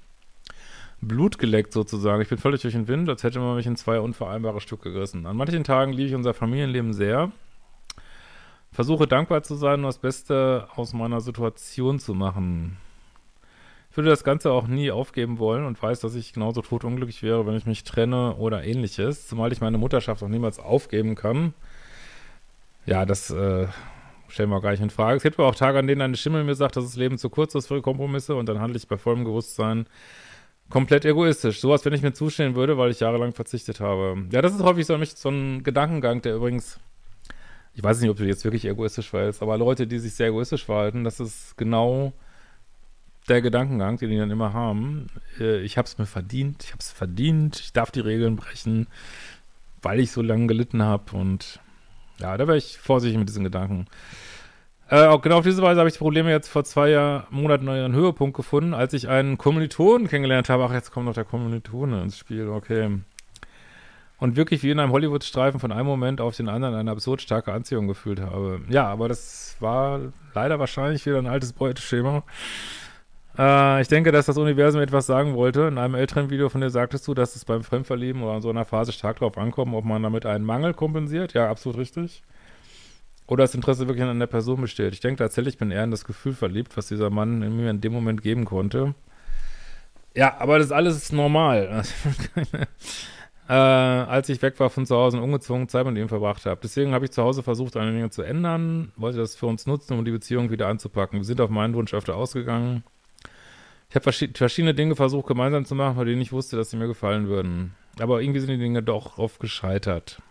Blut 1.01 1.37
geleckt 1.37 1.71
sozusagen. 1.71 2.21
Ich 2.21 2.29
bin 2.29 2.39
völlig 2.39 2.61
durch 2.61 2.73
den 2.73 2.87
Wind, 2.87 3.07
als 3.09 3.23
hätte 3.23 3.39
man 3.39 3.55
mich 3.55 3.67
in 3.67 3.75
zwei 3.75 3.99
unvereinbare 3.99 4.59
Stücke 4.59 4.91
gerissen. 4.91 5.27
An 5.27 5.37
manchen 5.37 5.63
Tagen 5.63 5.93
liebe 5.93 6.09
ich 6.09 6.15
unser 6.15 6.33
Familienleben 6.33 6.93
sehr. 6.93 7.31
Versuche 8.71 9.07
dankbar 9.07 9.43
zu 9.43 9.55
sein 9.55 9.81
und 9.81 9.85
das 9.85 9.99
Beste 9.99 10.67
aus 10.75 10.93
meiner 10.93 11.21
Situation 11.21 11.99
zu 11.99 12.13
machen. 12.13 12.77
Ich 13.95 13.97
würde 13.97 14.09
das 14.09 14.25
Ganze 14.25 14.51
auch 14.51 14.67
nie 14.67 14.91
aufgeben 14.91 15.39
wollen 15.39 15.63
und 15.63 15.81
weiß, 15.81 16.01
dass 16.01 16.15
ich 16.15 16.33
genauso 16.33 16.61
totunglücklich 16.61 17.23
wäre, 17.23 17.47
wenn 17.47 17.55
ich 17.55 17.65
mich 17.65 17.85
trenne 17.85 18.35
oder 18.35 18.61
ähnliches, 18.65 19.25
zumal 19.25 19.53
ich 19.53 19.61
meine 19.61 19.77
Mutterschaft 19.77 20.21
auch 20.21 20.27
niemals 20.27 20.59
aufgeben 20.59 21.15
kann. 21.15 21.53
Ja, 22.85 23.05
das 23.05 23.29
äh, 23.29 23.67
stellen 24.27 24.49
wir 24.49 24.57
auch 24.57 24.61
gar 24.61 24.71
nicht 24.71 24.81
in 24.81 24.89
Frage. 24.89 25.15
Es 25.15 25.23
gibt 25.23 25.39
aber 25.39 25.47
auch 25.47 25.55
Tage, 25.55 25.79
an 25.79 25.87
denen 25.87 26.01
eine 26.01 26.17
Stimme 26.17 26.43
mir 26.43 26.55
sagt, 26.55 26.75
dass 26.75 26.83
das 26.83 26.97
Leben 26.97 27.17
zu 27.17 27.29
kurz 27.29 27.55
ist 27.55 27.67
für 27.67 27.81
Kompromisse 27.81 28.35
und 28.35 28.49
dann 28.49 28.59
handle 28.59 28.75
ich 28.75 28.85
bei 28.85 28.97
vollem 28.97 29.23
Bewusstsein 29.23 29.85
komplett 30.69 31.05
egoistisch. 31.05 31.61
Sowas, 31.61 31.85
wenn 31.85 31.93
ich 31.93 32.01
mir 32.01 32.11
zustehen 32.11 32.55
würde, 32.55 32.77
weil 32.77 32.91
ich 32.91 32.99
jahrelang 32.99 33.31
verzichtet 33.31 33.79
habe. 33.79 34.25
Ja, 34.29 34.41
das 34.41 34.53
ist 34.53 34.61
häufig 34.61 34.85
so, 34.85 35.01
so 35.05 35.29
ein 35.29 35.63
Gedankengang, 35.63 36.21
der 36.21 36.35
übrigens, 36.35 36.81
ich 37.73 37.81
weiß 37.81 38.01
nicht, 38.01 38.09
ob 38.09 38.17
du 38.17 38.25
jetzt 38.25 38.43
wirklich 38.43 38.65
egoistisch 38.65 39.09
verhältst, 39.09 39.41
aber 39.41 39.57
Leute, 39.57 39.87
die 39.87 39.99
sich 39.99 40.15
sehr 40.15 40.27
egoistisch 40.27 40.65
verhalten, 40.65 41.05
das 41.05 41.21
ist 41.21 41.55
genau 41.55 42.11
der 43.27 43.41
Gedankengang, 43.41 43.97
den 43.97 44.09
die 44.09 44.17
dann 44.17 44.31
immer 44.31 44.53
haben, 44.53 45.07
äh, 45.39 45.61
ich 45.61 45.77
habe 45.77 45.87
es 45.87 45.97
mir 45.97 46.05
verdient, 46.05 46.63
ich 46.63 46.71
habe 46.71 46.79
es 46.79 46.91
verdient, 46.91 47.59
ich 47.59 47.73
darf 47.73 47.91
die 47.91 47.99
Regeln 47.99 48.35
brechen, 48.35 48.87
weil 49.81 49.99
ich 49.99 50.11
so 50.11 50.21
lange 50.21 50.47
gelitten 50.47 50.83
habe 50.83 51.15
und 51.17 51.59
ja, 52.19 52.37
da 52.37 52.47
wäre 52.47 52.57
ich 52.57 52.77
vorsichtig 52.77 53.17
mit 53.17 53.27
diesen 53.27 53.43
Gedanken. 53.43 53.87
Äh, 54.87 55.05
auch 55.07 55.21
genau 55.21 55.39
auf 55.39 55.43
diese 55.43 55.63
Weise 55.63 55.79
habe 55.79 55.89
ich 55.89 55.95
die 55.95 55.99
Probleme 55.99 56.29
jetzt 56.29 56.47
vor 56.47 56.63
zwei 56.63 56.89
Jahr, 56.89 57.27
Monaten 57.31 57.67
einen 57.67 57.95
Höhepunkt 57.95 58.37
gefunden, 58.37 58.73
als 58.75 58.93
ich 58.93 59.09
einen 59.09 59.37
Kommilitonen 59.37 60.07
kennengelernt 60.07 60.47
habe. 60.49 60.63
Ach, 60.65 60.73
jetzt 60.73 60.91
kommt 60.91 61.07
noch 61.07 61.15
der 61.15 61.25
Kommilitone 61.25 62.03
ins 62.03 62.19
Spiel, 62.19 62.49
okay. 62.49 62.99
Und 64.17 64.35
wirklich 64.35 64.63
wie 64.63 64.69
in 64.69 64.79
einem 64.79 64.91
Hollywood-Streifen 64.91 65.59
von 65.59 65.71
einem 65.71 65.87
Moment 65.87 66.21
auf 66.21 66.37
den 66.37 66.47
anderen 66.47 66.75
eine 66.75 66.91
absurd 66.91 67.21
starke 67.21 67.51
Anziehung 67.51 67.87
gefühlt 67.87 68.21
habe. 68.21 68.61
Ja, 68.69 68.85
aber 68.87 69.09
das 69.09 69.57
war 69.59 69.99
leider 70.33 70.59
wahrscheinlich 70.59 71.05
wieder 71.05 71.17
ein 71.17 71.27
altes 71.27 71.51
Beuteschema. 71.51 72.23
Äh, 73.37 73.81
ich 73.81 73.87
denke, 73.87 74.11
dass 74.11 74.27
das 74.27 74.37
Universum 74.37 74.81
etwas 74.81 75.05
sagen 75.05 75.35
wollte. 75.35 75.63
In 75.63 75.77
einem 75.77 75.95
älteren 75.95 76.29
Video 76.29 76.49
von 76.49 76.61
dir 76.61 76.69
sagtest 76.69 77.07
du, 77.07 77.13
dass 77.13 77.35
es 77.35 77.45
beim 77.45 77.63
Fremdverlieben 77.63 78.21
oder 78.23 78.35
in 78.35 78.41
so 78.41 78.49
einer 78.49 78.65
Phase 78.65 78.91
stark 78.91 79.19
darauf 79.19 79.37
ankommt, 79.37 79.73
ob 79.73 79.85
man 79.85 80.03
damit 80.03 80.25
einen 80.25 80.45
Mangel 80.45 80.73
kompensiert. 80.73 81.33
Ja, 81.33 81.49
absolut 81.49 81.77
richtig. 81.79 82.23
Oder 83.27 83.43
das 83.43 83.55
Interesse 83.55 83.87
wirklich 83.87 84.05
an 84.05 84.19
der 84.19 84.27
Person 84.27 84.61
besteht. 84.61 84.93
Ich 84.93 84.99
denke 84.99 85.23
tatsächlich, 85.23 85.55
ich 85.55 85.59
bin 85.59 85.71
eher 85.71 85.83
in 85.83 85.91
das 85.91 86.05
Gefühl 86.05 86.33
verliebt, 86.33 86.77
was 86.77 86.87
dieser 86.87 87.09
Mann 87.09 87.41
in 87.41 87.57
mir 87.57 87.71
in 87.71 87.81
dem 87.81 87.91
Moment 87.91 88.21
geben 88.21 88.45
konnte. 88.45 88.93
Ja, 90.15 90.37
aber 90.39 90.59
das 90.59 90.67
ist 90.67 90.71
alles 90.71 91.11
normal. 91.11 91.83
äh, 93.49 93.53
als 93.53 94.29
ich 94.29 94.41
weg 94.41 94.59
war 94.59 94.69
von 94.69 94.85
zu 94.85 94.95
Hause 94.95 95.17
und 95.17 95.23
ungezwungen 95.23 95.67
Zeit 95.67 95.85
mit 95.85 95.97
ihm 95.97 96.07
verbracht 96.07 96.45
habe. 96.45 96.61
Deswegen 96.61 96.93
habe 96.93 97.05
ich 97.05 97.11
zu 97.11 97.23
Hause 97.23 97.41
versucht, 97.41 97.75
eine 97.75 97.91
Dinge 97.91 98.11
zu 98.11 98.21
ändern, 98.21 98.91
wollte 98.95 99.17
das 99.17 99.35
für 99.35 99.47
uns 99.47 99.65
nutzen, 99.65 99.97
um 99.97 100.05
die 100.05 100.11
Beziehung 100.11 100.51
wieder 100.51 100.67
anzupacken. 100.67 101.19
Wir 101.19 101.25
sind 101.25 101.41
auf 101.41 101.49
meinen 101.49 101.73
Wunsch 101.73 101.93
öfter 101.93 102.15
ausgegangen. 102.15 102.83
Ich 103.95 104.05
habe 104.05 104.11
verschiedene 104.11 104.73
Dinge 104.73 104.97
versucht, 104.97 105.25
gemeinsam 105.25 105.63
zu 105.63 105.73
machen, 105.73 105.95
bei 105.95 106.03
denen 106.03 106.21
ich 106.21 106.33
wusste, 106.33 106.57
dass 106.57 106.69
sie 106.69 106.75
mir 106.75 106.87
gefallen 106.87 107.29
würden. 107.29 107.75
Aber 107.97 108.21
irgendwie 108.21 108.41
sind 108.41 108.49
die 108.49 108.57
Dinge 108.57 108.83
doch 108.83 109.17
oft 109.17 109.39
gescheitert. 109.39 110.21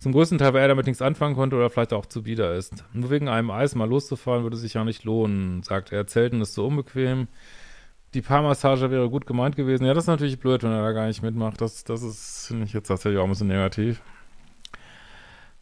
Zum 0.00 0.10
größten 0.10 0.38
Teil, 0.38 0.52
weil 0.52 0.62
er 0.62 0.66
damit 0.66 0.86
nichts 0.86 1.00
anfangen 1.00 1.36
konnte 1.36 1.54
oder 1.54 1.70
vielleicht 1.70 1.92
auch 1.92 2.06
zu 2.06 2.24
bieder 2.24 2.56
ist. 2.56 2.82
Nur 2.92 3.08
wegen 3.10 3.28
einem 3.28 3.52
Eis 3.52 3.76
mal 3.76 3.88
loszufahren, 3.88 4.42
würde 4.42 4.56
sich 4.56 4.74
ja 4.74 4.82
nicht 4.82 5.04
lohnen, 5.04 5.62
sagt 5.62 5.92
er. 5.92 6.08
Zelten 6.08 6.40
ist 6.40 6.54
so 6.54 6.66
unbequem. 6.66 7.28
Die 8.14 8.20
Paarmassage 8.20 8.90
wäre 8.90 9.08
gut 9.10 9.26
gemeint 9.26 9.54
gewesen. 9.54 9.84
Ja, 9.84 9.94
das 9.94 10.04
ist 10.04 10.08
natürlich 10.08 10.40
blöd, 10.40 10.64
wenn 10.64 10.72
er 10.72 10.82
da 10.82 10.90
gar 10.90 11.06
nicht 11.06 11.22
mitmacht. 11.22 11.60
Das, 11.60 11.84
das 11.84 12.02
ist, 12.02 12.48
finde 12.48 12.64
ich 12.64 12.72
jetzt 12.72 12.88
tatsächlich 12.88 13.20
auch 13.20 13.24
ein 13.24 13.30
bisschen 13.30 13.46
negativ. 13.46 14.02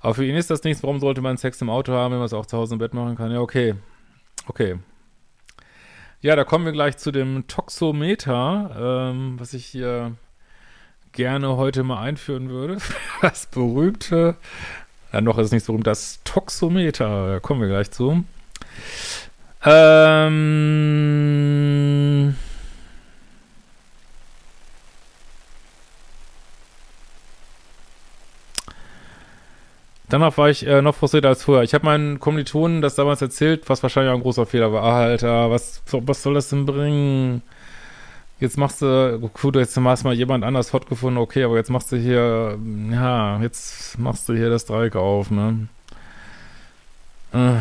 Aber 0.00 0.14
für 0.14 0.24
ihn 0.24 0.36
ist 0.36 0.48
das 0.48 0.64
nichts. 0.64 0.82
Warum 0.82 1.00
sollte 1.00 1.20
man 1.20 1.36
Sex 1.36 1.60
im 1.60 1.68
Auto 1.68 1.92
haben, 1.92 2.12
wenn 2.12 2.18
man 2.20 2.26
es 2.26 2.32
auch 2.32 2.46
zu 2.46 2.56
Hause 2.56 2.76
im 2.76 2.78
Bett 2.78 2.94
machen 2.94 3.14
kann? 3.14 3.30
Ja, 3.30 3.40
okay. 3.40 3.74
Okay. 4.46 4.78
Ja, 6.20 6.34
da 6.34 6.42
kommen 6.42 6.64
wir 6.64 6.72
gleich 6.72 6.96
zu 6.96 7.12
dem 7.12 7.46
Toxometer, 7.46 9.10
ähm, 9.12 9.36
was 9.38 9.54
ich 9.54 9.66
hier 9.66 10.16
gerne 11.12 11.56
heute 11.56 11.84
mal 11.84 12.00
einführen 12.00 12.48
würde. 12.48 12.78
Das 13.22 13.46
berühmte, 13.46 14.36
ja, 15.12 15.20
noch 15.20 15.38
ist 15.38 15.46
es 15.46 15.52
nicht 15.52 15.64
so 15.64 15.72
berühmt, 15.72 15.86
das 15.86 16.20
Toxometer. 16.24 17.28
Da 17.34 17.40
kommen 17.40 17.60
wir 17.60 17.68
gleich 17.68 17.90
zu. 17.92 18.24
Ähm. 19.64 20.77
Danach 30.08 30.36
war 30.38 30.48
ich 30.48 30.66
äh, 30.66 30.80
noch 30.80 30.94
frustrierter 30.94 31.28
als 31.28 31.42
früher. 31.42 31.62
Ich 31.62 31.74
habe 31.74 31.84
meinen 31.84 32.18
Kommilitonen 32.18 32.80
das 32.80 32.94
damals 32.94 33.20
erzählt, 33.20 33.68
was 33.68 33.82
wahrscheinlich 33.82 34.10
auch 34.10 34.16
ein 34.16 34.22
großer 34.22 34.46
Fehler 34.46 34.72
war. 34.72 34.82
Ah, 34.82 35.00
Alter, 35.00 35.50
was, 35.50 35.82
was 35.90 36.22
soll 36.22 36.34
das 36.34 36.48
denn 36.48 36.64
bringen? 36.64 37.42
jetzt 38.40 38.56
machst 38.56 38.82
du, 38.82 39.30
gut, 39.34 39.56
jetzt 39.56 39.76
hast 39.76 40.04
mal 40.04 40.14
jemand 40.14 40.44
anders 40.44 40.72
hot 40.72 40.88
gefunden, 40.88 41.18
okay, 41.18 41.44
aber 41.44 41.56
jetzt 41.56 41.70
machst 41.70 41.90
du 41.92 41.96
hier, 41.96 42.58
ja, 42.90 43.40
jetzt 43.40 43.98
machst 43.98 44.28
du 44.28 44.34
hier 44.34 44.50
das 44.50 44.66
Dreieck 44.66 44.96
auf, 44.96 45.30
ne? 45.30 45.68
Äh. 47.32 47.56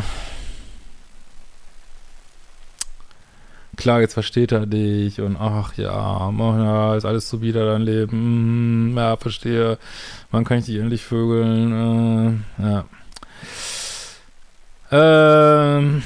Klar, 3.78 4.00
jetzt 4.00 4.14
versteht 4.14 4.50
er 4.50 4.66
dich 4.66 5.20
und 5.20 5.36
ach 5.36 5.74
ja, 5.76 6.30
ja 6.30 6.96
ist 6.96 7.04
alles 7.04 7.30
so 7.30 7.42
wieder 7.42 7.64
dein 7.64 7.82
Leben. 7.82 8.92
Mm, 8.92 8.98
ja, 8.98 9.16
verstehe. 9.16 9.78
Wann 10.32 10.44
kann 10.44 10.58
ich 10.58 10.64
dich 10.66 10.78
endlich 10.78 11.04
vögeln? 11.04 12.42
Äh, 12.58 12.62
ja. 12.62 12.84
Ähm. 14.90 16.02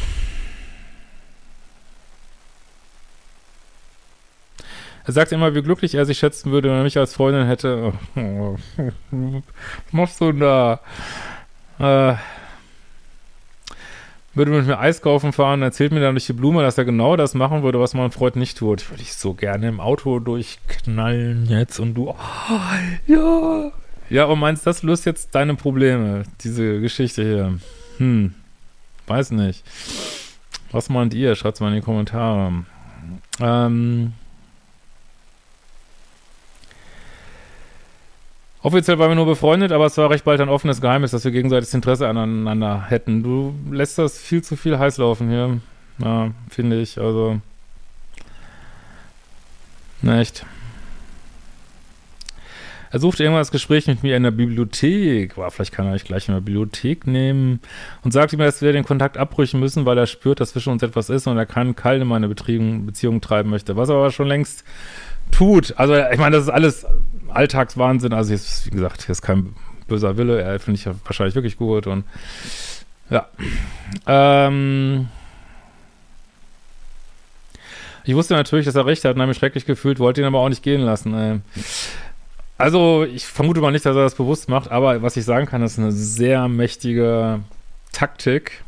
Er 5.05 5.13
sagt 5.15 5.33
immer, 5.33 5.55
wie 5.55 5.63
glücklich 5.63 5.95
er 5.95 6.05
sich 6.05 6.19
schätzen 6.19 6.53
würde, 6.53 6.69
wenn 6.69 6.77
er 6.77 6.83
mich 6.83 6.99
als 6.99 7.15
Freundin 7.15 7.47
hätte. 7.47 7.95
Was 8.15 9.93
machst 9.93 10.21
du 10.21 10.31
denn 10.31 10.41
da? 10.41 10.81
Äh, 11.79 12.17
würde 14.35 14.51
mit 14.51 14.67
mir 14.67 14.79
Eis 14.79 15.03
kaufen 15.03 15.33
fahren, 15.33 15.63
erzählt 15.63 15.93
mir 15.93 16.01
dann 16.01 16.15
durch 16.15 16.27
die 16.27 16.33
Blume, 16.33 16.63
dass 16.63 16.79
er 16.79 16.85
genau 16.85 17.17
das 17.17 17.35
machen 17.35 17.63
würde, 17.63 17.81
was 17.81 17.95
mein 17.95 18.11
Freund 18.11 18.37
nicht 18.37 18.59
tut. 18.59 18.91
Würde 18.91 19.03
ich 19.03 19.15
so 19.15 19.35
gerne 19.35 19.69
im 19.69 19.81
Auto 19.81 20.19
durchknallen 20.19 21.47
jetzt 21.47 21.79
und 21.79 21.95
du, 21.95 22.11
oh, 22.11 22.17
ja. 23.07 23.73
Ja, 24.11 24.25
und 24.25 24.39
meinst, 24.39 24.67
das 24.67 24.83
löst 24.83 25.07
jetzt 25.07 25.35
deine 25.35 25.55
Probleme, 25.55 26.25
diese 26.43 26.81
Geschichte 26.81 27.23
hier? 27.23 27.59
Hm, 27.99 28.35
weiß 29.07 29.31
nicht. 29.33 29.65
Was 30.71 30.89
meint 30.89 31.15
ihr? 31.15 31.35
Schreibt's 31.35 31.61
mal 31.61 31.69
in 31.69 31.77
die 31.77 31.81
Kommentare. 31.81 32.65
Ähm, 33.41 34.13
Offiziell 38.63 38.99
waren 38.99 39.11
wir 39.11 39.17
nur 39.17 39.27
befreundet, 39.27 39.73
aber 39.73 39.87
es 39.87 39.99
war 39.99 40.09
recht 40.09 40.25
bald 40.25 40.41
ein 40.41 40.49
offenes 40.49 40.81
Geheimnis, 40.81 41.11
dass 41.11 41.25
wir 41.25 41.33
gegenseitiges 41.33 41.75
Interesse 41.75 42.07
aneinander 42.07 42.83
hätten. 42.89 43.25
Du 43.25 43.55
lässt 43.71 43.99
das 43.99 44.19
viel 44.19 44.43
zu 44.43 44.55
viel 44.55 44.79
heiß 44.79 44.99
laufen 44.99 45.29
hier. 45.29 45.61
Ja, 45.99 46.31
finde 46.49 46.81
ich. 46.81 46.99
Also. 46.99 47.41
Na 50.01 50.21
echt. 50.21 50.47
Er 52.93 53.01
sucht 53.01 53.21
irgendwann 53.21 53.41
das 53.41 53.51
Gespräch 53.51 53.87
mit 53.87 54.03
mir 54.03 54.17
in 54.17 54.23
der 54.23 54.33
Bibliothek. 54.33 55.37
Boah, 55.37 55.51
vielleicht 55.51 55.73
kann 55.73 55.87
er 55.87 55.93
mich 55.93 56.05
gleich 56.05 56.29
in 56.29 56.35
der 56.35 56.43
Bibliothek 56.43 57.07
nehmen. 57.07 57.61
Und 58.05 58.13
sagt 58.13 58.33
mir, 58.37 58.45
dass 58.45 58.61
wir 58.61 58.73
den 58.73 58.85
Kontakt 58.85 59.17
abbrechen 59.17 59.59
müssen, 59.61 59.87
weil 59.87 59.97
er 59.97 60.07
spürt, 60.07 60.41
dass 60.41 60.53
zwischen 60.53 60.75
uns 60.75 60.83
etwas 60.83 61.09
ist 61.09 61.27
und 61.27 61.39
er 61.39 61.47
keinen 61.47 61.75
Keil 61.75 62.03
in 62.03 62.07
meine 62.07 62.29
Beziehung 62.29 63.21
treiben 63.23 63.49
möchte. 63.49 63.77
Was 63.77 63.89
er 63.89 63.95
aber 63.97 64.11
schon 64.11 64.29
längst 64.29 64.63
tut. 65.33 65.75
Also, 65.77 65.97
ich 65.97 66.19
meine, 66.19 66.37
das 66.37 66.45
ist 66.45 66.51
alles 66.51 66.87
Alltagswahnsinn. 67.29 68.13
Also, 68.13 68.33
jetzt, 68.33 68.67
wie 68.67 68.71
gesagt, 68.71 69.03
hier 69.03 69.11
ist 69.11 69.23
kein 69.23 69.55
böser 69.89 70.17
Wille. 70.17 70.41
Er 70.41 70.61
finde 70.61 70.79
ich 70.79 70.87
wahrscheinlich 71.05 71.35
wirklich 71.35 71.57
gut 71.57 71.87
und 71.87 72.05
ja. 73.11 73.27
Ähm. 74.07 75.09
Ich 78.05 78.15
wusste 78.15 78.35
natürlich, 78.35 78.67
dass 78.67 78.75
er 78.75 78.87
recht 78.87 79.05
hat 79.05 79.15
und 79.15 79.21
habe 79.21 79.29
mich 79.29 79.39
schrecklich 79.39 79.65
gefühlt, 79.65 80.01
wollte 80.01 80.21
ihn 80.21 80.27
aber 80.27 80.41
auch 80.41 80.49
nicht 80.49 80.63
gehen 80.63 80.81
lassen. 80.81 81.43
Also, 82.59 83.05
ich 83.05 83.27
vermute 83.27 83.61
mal 83.61 83.71
nicht, 83.71 83.87
dass 83.87 83.97
er 83.97 84.03
das 84.03 84.15
bewusst 84.15 84.49
macht, 84.49 84.71
aber 84.71 85.03
was 85.03 85.17
ich 85.17 85.25
sagen 85.25 85.47
kann, 85.47 85.63
ist 85.63 85.79
eine 85.79 85.93
sehr 85.93 86.49
mächtige 86.49 87.41
Taktik, 87.93 88.65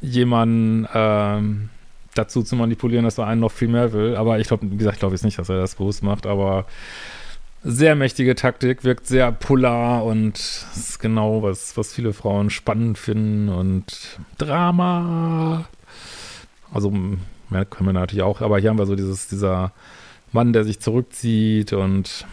jemanden 0.00 0.86
ähm, 0.94 1.70
dazu 2.14 2.42
zu 2.42 2.56
manipulieren, 2.56 3.04
dass 3.04 3.18
er 3.18 3.26
einen 3.26 3.40
noch 3.40 3.52
viel 3.52 3.68
mehr 3.68 3.92
will. 3.92 4.16
Aber 4.16 4.38
ich 4.38 4.48
glaube, 4.48 4.70
wie 4.70 4.76
gesagt, 4.76 4.96
ich 4.96 5.00
glaube 5.00 5.14
jetzt 5.14 5.24
nicht, 5.24 5.38
dass 5.38 5.48
er 5.48 5.58
das 5.58 5.76
bewusst 5.76 6.02
macht, 6.02 6.26
aber 6.26 6.66
sehr 7.64 7.94
mächtige 7.94 8.34
Taktik, 8.34 8.82
wirkt 8.84 9.06
sehr 9.06 9.30
polar 9.30 10.04
und 10.04 10.34
ist 10.36 10.98
genau 10.98 11.42
was, 11.42 11.76
was 11.76 11.94
viele 11.94 12.12
Frauen 12.12 12.50
spannend 12.50 12.98
finden 12.98 13.48
und 13.48 14.18
Drama. 14.38 15.64
Also, 16.72 16.90
mehr 16.90 17.64
können 17.64 17.88
wir 17.88 17.92
natürlich 17.92 18.22
auch, 18.22 18.40
aber 18.40 18.58
hier 18.58 18.70
haben 18.70 18.78
wir 18.78 18.86
so 18.86 18.96
dieses, 18.96 19.28
dieser 19.28 19.72
Mann, 20.32 20.52
der 20.52 20.64
sich 20.64 20.80
zurückzieht 20.80 21.72
und 21.72 22.26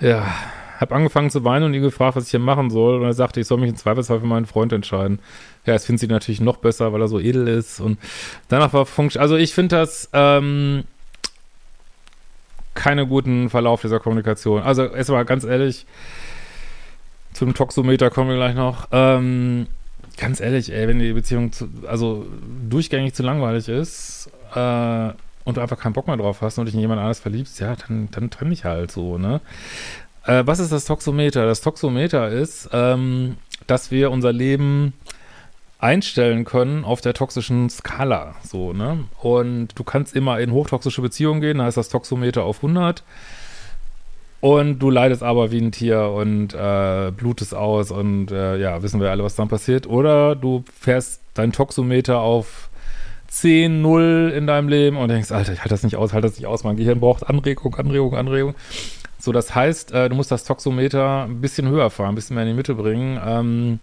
ja, 0.00 0.26
habe 0.76 0.94
angefangen 0.94 1.30
zu 1.30 1.44
weinen 1.44 1.64
und 1.64 1.74
ihn 1.74 1.82
gefragt, 1.82 2.16
was 2.16 2.24
ich 2.24 2.30
hier 2.30 2.40
machen 2.40 2.70
soll. 2.70 3.00
Und 3.00 3.04
er 3.04 3.12
sagte, 3.12 3.40
ich 3.40 3.46
soll 3.46 3.58
mich 3.58 3.70
im 3.70 3.76
Zweifelsfall 3.76 4.20
für 4.20 4.26
meinen 4.26 4.46
Freund 4.46 4.72
entscheiden. 4.72 5.18
Ja, 5.64 5.72
das 5.72 5.86
findet 5.86 6.00
sie 6.00 6.06
natürlich 6.06 6.40
noch 6.40 6.58
besser, 6.58 6.92
weil 6.92 7.00
er 7.00 7.08
so 7.08 7.18
edel 7.18 7.48
ist. 7.48 7.80
Und 7.80 7.98
danach 8.48 8.72
war 8.72 8.86
Funk. 8.86 9.16
Also 9.16 9.36
ich 9.36 9.54
finde 9.54 9.76
das 9.76 10.08
ähm, 10.12 10.84
keine 12.74 13.06
guten 13.06 13.50
Verlauf 13.50 13.80
dieser 13.80 14.00
Kommunikation. 14.00 14.62
Also 14.62 14.84
erstmal 14.84 15.24
ganz 15.24 15.44
ehrlich, 15.44 15.86
zum 17.32 17.54
Toxometer 17.54 18.10
kommen 18.10 18.30
wir 18.30 18.36
gleich 18.36 18.54
noch. 18.54 18.88
Ähm, 18.92 19.66
ganz 20.16 20.40
ehrlich, 20.40 20.72
ey, 20.72 20.88
wenn 20.88 20.98
die 20.98 21.12
Beziehung 21.12 21.52
zu, 21.52 21.68
also 21.86 22.26
durchgängig 22.68 23.14
zu 23.14 23.22
langweilig 23.22 23.68
ist, 23.68 24.30
äh, 24.54 25.10
und 25.46 25.56
du 25.56 25.60
einfach 25.60 25.78
keinen 25.78 25.92
Bock 25.92 26.08
mehr 26.08 26.16
drauf 26.16 26.40
hast 26.40 26.58
und 26.58 26.66
dich 26.66 26.74
in 26.74 26.80
jemand 26.80 26.98
anderes 26.98 27.20
verliebst, 27.20 27.60
ja, 27.60 27.76
dann, 27.76 28.08
dann 28.10 28.30
trenn 28.30 28.50
dich 28.50 28.64
halt 28.64 28.90
so, 28.90 29.16
ne? 29.16 29.40
Äh, 30.26 30.46
was 30.46 30.58
ist 30.58 30.72
das 30.72 30.84
Toxometer? 30.84 31.46
Das 31.46 31.60
Toxometer 31.60 32.28
ist, 32.28 32.68
ähm, 32.72 33.36
dass 33.66 33.90
wir 33.90 34.10
unser 34.10 34.32
Leben 34.32 34.92
einstellen 35.78 36.44
können 36.44 36.84
auf 36.84 37.00
der 37.00 37.14
toxischen 37.14 37.68
Skala, 37.68 38.34
so, 38.42 38.72
ne? 38.72 39.04
Und 39.20 39.68
du 39.78 39.84
kannst 39.84 40.16
immer 40.16 40.40
in 40.40 40.50
hochtoxische 40.50 41.02
Beziehungen 41.02 41.40
gehen, 41.40 41.58
da 41.58 41.68
ist 41.68 41.76
das 41.76 41.90
Toxometer 41.90 42.44
auf 42.44 42.56
100 42.56 43.04
und 44.40 44.78
du 44.78 44.90
leidest 44.90 45.22
aber 45.22 45.50
wie 45.50 45.58
ein 45.58 45.72
Tier 45.72 46.10
und 46.10 46.54
äh, 46.54 47.10
blutest 47.10 47.54
aus 47.54 47.90
und 47.90 48.30
äh, 48.30 48.56
ja, 48.58 48.82
wissen 48.82 49.00
wir 49.00 49.10
alle, 49.10 49.24
was 49.24 49.34
dann 49.34 49.48
passiert. 49.48 49.86
Oder 49.86 50.34
du 50.34 50.64
fährst 50.80 51.20
dein 51.34 51.52
Toxometer 51.52 52.20
auf 52.20 52.70
10, 53.28 53.82
0 53.82 54.32
in 54.36 54.46
deinem 54.46 54.68
Leben 54.68 54.96
und 54.96 55.08
denkst, 55.08 55.30
Alter, 55.30 55.52
ich 55.52 55.60
halte 55.60 55.70
das 55.70 55.82
nicht 55.82 55.96
aus, 55.96 56.12
halte 56.12 56.28
das 56.28 56.36
nicht 56.36 56.46
aus, 56.46 56.64
mein 56.64 56.76
Gehirn 56.76 57.00
braucht 57.00 57.28
Anregung, 57.28 57.74
Anregung, 57.74 58.14
Anregung. 58.14 58.54
So, 59.26 59.32
das 59.32 59.56
heißt, 59.56 59.90
äh, 59.90 60.08
du 60.08 60.14
musst 60.14 60.30
das 60.30 60.44
Toxometer 60.44 61.24
ein 61.24 61.40
bisschen 61.40 61.68
höher 61.68 61.90
fahren, 61.90 62.10
ein 62.10 62.14
bisschen 62.14 62.36
mehr 62.36 62.44
in 62.44 62.50
die 62.50 62.54
Mitte 62.54 62.76
bringen. 62.76 63.20
Ähm, 63.26 63.80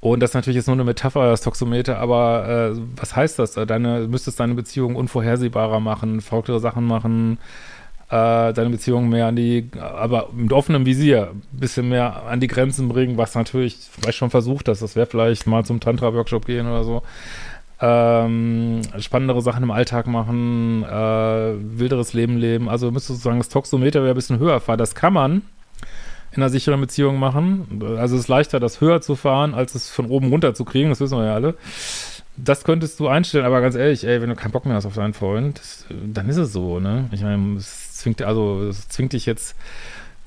und 0.00 0.20
das 0.20 0.30
ist 0.30 0.34
natürlich 0.34 0.56
jetzt 0.56 0.68
nur 0.68 0.76
eine 0.76 0.84
Metapher, 0.84 1.28
das 1.28 1.42
Toxometer, 1.42 1.98
aber 1.98 2.72
äh, 2.74 2.80
was 2.96 3.14
heißt 3.14 3.38
das? 3.38 3.58
Äh, 3.58 3.66
deine, 3.66 4.04
du 4.04 4.08
müsstest 4.08 4.40
deine 4.40 4.54
Beziehung 4.54 4.96
unvorhersehbarer 4.96 5.80
machen, 5.80 6.22
verrücktere 6.22 6.60
Sachen 6.60 6.86
machen, 6.86 7.36
äh, 8.08 8.54
deine 8.54 8.70
Beziehung 8.70 9.10
mehr 9.10 9.26
an 9.26 9.36
die, 9.36 9.68
aber 9.78 10.30
mit 10.32 10.54
offenem 10.54 10.86
Visier, 10.86 11.32
ein 11.32 11.42
bisschen 11.52 11.90
mehr 11.90 12.22
an 12.24 12.40
die 12.40 12.46
Grenzen 12.46 12.88
bringen, 12.88 13.18
was 13.18 13.34
natürlich 13.34 13.76
vielleicht 13.90 14.16
schon 14.16 14.30
versucht 14.30 14.68
hast. 14.68 14.80
Das 14.80 14.96
wäre 14.96 15.04
vielleicht 15.06 15.46
mal 15.46 15.66
zum 15.66 15.78
Tantra-Workshop 15.78 16.46
gehen 16.46 16.66
oder 16.66 16.84
so 16.84 17.02
ähm, 17.86 18.80
spannendere 18.98 19.42
Sachen 19.42 19.62
im 19.62 19.70
Alltag 19.70 20.06
machen, 20.06 20.84
äh, 20.84 21.78
wilderes 21.78 22.14
Leben 22.14 22.38
leben. 22.38 22.68
Also 22.68 22.90
müsste 22.90 23.12
sozusagen 23.12 23.38
das 23.38 23.50
Toxometer 23.50 24.00
wieder 24.00 24.12
ein 24.12 24.16
bisschen 24.16 24.38
höher 24.38 24.60
fahren. 24.60 24.78
Das 24.78 24.94
kann 24.94 25.12
man 25.12 25.42
in 26.32 26.42
einer 26.42 26.48
sicheren 26.48 26.80
Beziehung 26.80 27.18
machen. 27.18 27.82
Also 27.98 28.16
es 28.16 28.22
ist 28.22 28.28
leichter, 28.28 28.58
das 28.58 28.80
höher 28.80 29.02
zu 29.02 29.16
fahren, 29.16 29.54
als 29.54 29.74
es 29.74 29.90
von 29.90 30.06
oben 30.06 30.30
runter 30.30 30.54
zu 30.54 30.64
kriegen. 30.64 30.88
Das 30.88 31.00
wissen 31.00 31.18
wir 31.18 31.26
ja 31.26 31.34
alle. 31.34 31.54
Das 32.36 32.64
könntest 32.64 32.98
du 33.00 33.06
einstellen, 33.06 33.44
aber 33.44 33.60
ganz 33.60 33.74
ehrlich, 33.74 34.04
ey, 34.04 34.20
wenn 34.20 34.30
du 34.30 34.34
keinen 34.34 34.50
Bock 34.50 34.64
mehr 34.64 34.74
hast 34.74 34.86
auf 34.86 34.94
deinen 34.94 35.12
Freund, 35.12 35.60
dann 35.90 36.28
ist 36.28 36.38
es 36.38 36.52
so, 36.52 36.80
ne? 36.80 37.08
Ich 37.12 37.22
meine, 37.22 37.58
es 37.58 37.98
zwingt, 37.98 38.22
also, 38.22 38.62
es 38.62 38.88
zwingt 38.88 39.12
dich 39.12 39.24
jetzt 39.26 39.54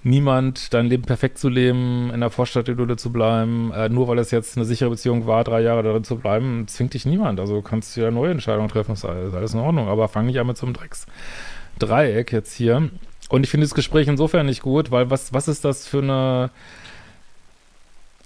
niemand, 0.08 0.74
dein 0.74 0.88
Leben 0.88 1.04
perfekt 1.04 1.38
zu 1.38 1.50
leben, 1.50 2.10
in 2.14 2.22
der 2.22 2.30
Vorstadtidylle 2.30 2.96
zu 2.96 3.12
bleiben, 3.12 3.72
äh, 3.74 3.90
nur 3.90 4.08
weil 4.08 4.18
es 4.20 4.32
jetzt 4.32 4.58
eine 4.58 4.66
sichere 4.66 4.90
Beziehung 4.90 5.28
war, 5.28 5.44
drei 5.44 5.62
Jahre 5.62 5.84
darin 5.84 6.04
zu 6.04 6.16
bleiben, 6.16 6.68
zwingt 6.68 6.94
dich 6.94 7.06
niemand. 7.06 7.40
Also 7.40 7.56
du 7.56 7.62
kannst 7.62 7.96
ja 7.98 8.10
neue 8.10 8.32
Entscheidungen 8.32 8.70
treffen, 8.70 8.94
ist 8.94 9.06
alles, 9.06 9.34
alles 9.34 9.54
in 9.54 9.60
Ordnung. 9.60 9.88
Aber 9.88 10.08
fang 10.08 10.26
nicht 10.26 10.40
an 10.40 10.48
mit 10.48 10.58
so 10.58 10.66
einem 10.66 10.74
Drecksdreieck 10.74 12.32
jetzt 12.32 12.54
hier. 12.54 12.90
Und 13.30 13.44
ich 13.44 13.50
finde 13.50 13.66
das 13.66 13.76
Gespräch 13.76 14.08
insofern 14.08 14.46
nicht 14.46 14.62
gut, 14.62 14.90
weil 14.90 15.10
was, 15.10 15.34
was 15.34 15.48
ist 15.48 15.66
das 15.66 15.88
für 15.88 16.02
eine. 16.02 16.50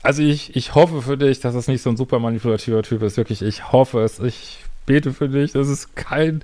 Also 0.03 0.23
ich, 0.23 0.55
ich 0.55 0.73
hoffe 0.73 1.01
für 1.01 1.17
dich, 1.17 1.41
dass 1.41 1.53
es 1.53 1.67
nicht 1.67 1.81
so 1.81 1.89
ein 1.89 1.97
super 1.97 2.19
manipulativer 2.19 2.81
Typ 2.83 3.03
ist. 3.03 3.17
Wirklich, 3.17 3.41
ich 3.41 3.71
hoffe 3.71 4.01
es. 4.01 4.19
Ich 4.19 4.63
bete 4.85 5.13
für 5.13 5.29
dich. 5.29 5.51
Das 5.51 5.67
ist 5.67 5.95
kein 5.95 6.43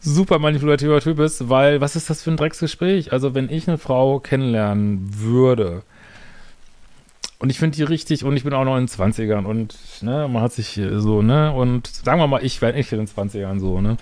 super 0.00 0.38
manipulativer 0.38 1.00
Typ 1.00 1.18
ist, 1.18 1.48
weil 1.48 1.80
was 1.80 1.96
ist 1.96 2.10
das 2.10 2.22
für 2.22 2.30
ein 2.30 2.36
Drecksgespräch? 2.36 3.12
Also, 3.12 3.34
wenn 3.34 3.50
ich 3.50 3.68
eine 3.68 3.78
Frau 3.78 4.20
kennenlernen 4.20 5.08
würde 5.18 5.82
und 7.38 7.50
ich 7.50 7.58
finde 7.58 7.76
die 7.76 7.84
richtig 7.84 8.24
und 8.24 8.36
ich 8.36 8.44
bin 8.44 8.52
auch 8.52 8.64
noch 8.64 8.76
in 8.76 8.86
den 8.86 8.88
20ern 8.88 9.44
und 9.44 9.76
ne, 10.02 10.28
man 10.28 10.42
hat 10.42 10.52
sich 10.52 10.80
so, 10.96 11.22
ne, 11.22 11.52
und 11.52 11.86
sagen 11.86 12.20
wir 12.20 12.26
mal, 12.26 12.44
ich 12.44 12.60
wäre 12.60 12.72
nicht 12.72 12.90
in 12.92 12.98
den 12.98 13.06
20ern 13.06 13.60
so, 13.60 13.80
ne. 13.80 13.96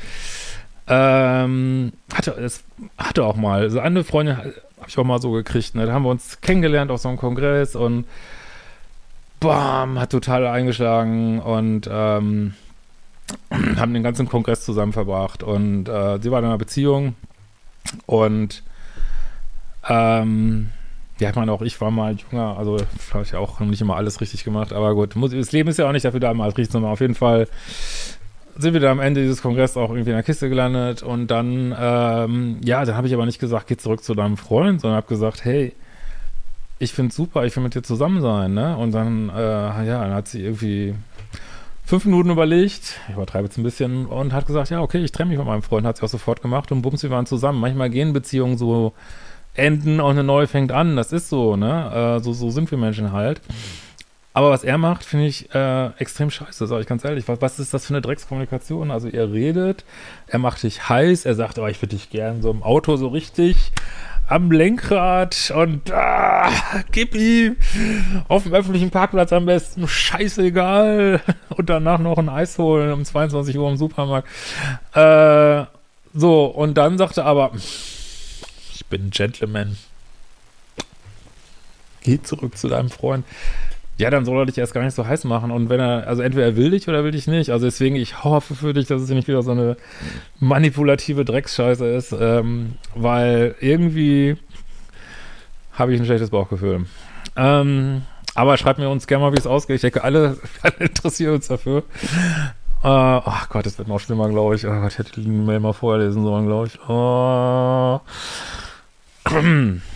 Ähm, 0.88 1.92
hatte, 2.14 2.30
es 2.32 2.64
hatte 2.96 3.24
auch 3.24 3.36
mal, 3.36 3.68
so 3.70 3.80
eine 3.80 4.04
Freundin 4.04 4.38
habe 4.38 4.54
ich 4.86 4.96
auch 4.96 5.04
mal 5.04 5.20
so 5.20 5.32
gekriegt, 5.32 5.74
ne, 5.74 5.84
da 5.86 5.92
haben 5.92 6.04
wir 6.04 6.10
uns 6.10 6.40
kennengelernt 6.40 6.90
auf 6.90 7.00
so 7.00 7.08
einem 7.08 7.18
Kongress 7.18 7.76
und 7.76 8.06
bam, 9.40 9.98
hat 9.98 10.10
total 10.10 10.46
eingeschlagen 10.46 11.40
und 11.40 11.88
ähm, 11.90 12.54
haben 13.76 13.94
den 13.94 14.02
ganzen 14.02 14.28
Kongress 14.28 14.64
zusammen 14.64 14.92
verbracht 14.92 15.42
und 15.42 15.88
äh, 15.88 16.18
sie 16.20 16.30
war 16.30 16.38
in 16.38 16.44
einer 16.44 16.58
Beziehung 16.58 17.14
und 18.06 18.62
ähm, 19.88 20.70
ja, 21.18 21.30
ich 21.30 21.36
meine, 21.36 21.52
auch 21.52 21.62
ich 21.62 21.80
war 21.80 21.90
mal 21.90 22.14
jünger, 22.14 22.58
also 22.58 22.78
habe 23.12 23.24
ich 23.24 23.34
auch 23.34 23.60
nicht 23.60 23.80
immer 23.80 23.96
alles 23.96 24.20
richtig 24.20 24.44
gemacht, 24.44 24.72
aber 24.72 24.94
gut, 24.94 25.16
muss, 25.16 25.30
das 25.30 25.52
Leben 25.52 25.68
ist 25.70 25.78
ja 25.78 25.88
auch 25.88 25.92
nicht 25.92 26.04
dafür 26.04 26.20
da, 26.20 26.34
mal 26.34 26.48
richtig 26.48 26.70
zu 26.70 26.80
machen. 26.80 26.92
Auf 26.92 27.00
jeden 27.00 27.14
Fall 27.14 27.48
sind 28.58 28.74
wir 28.74 28.80
da 28.80 28.90
am 28.90 29.00
Ende 29.00 29.22
dieses 29.22 29.42
Kongresses 29.42 29.76
auch 29.76 29.90
irgendwie 29.90 30.10
in 30.10 30.16
der 30.16 30.22
Kiste 30.22 30.48
gelandet 30.48 31.02
und 31.02 31.28
dann, 31.28 31.74
ähm, 31.78 32.60
ja, 32.64 32.84
dann 32.84 32.96
habe 32.96 33.06
ich 33.06 33.14
aber 33.14 33.26
nicht 33.26 33.38
gesagt, 33.38 33.66
geh 33.68 33.76
zurück 33.76 34.02
zu 34.02 34.14
deinem 34.14 34.36
Freund, 34.36 34.80
sondern 34.80 34.96
habe 34.96 35.08
gesagt, 35.08 35.44
hey, 35.44 35.72
ich 36.78 36.92
finde 36.92 37.14
super, 37.14 37.46
ich 37.46 37.56
will 37.56 37.62
mit 37.62 37.74
dir 37.74 37.82
zusammen 37.82 38.20
sein, 38.20 38.52
ne? 38.52 38.76
Und 38.76 38.92
dann, 38.92 39.30
äh, 39.30 39.86
ja, 39.86 40.02
dann 40.02 40.12
hat 40.12 40.28
sie 40.28 40.42
irgendwie 40.42 40.94
fünf 41.86 42.04
Minuten 42.04 42.30
überlegt, 42.30 42.98
ich 43.08 43.14
übertreibe 43.14 43.46
jetzt 43.46 43.56
ein 43.56 43.62
bisschen, 43.62 44.06
und 44.06 44.32
hat 44.32 44.46
gesagt, 44.46 44.70
ja, 44.70 44.82
okay, 44.82 45.02
ich 45.02 45.12
trenne 45.12 45.30
mich 45.30 45.38
von 45.38 45.46
meinem 45.46 45.62
Freund, 45.62 45.86
hat 45.86 45.96
sie 45.96 46.02
auch 46.02 46.08
sofort 46.08 46.42
gemacht 46.42 46.72
und 46.72 46.82
bums, 46.82 47.02
wir 47.02 47.10
waren 47.10 47.26
zusammen. 47.26 47.60
Manchmal 47.60 47.88
gehen 47.90 48.12
Beziehungen 48.12 48.58
so 48.58 48.92
enden 49.54 50.00
und 50.00 50.10
eine 50.10 50.24
neue 50.24 50.48
fängt 50.48 50.72
an. 50.72 50.96
Das 50.96 51.12
ist 51.12 51.28
so, 51.28 51.56
ne? 51.56 52.16
Äh, 52.18 52.22
so, 52.22 52.32
so 52.32 52.50
sind 52.50 52.70
wir 52.70 52.76
Menschen 52.76 53.12
halt. 53.12 53.40
Aber 54.34 54.50
was 54.50 54.64
er 54.64 54.76
macht, 54.76 55.02
finde 55.02 55.26
ich 55.26 55.54
äh, 55.54 55.86
extrem 55.98 56.30
scheiße, 56.30 56.66
sage 56.66 56.82
ich 56.82 56.86
ganz 56.86 57.04
ehrlich. 57.04 57.26
Was, 57.26 57.40
was 57.40 57.58
ist 57.58 57.72
das 57.72 57.86
für 57.86 57.94
eine 57.94 58.02
Dreckskommunikation? 58.02 58.90
Also 58.90 59.08
ihr 59.08 59.32
redet, 59.32 59.84
er 60.26 60.38
macht 60.38 60.62
dich 60.62 60.90
heiß, 60.90 61.24
er 61.24 61.34
sagt, 61.34 61.58
oh, 61.58 61.66
ich 61.66 61.80
würde 61.80 61.96
dich 61.96 62.10
gern 62.10 62.42
so 62.42 62.50
im 62.50 62.62
Auto 62.62 62.96
so 62.96 63.08
richtig 63.08 63.72
am 64.28 64.50
Lenkrad 64.50 65.52
und 65.54 65.92
ah, 65.92 66.50
gib 66.90 67.14
ihm 67.14 67.56
auf 68.28 68.42
dem 68.42 68.54
öffentlichen 68.54 68.90
Parkplatz 68.90 69.32
am 69.32 69.46
besten, 69.46 69.86
scheißegal. 69.86 71.20
Und 71.56 71.70
danach 71.70 71.98
noch 71.98 72.18
ein 72.18 72.28
Eis 72.28 72.58
holen 72.58 72.92
um 72.92 73.04
22 73.04 73.56
Uhr 73.56 73.70
im 73.70 73.78
Supermarkt. 73.78 74.28
Äh, 74.94 75.64
so, 76.12 76.46
und 76.46 76.74
dann 76.74 76.98
sagt 76.98 77.16
er 77.16 77.24
aber, 77.24 77.52
ich 77.54 78.84
bin 78.90 79.06
ein 79.06 79.10
Gentleman. 79.10 79.76
Geh 82.02 82.20
zurück 82.22 82.58
zu 82.58 82.68
deinem 82.68 82.90
Freund. 82.90 83.24
Ja, 83.98 84.10
dann 84.10 84.26
soll 84.26 84.38
er 84.38 84.46
dich 84.46 84.58
erst 84.58 84.74
gar 84.74 84.82
nicht 84.82 84.94
so 84.94 85.06
heiß 85.06 85.24
machen. 85.24 85.50
Und 85.50 85.70
wenn 85.70 85.80
er, 85.80 86.06
also 86.06 86.22
entweder 86.22 86.46
er 86.46 86.56
will 86.56 86.70
dich 86.70 86.86
oder 86.88 87.02
will 87.02 87.12
dich 87.12 87.26
nicht. 87.26 87.50
Also 87.50 87.64
deswegen, 87.64 87.96
ich 87.96 88.24
hoffe 88.24 88.54
für 88.54 88.74
dich, 88.74 88.86
dass 88.86 89.00
es 89.00 89.08
nicht 89.08 89.26
wieder 89.26 89.42
so 89.42 89.52
eine 89.52 89.76
manipulative 90.38 91.24
Drecksscheiße 91.24 91.86
ist, 91.86 92.12
ähm, 92.12 92.74
weil 92.94 93.54
irgendwie 93.60 94.36
habe 95.72 95.94
ich 95.94 96.00
ein 96.00 96.04
schlechtes 96.04 96.30
Bauchgefühl. 96.30 96.84
Ähm, 97.36 98.02
aber 98.34 98.58
schreibt 98.58 98.78
mir 98.78 98.90
uns 98.90 99.06
gerne 99.06 99.24
mal, 99.24 99.32
wie 99.32 99.38
es 99.38 99.46
ausgeht. 99.46 99.76
Ich 99.76 99.82
denke, 99.82 100.04
alle, 100.04 100.36
alle 100.62 100.74
interessieren 100.78 101.36
uns 101.36 101.48
dafür. 101.48 101.84
Äh, 102.82 102.88
oh 102.88 103.22
Gott, 103.48 103.64
das 103.64 103.78
wird 103.78 103.88
noch 103.88 103.98
schlimmer, 103.98 104.28
glaube 104.28 104.56
ich. 104.56 104.66
Oh 104.66 104.70
Gott, 104.70 104.92
ich 104.92 104.98
hätte 104.98 105.18
die 105.20 105.26
Mail 105.26 105.60
mal 105.60 105.72
vorlesen 105.72 106.22
sollen, 106.22 106.46
glaube 106.46 106.66
ich. 106.66 106.78
Oh. 106.88 108.00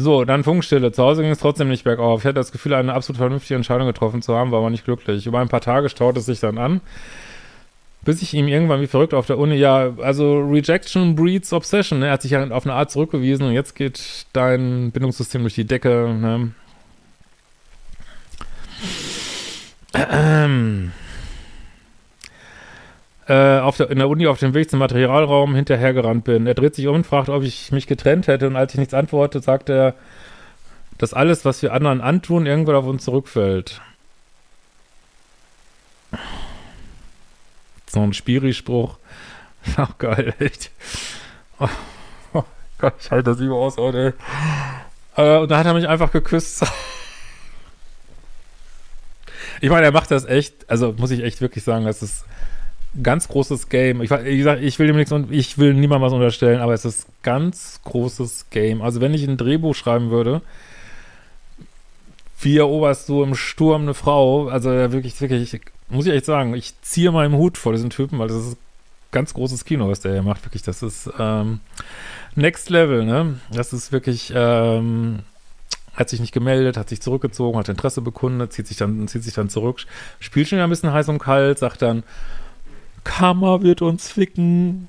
So, 0.00 0.24
dann 0.24 0.44
Funkstille. 0.44 0.92
Zu 0.92 1.02
Hause 1.02 1.22
ging 1.22 1.32
es 1.32 1.40
trotzdem 1.40 1.68
nicht 1.68 1.82
bergauf. 1.82 2.20
Ich 2.20 2.24
hatte 2.24 2.34
das 2.34 2.52
Gefühl, 2.52 2.72
eine 2.74 2.94
absolut 2.94 3.18
vernünftige 3.18 3.56
Entscheidung 3.56 3.88
getroffen 3.88 4.22
zu 4.22 4.32
haben, 4.36 4.52
war 4.52 4.60
aber 4.60 4.70
nicht 4.70 4.84
glücklich. 4.84 5.26
Über 5.26 5.40
ein 5.40 5.48
paar 5.48 5.60
Tage 5.60 5.88
staute 5.88 6.20
es 6.20 6.26
sich 6.26 6.38
dann 6.38 6.56
an, 6.56 6.80
bis 8.04 8.22
ich 8.22 8.32
ihm 8.32 8.46
irgendwann 8.46 8.80
wie 8.80 8.86
verrückt 8.86 9.12
auf 9.12 9.26
der 9.26 9.38
Uni, 9.38 9.56
ja, 9.56 9.92
also 9.98 10.38
Rejection 10.38 11.16
breeds 11.16 11.52
Obsession. 11.52 11.98
Ne? 11.98 12.06
Er 12.06 12.12
hat 12.12 12.22
sich 12.22 12.30
ja 12.30 12.48
auf 12.48 12.64
eine 12.64 12.74
Art 12.74 12.92
zurückgewiesen 12.92 13.44
und 13.44 13.52
jetzt 13.54 13.74
geht 13.74 14.26
dein 14.32 14.92
Bindungssystem 14.92 15.40
durch 15.40 15.56
die 15.56 15.66
Decke. 15.66 16.16
Ne? 16.16 16.52
Ähm 20.12 20.92
äh, 23.28 23.58
auf 23.58 23.76
der, 23.76 23.90
in 23.90 23.98
der 23.98 24.08
Uni 24.08 24.26
auf 24.26 24.38
dem 24.38 24.54
Weg 24.54 24.70
zum 24.70 24.78
Materialraum 24.78 25.54
hinterhergerannt 25.54 26.24
bin. 26.24 26.46
Er 26.46 26.54
dreht 26.54 26.74
sich 26.74 26.86
um 26.86 26.96
und 26.96 27.06
fragt, 27.06 27.28
ob 27.28 27.42
ich 27.42 27.70
mich 27.72 27.86
getrennt 27.86 28.26
hätte. 28.26 28.46
Und 28.46 28.56
als 28.56 28.72
ich 28.72 28.78
nichts 28.78 28.94
antworte, 28.94 29.40
sagt 29.40 29.68
er, 29.68 29.94
dass 30.96 31.12
alles, 31.12 31.44
was 31.44 31.62
wir 31.62 31.74
anderen 31.74 32.00
antun, 32.00 32.46
irgendwann 32.46 32.76
auf 32.76 32.86
uns 32.86 33.04
zurückfällt. 33.04 33.82
So 37.86 38.00
ein 38.00 38.14
Spiri-Spruch. 38.14 38.96
Ach, 39.76 39.98
geil, 39.98 40.34
echt. 40.38 40.70
Oh, 41.58 41.68
oh, 42.32 42.44
Gott, 42.78 42.94
ich 42.98 43.10
halte 43.10 43.30
das 43.30 43.40
über 43.40 43.56
aus, 43.56 43.76
oder? 43.76 44.14
Äh, 45.16 45.38
und 45.38 45.50
dann 45.50 45.58
hat 45.58 45.66
er 45.66 45.74
mich 45.74 45.88
einfach 45.88 46.12
geküsst. 46.12 46.64
ich 49.60 49.68
meine, 49.68 49.84
er 49.84 49.92
macht 49.92 50.10
das 50.10 50.24
echt, 50.24 50.70
also 50.70 50.94
muss 50.96 51.10
ich 51.10 51.22
echt 51.22 51.42
wirklich 51.42 51.64
sagen, 51.64 51.84
das 51.84 52.02
ist 52.02 52.24
ganz 53.02 53.28
großes 53.28 53.68
Game. 53.68 54.02
Ich, 54.02 54.10
wie 54.10 54.38
gesagt, 54.38 54.62
ich 54.62 54.78
will 54.78 54.86
dem 54.86 54.96
nichts 54.96 55.12
und 55.12 55.32
ich 55.32 55.58
will 55.58 55.74
niemandem 55.74 56.06
was 56.06 56.12
unterstellen, 56.12 56.60
aber 56.60 56.74
es 56.74 56.84
ist 56.84 57.06
ganz 57.22 57.80
großes 57.84 58.46
Game. 58.50 58.82
Also 58.82 59.00
wenn 59.00 59.14
ich 59.14 59.24
ein 59.24 59.36
Drehbuch 59.36 59.74
schreiben 59.74 60.10
würde, 60.10 60.42
wie 62.40 62.56
eroberst 62.56 63.08
du 63.08 63.22
im 63.22 63.34
Sturm 63.34 63.82
eine 63.82 63.94
Frau, 63.94 64.48
also 64.48 64.70
wirklich, 64.70 65.20
wirklich, 65.20 65.60
muss 65.88 66.06
ich 66.06 66.12
echt 66.12 66.24
sagen, 66.24 66.54
ich 66.54 66.80
ziehe 66.82 67.10
meinen 67.10 67.34
Hut 67.34 67.58
vor 67.58 67.72
diesen 67.72 67.90
Typen, 67.90 68.18
weil 68.18 68.28
das 68.28 68.36
ist 68.36 68.56
ganz 69.10 69.34
großes 69.34 69.64
Kino, 69.64 69.88
was 69.88 70.00
der 70.00 70.12
hier 70.12 70.22
macht, 70.22 70.44
wirklich. 70.44 70.62
Das 70.62 70.82
ist 70.82 71.10
ähm, 71.18 71.60
Next 72.34 72.70
Level, 72.70 73.04
ne? 73.04 73.40
Das 73.50 73.72
ist 73.72 73.90
wirklich, 73.90 74.32
ähm, 74.34 75.20
hat 75.94 76.08
sich 76.08 76.20
nicht 76.20 76.32
gemeldet, 76.32 76.76
hat 76.76 76.88
sich 76.88 77.00
zurückgezogen, 77.00 77.58
hat 77.58 77.68
Interesse 77.68 78.02
bekundet, 78.02 78.52
zieht 78.52 78.68
sich 78.68 78.76
dann, 78.76 79.08
zieht 79.08 79.24
sich 79.24 79.34
dann 79.34 79.48
zurück, 79.48 79.84
spielt 80.20 80.48
schon 80.48 80.60
ein 80.60 80.70
bisschen 80.70 80.92
heiß 80.92 81.08
und 81.08 81.18
kalt, 81.18 81.58
sagt 81.58 81.82
dann, 81.82 82.04
Karma 83.08 83.62
wird 83.62 83.80
uns 83.80 84.12
ficken. 84.12 84.88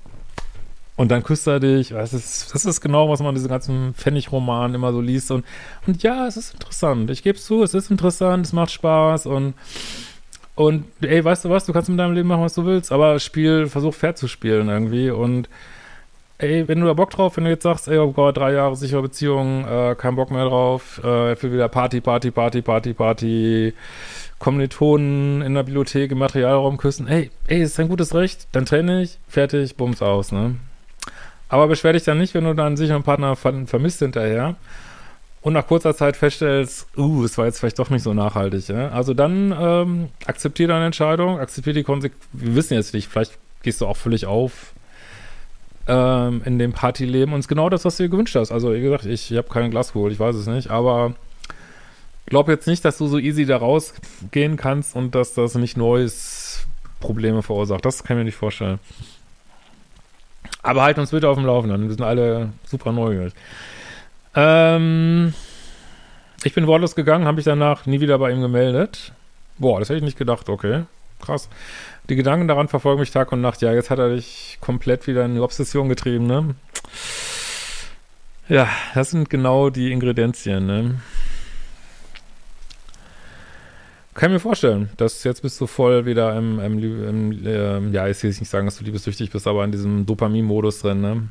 Und 0.97 1.10
dann 1.10 1.23
küsst 1.23 1.47
er 1.47 1.62
dich. 1.62 1.89
Das 1.89 2.13
ist, 2.13 2.53
das 2.53 2.65
ist 2.65 2.82
genau, 2.82 3.10
was 3.10 3.21
man 3.21 3.29
in 3.29 3.36
diesen 3.36 3.47
ganzen 3.47 3.93
Pfennig-Romanen 3.93 4.75
immer 4.75 4.91
so 4.91 4.99
liest. 4.99 5.32
Und, 5.32 5.45
und 5.88 6.03
ja, 6.03 6.27
es 6.27 6.36
ist 6.36 6.53
interessant. 6.53 7.10
Ich 7.10 7.23
gebe 7.23 7.38
es 7.38 7.45
zu, 7.45 7.63
es 7.63 7.73
ist 7.73 7.89
interessant, 7.89 8.45
es 8.45 8.51
macht 8.51 8.71
Spaß 8.71 9.25
und 9.25 9.53
und 10.55 10.84
ey, 10.99 11.23
weißt 11.23 11.45
du 11.45 11.49
was, 11.49 11.65
du 11.65 11.71
kannst 11.71 11.88
mit 11.88 11.97
deinem 11.97 12.13
Leben 12.13 12.27
machen, 12.27 12.41
was 12.41 12.55
du 12.55 12.65
willst, 12.65 12.91
aber 12.91 13.17
Spiel, 13.19 13.67
versuch 13.67 13.93
fair 13.93 14.15
zu 14.15 14.27
spielen 14.27 14.67
irgendwie. 14.67 15.10
Und 15.10 15.47
ey, 16.39 16.67
wenn 16.67 16.80
du 16.80 16.88
da 16.88 16.93
Bock 16.93 17.12
drauf, 17.12 17.38
wenn 17.38 17.43
du 17.43 17.49
jetzt 17.49 17.63
sagst, 17.63 17.88
ey, 17.88 17.97
oh 17.97 18.12
Gott, 18.12 18.38
drei 18.38 18.54
Jahre 18.54 18.75
sichere 18.75 19.02
Beziehung, 19.02 19.65
äh, 19.67 19.95
kein 19.95 20.15
Bock 20.15 20.32
mehr 20.32 20.45
drauf, 20.45 20.99
äh, 21.04 21.34
ich 21.34 21.43
will 21.43 21.54
wieder 21.54 21.67
Party, 21.67 22.02
Party, 22.02 22.32
Party, 22.32 22.62
Party, 22.62 22.93
Party, 22.93 23.73
Kommilitonen 24.39 25.41
in 25.41 25.54
der 25.54 25.63
Bibliothek 25.63 26.12
im 26.12 26.17
Materialraum 26.17 26.78
küssen. 26.78 27.08
Ey, 27.08 27.30
ey, 27.47 27.62
ist 27.62 27.80
ein 27.80 27.89
gutes 27.89 28.15
Recht, 28.15 28.47
dann 28.54 28.65
trenne 28.65 29.04
ich, 29.04 29.19
fertig, 29.28 29.75
bums 29.75 30.02
aus, 30.02 30.32
ne? 30.32 30.56
Aber 31.49 31.67
beschwer 31.67 31.93
dich 31.93 32.04
dann 32.04 32.19
nicht, 32.19 32.34
wenn 32.34 32.43
du 32.43 32.54
deinen 32.54 32.78
sicheren 32.78 33.04
Partner 33.04 33.36
ver 33.36 33.54
vermisst 33.65 33.99
hinterher 33.99 34.56
und 35.41 35.54
nach 35.54 35.67
kurzer 35.67 35.95
Zeit 35.95 36.15
feststellst, 36.15 36.88
uh, 36.95 37.23
es 37.23 37.38
war 37.38 37.45
jetzt 37.45 37.60
vielleicht 37.60 37.80
doch 37.80 37.89
nicht 37.89 38.04
so 38.04 38.13
nachhaltig. 38.13 38.67
Ja? 38.67 38.89
Also 38.89 39.15
dann 39.15 39.56
ähm, 39.60 40.10
akzeptiere 40.25 40.69
deine 40.69 40.86
Entscheidung, 40.86 41.39
akzeptiere 41.39 41.73
die 41.73 41.84
Konsequenzen. 41.84 42.30
Wir 42.34 42.56
wissen 42.56 42.75
jetzt 42.75 42.93
nicht, 42.93 43.08
vielleicht 43.08 43.39
gehst 43.63 43.82
du 43.82 43.88
auch 43.88 43.97
völlig 43.97 44.28
auf 44.28 44.73
ähm, 45.89 46.41
in 46.45 46.60
dem 46.60 46.71
Partyleben 46.71 47.34
und 47.34 47.39
es 47.39 47.45
ist 47.45 47.49
genau 47.49 47.69
das, 47.69 47.84
was 47.84 47.97
du 47.97 48.04
dir 48.04 48.10
gewünscht 48.10 48.36
hast. 48.36 48.52
Also, 48.52 48.73
wie 48.73 48.82
gesagt, 48.82 49.06
ich, 49.06 49.32
ich 49.32 49.38
habe 49.38 49.49
keine 49.49 49.69
Glaskugel, 49.69 50.12
ich 50.12 50.19
weiß 50.19 50.36
es 50.36 50.47
nicht, 50.47 50.69
aber 50.69 51.15
glaube 52.30 52.52
jetzt 52.52 52.67
nicht, 52.67 52.86
dass 52.86 52.97
du 52.97 53.08
so 53.08 53.17
easy 53.17 53.45
da 53.45 53.58
rausgehen 53.58 54.56
kannst 54.56 54.95
und 54.95 55.15
dass 55.15 55.34
das 55.34 55.56
nicht 55.56 55.78
neues 55.78 56.67
Probleme 56.99 57.41
verursacht. 57.41 57.84
Das 57.84 58.04
kann 58.04 58.17
ich 58.17 58.19
mir 58.19 58.25
nicht 58.25 58.36
vorstellen. 58.36 58.80
Aber 60.62 60.84
halt 60.84 60.99
uns 60.99 61.12
bitte 61.12 61.28
auf 61.28 61.38
dem 61.38 61.45
Laufenden. 61.45 61.84
Wir 61.84 61.89
sind 61.89 62.02
alle 62.02 62.49
super 62.65 62.91
neugierig. 62.91 63.34
Ähm, 64.36 65.34
ich 66.43 66.54
bin 66.54 66.67
wortlos 66.67 66.95
gegangen, 66.95 67.25
habe 67.25 67.39
ich 67.39 67.45
danach 67.45 67.86
nie 67.86 67.99
wieder 67.99 68.19
bei 68.19 68.32
ihm 68.32 68.41
gemeldet. 68.41 69.13
Boah, 69.58 69.80
das 69.80 69.89
hätte 69.89 69.97
ich 69.97 70.04
nicht 70.04 70.17
gedacht. 70.17 70.49
Okay, 70.49 70.84
krass. 71.19 71.49
Die 72.10 72.15
Gedanken 72.15 72.48
daran 72.48 72.67
verfolgen 72.67 73.00
mich 73.00 73.12
Tag 73.12 73.32
und 73.32 73.41
Nacht. 73.41 73.62
Ja, 73.62 73.72
jetzt 73.72 73.91
hat 73.91 74.00
er 74.00 74.15
dich 74.15 74.58
komplett 74.62 75.06
wieder 75.06 75.24
in 75.26 75.36
die 75.36 75.39
Obsession 75.39 75.89
getrieben, 75.89 76.26
ne? 76.26 76.56
Ja, 78.48 78.67
das 78.95 79.12
sind 79.12 79.30
genau 79.30 79.69
die 79.69 79.91
Ingredienzien, 79.91 80.65
ne? 80.65 80.95
Kann 84.15 84.32
ich 84.32 84.34
mir 84.34 84.39
vorstellen, 84.39 84.89
dass 84.98 85.24
jetzt 85.24 85.43
bist 85.43 85.62
du 85.62 85.67
voll 85.67 86.08
wieder 86.08 86.36
im, 86.36 86.60
im, 86.60 86.80
im 87.08 87.45
äh, 87.45 87.80
ja, 87.91 88.08
ich 88.08 88.22
will 88.24 88.32
nicht 88.32 88.50
sagen, 88.50 88.65
dass 88.65 88.80
du 88.80 88.84
liebessüchtig 88.84 89.30
bist, 89.30 89.45
aber 89.45 89.63
in 89.63 89.72
diesem 89.72 90.08
Dopamin-Modus 90.08 90.80
drin, 90.80 91.02
ne? 91.02 91.30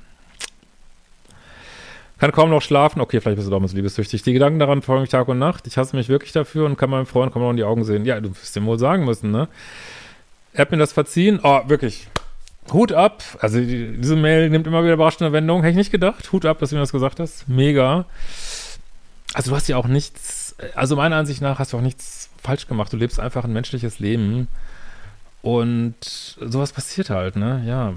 Kann 2.19 2.33
kaum 2.33 2.51
noch 2.51 2.63
schlafen. 2.63 3.01
Okay, 3.01 3.21
vielleicht 3.21 3.37
bist 3.37 3.49
du 3.49 3.53
damals 3.53 3.73
liebessüchtig. 3.73 4.23
Die 4.23 4.33
Gedanken 4.33 4.61
daran 4.61 4.83
folgen 4.83 5.03
mich 5.03 5.11
Tag 5.11 5.27
und 5.27 5.41
Nacht. 5.41 5.67
Ich 5.67 5.77
hasse 5.77 5.97
mich 5.97 6.09
wirklich 6.09 6.33
dafür 6.33 6.67
und 6.67 6.79
kann 6.79 6.89
meinem 6.91 7.07
Freund 7.07 7.33
kaum 7.33 7.43
noch 7.43 7.51
in 7.51 7.57
die 7.57 7.65
Augen 7.65 7.83
sehen. 7.83 8.05
Ja, 8.05 8.21
du 8.21 8.31
wirst 8.31 8.57
ihm 8.57 8.67
wohl 8.67 8.79
sagen 8.79 9.05
müssen, 9.05 9.33
ne? 9.33 9.49
Er 10.59 10.63
hat 10.63 10.73
mir 10.73 10.77
das 10.77 10.93
verziehen. 10.93 11.39
Oh, 11.41 11.61
wirklich. 11.69 12.09
Hut 12.73 12.91
ab. 12.91 13.23
Also, 13.39 13.61
die, 13.61 13.97
diese 13.97 14.17
Mail 14.17 14.51
nimmt 14.51 14.67
immer 14.67 14.83
wieder 14.83 14.95
überraschende 14.95 15.33
Wendungen. 15.33 15.63
Hätte 15.63 15.71
ich 15.71 15.77
nicht 15.77 15.93
gedacht. 15.93 16.33
Hut 16.33 16.45
ab, 16.45 16.59
dass 16.59 16.71
du 16.71 16.75
mir 16.75 16.81
das 16.81 16.91
gesagt 16.91 17.21
hast. 17.21 17.49
Mega. 17.49 18.07
also 19.35 19.51
du 19.51 19.57
hast 19.57 19.69
ja 19.69 19.77
auch 19.77 19.87
nichts, 19.87 20.57
also 20.75 20.97
meiner 20.97 21.15
Ansicht 21.15 21.43
nach 21.43 21.61
hast 21.61 21.73
du 21.73 21.77
auch 21.77 21.81
nichts 21.81 22.29
falsch 22.43 22.67
gemacht. 22.67 22.93
Du 22.93 22.97
lebst 22.97 23.21
einfach 23.21 23.45
ein 23.45 23.53
menschliches 23.53 24.01
Leben 24.01 24.49
und 25.43 25.95
sowas 26.41 26.73
passiert 26.73 27.09
halt, 27.11 27.37
ne? 27.37 27.63
Ja. 27.65 27.95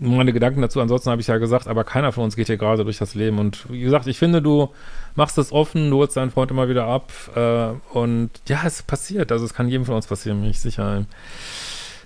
Meine 0.00 0.32
Gedanken 0.32 0.62
dazu, 0.62 0.80
ansonsten 0.80 1.10
habe 1.10 1.20
ich 1.20 1.26
ja 1.26 1.38
gesagt, 1.38 1.66
aber 1.66 1.84
keiner 1.84 2.12
von 2.12 2.24
uns 2.24 2.36
geht 2.36 2.46
hier 2.46 2.56
gerade 2.56 2.84
durch 2.84 2.98
das 2.98 3.14
Leben. 3.14 3.38
Und 3.38 3.70
wie 3.70 3.80
gesagt, 3.80 4.06
ich 4.06 4.18
finde, 4.18 4.40
du 4.40 4.70
machst 5.14 5.38
es 5.38 5.52
offen, 5.52 5.90
du 5.90 5.98
holst 5.98 6.16
deinen 6.16 6.30
Freund 6.30 6.50
immer 6.50 6.68
wieder 6.68 6.86
ab. 6.86 7.12
Äh, 7.34 7.96
und 7.96 8.30
ja, 8.46 8.62
es 8.64 8.82
passiert. 8.82 9.32
Also 9.32 9.44
es 9.44 9.54
kann 9.54 9.68
jedem 9.68 9.84
von 9.84 9.94
uns 9.94 10.06
passieren, 10.06 10.40
bin 10.40 10.50
ich 10.50 10.60
sicher. 10.60 11.04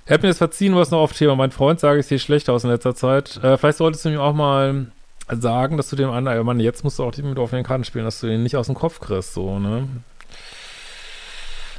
Er 0.07 0.15
hat 0.15 0.23
mir 0.23 0.29
das 0.29 0.39
verziehen, 0.39 0.75
was 0.75 0.91
noch 0.91 1.01
auf 1.01 1.13
Thema. 1.13 1.37
Mein 1.37 1.51
Freund 1.51 1.81
sage, 1.81 2.01
ich 2.01 2.07
sehe 2.07 2.19
schlecht 2.19 2.49
aus 2.51 2.65
in 2.65 2.71
letzter 2.71 2.95
Zeit. 2.95 3.37
Äh, 3.43 3.57
vielleicht 3.57 3.79
solltest 3.79 4.05
du 4.05 4.09
ihm 4.09 4.19
auch 4.19 4.35
mal 4.35 4.87
sagen, 5.29 5.77
dass 5.77 5.89
du 5.91 5.97
dem 5.97 6.11
anderen, 6.11 6.45
Mann, 6.45 6.61
jetzt 6.61 6.85
musst 6.85 6.99
du 6.99 7.05
auch 7.05 7.17
mit 7.17 7.53
den 7.53 7.65
Karten 7.65 7.85
spielen, 7.85 8.05
dass 8.05 8.21
du 8.21 8.27
ihn 8.27 8.43
nicht 8.43 8.57
aus 8.57 8.67
dem 8.67 8.75
Kopf 8.75 9.01
kriegst, 9.01 9.35
so, 9.35 9.59
ne? 9.59 9.89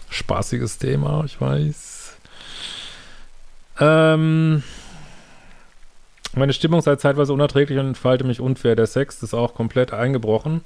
Spaßiges 0.10 0.78
Thema, 0.78 1.24
ich 1.26 1.42
weiß. 1.42 2.18
Ähm, 3.80 4.64
meine 6.36 6.54
Stimmung 6.54 6.82
sei 6.82 6.96
zeitweise 6.96 7.34
unerträglich 7.34 7.80
und 7.80 7.88
entfalte 7.88 8.24
mich 8.24 8.40
unfair. 8.40 8.76
Der 8.76 8.88
Sex 8.88 9.22
ist 9.24 9.34
auch 9.34 9.54
komplett 9.54 9.94
eingebrochen, 9.94 10.62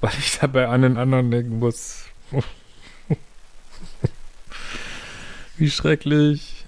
weil 0.00 0.12
ich 0.18 0.38
dabei 0.38 0.68
an 0.68 0.82
den 0.82 0.96
anderen 0.96 1.30
denken 1.30 1.58
muss. 1.58 2.04
wie 5.56 5.70
schrecklich. 5.70 6.64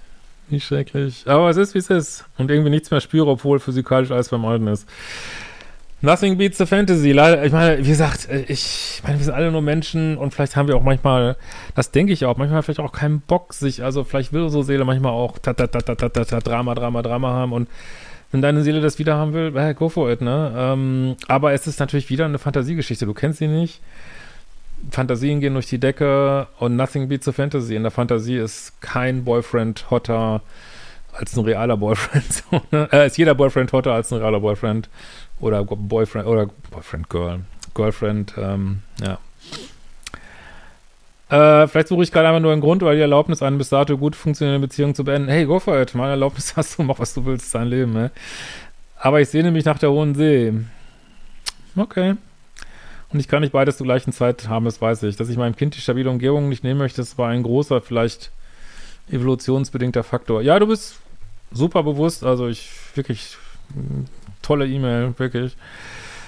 Wie 0.49 0.59
schrecklich. 0.59 1.23
Aber 1.25 1.49
es 1.49 1.57
ist, 1.57 1.73
wie 1.73 1.79
es 1.79 1.89
ist. 1.89 2.25
Und 2.37 2.51
irgendwie 2.51 2.69
nichts 2.69 2.91
mehr 2.91 3.01
spüre, 3.01 3.29
obwohl 3.29 3.59
physikalisch 3.59 4.11
alles 4.11 4.29
beim 4.29 4.45
Alten 4.45 4.67
ist. 4.67 4.87
Nothing 6.03 6.37
beats 6.37 6.57
the 6.57 6.65
fantasy. 6.65 7.13
Leider, 7.13 7.45
ich 7.45 7.53
meine, 7.53 7.77
wie 7.77 7.87
gesagt, 7.87 8.27
äh, 8.27 8.43
ich 8.49 9.01
meine, 9.05 9.19
wir 9.19 9.23
sind 9.23 9.33
alle 9.33 9.53
nur 9.53 9.61
Menschen 9.61 10.17
und 10.17 10.33
vielleicht 10.33 10.57
haben 10.57 10.67
wir 10.67 10.75
auch 10.75 10.83
manchmal, 10.83 11.37
das 11.75 11.91
denke 11.91 12.11
ich 12.11 12.25
auch, 12.25 12.35
manchmal 12.35 12.61
vielleicht 12.61 12.81
auch 12.81 12.91
keinen 12.91 13.21
Bock, 13.21 13.53
sich, 13.53 13.85
also 13.85 14.03
vielleicht 14.03 14.33
will 14.33 14.49
so 14.49 14.63
Seele 14.63 14.83
manchmal 14.83 15.13
auch 15.13 15.39
ta, 15.39 15.53
ta, 15.53 15.65
ta, 15.65 15.79
ta, 15.79 15.95
ta, 15.95 16.09
ta, 16.09 16.39
Drama, 16.41 16.75
Drama, 16.75 17.01
Drama 17.03 17.29
haben 17.29 17.53
und 17.53 17.69
wenn 18.33 18.41
deine 18.41 18.63
Seele 18.63 18.81
das 18.81 18.99
wieder 18.99 19.15
haben 19.15 19.31
will, 19.31 19.55
äh, 19.55 19.73
go 19.73 19.87
for 19.87 20.11
it, 20.11 20.19
ne? 20.19 20.53
Ähm, 20.53 21.15
aber 21.29 21.53
es 21.53 21.67
ist 21.67 21.79
natürlich 21.79 22.09
wieder 22.09 22.25
eine 22.25 22.37
Fantasiegeschichte. 22.37 23.05
Du 23.05 23.13
kennst 23.13 23.39
sie 23.39 23.47
nicht. 23.47 23.79
Fantasien 24.91 25.39
gehen 25.39 25.53
durch 25.53 25.67
die 25.67 25.79
Decke 25.79 26.47
und 26.59 26.75
nothing 26.75 27.07
beats 27.07 27.23
the 27.23 27.31
fantasy. 27.31 27.75
In 27.75 27.83
der 27.83 27.91
Fantasie 27.91 28.35
ist 28.35 28.81
kein 28.81 29.23
Boyfriend 29.23 29.89
hotter 29.89 30.41
als 31.13 31.37
ein 31.37 31.45
realer 31.45 31.77
Boyfriend. 31.77 32.43
Ne? 32.71 32.89
äh, 32.91 33.07
ist 33.07 33.17
jeder 33.17 33.35
Boyfriend 33.35 33.71
hotter 33.71 33.93
als 33.93 34.11
ein 34.11 34.19
realer 34.19 34.41
Boyfriend 34.41 34.89
oder 35.39 35.63
Boyfriend 35.63 36.27
oder 36.27 36.47
Boyfriend 36.71 37.09
Girl. 37.09 37.41
Girlfriend, 37.73 38.33
ähm, 38.37 38.79
ja. 39.01 39.19
Äh, 41.29 41.67
vielleicht 41.67 41.87
suche 41.87 42.03
ich 42.03 42.11
gerade 42.11 42.27
einfach 42.27 42.41
nur 42.41 42.51
einen 42.51 42.61
Grund, 42.61 42.83
weil 42.83 42.95
die 42.95 43.01
Erlaubnis, 43.01 43.41
eine 43.41 43.57
bis 43.57 43.69
dato 43.69 43.97
gut 43.97 44.15
funktionierende 44.15 44.67
Beziehung 44.67 44.93
zu 44.93 45.03
beenden. 45.03 45.29
Hey, 45.29 45.45
go 45.45 45.59
for 45.59 45.81
it. 45.81 45.95
Meine 45.95 46.11
Erlaubnis 46.11 46.55
hast 46.55 46.77
du, 46.77 46.83
mach 46.83 46.99
was 46.99 47.13
du 47.13 47.25
willst, 47.25 47.53
dein 47.55 47.67
Leben, 47.67 47.93
ne? 47.93 48.11
Aber 48.97 49.19
ich 49.19 49.29
sehne 49.29 49.51
mich 49.51 49.65
nach 49.65 49.79
der 49.79 49.91
Hohen 49.91 50.15
See. 50.15 50.53
Okay. 51.75 52.15
Und 53.11 53.19
ich 53.19 53.27
kann 53.27 53.41
nicht 53.41 53.51
beides 53.51 53.77
zur 53.77 53.85
gleichen 53.85 54.11
Zeit 54.11 54.47
haben, 54.47 54.65
das 54.65 54.81
weiß 54.81 55.03
ich. 55.03 55.15
Dass 55.15 55.29
ich 55.29 55.37
meinem 55.37 55.55
Kind 55.55 55.75
die 55.75 55.81
stabile 55.81 56.09
Umgebung 56.09 56.49
nicht 56.49 56.63
nehmen 56.63 56.79
möchte, 56.79 57.01
das 57.01 57.17
war 57.17 57.29
ein 57.29 57.43
großer, 57.43 57.81
vielleicht 57.81 58.31
evolutionsbedingter 59.11 60.03
Faktor. 60.03 60.41
Ja, 60.41 60.57
du 60.59 60.67
bist 60.67 60.95
super 61.51 61.83
bewusst, 61.83 62.23
also 62.23 62.47
ich 62.47 62.71
wirklich 62.95 63.37
tolle 64.43 64.67
E-Mail, 64.67 65.13
wirklich. 65.17 65.57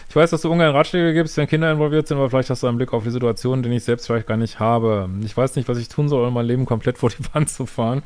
Ich 0.10 0.16
weiß, 0.16 0.30
dass 0.30 0.44
du 0.44 0.52
ungern 0.52 0.74
Ratschläge 0.74 1.14
gibst, 1.14 1.36
wenn 1.36 1.46
Kinder 1.46 1.70
involviert 1.72 2.08
sind, 2.08 2.18
aber 2.18 2.30
vielleicht 2.30 2.50
hast 2.50 2.64
du 2.64 2.68
einen 2.68 2.78
Blick 2.78 2.94
auf 2.94 3.04
die 3.04 3.10
Situation, 3.10 3.64
den 3.64 3.74
ich 3.74 3.84
selbst 3.84 4.08
vielleicht 4.08 4.28
gar 4.28 4.38
nicht 4.38 4.60
habe. 4.60 5.10
Ich 5.24 5.36
weiß 5.36 5.58
nicht, 5.58 5.68
was 5.68 5.78
ich 5.78 5.90
tun 5.90 6.08
soll, 6.08 6.26
um 6.26 6.34
mein 6.34 6.46
Leben 6.46 6.66
komplett 6.66 6.98
vor 6.98 7.10
die 7.10 7.24
Wand 7.34 7.50
zu 7.50 7.66
fahren. 7.66 8.02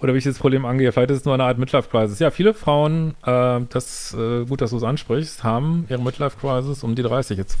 Oder 0.00 0.14
wie 0.14 0.18
ich 0.18 0.24
das 0.24 0.38
Problem 0.38 0.64
angehe. 0.64 0.90
Vielleicht 0.92 1.10
ist 1.10 1.18
es 1.18 1.24
nur 1.26 1.34
eine 1.34 1.44
Art 1.44 1.58
Midlife-Crisis. 1.58 2.18
Ja, 2.18 2.30
viele 2.30 2.54
Frauen, 2.54 3.14
äh, 3.24 3.60
das 3.68 4.14
äh, 4.14 4.46
gut, 4.46 4.62
dass 4.62 4.70
du 4.70 4.78
es 4.78 4.82
ansprichst, 4.82 5.44
haben 5.44 5.84
ihre 5.88 6.02
Midlife-Crisis 6.02 6.82
um 6.82 6.94
die 6.94 7.02
30. 7.02 7.36
Jetzt 7.36 7.58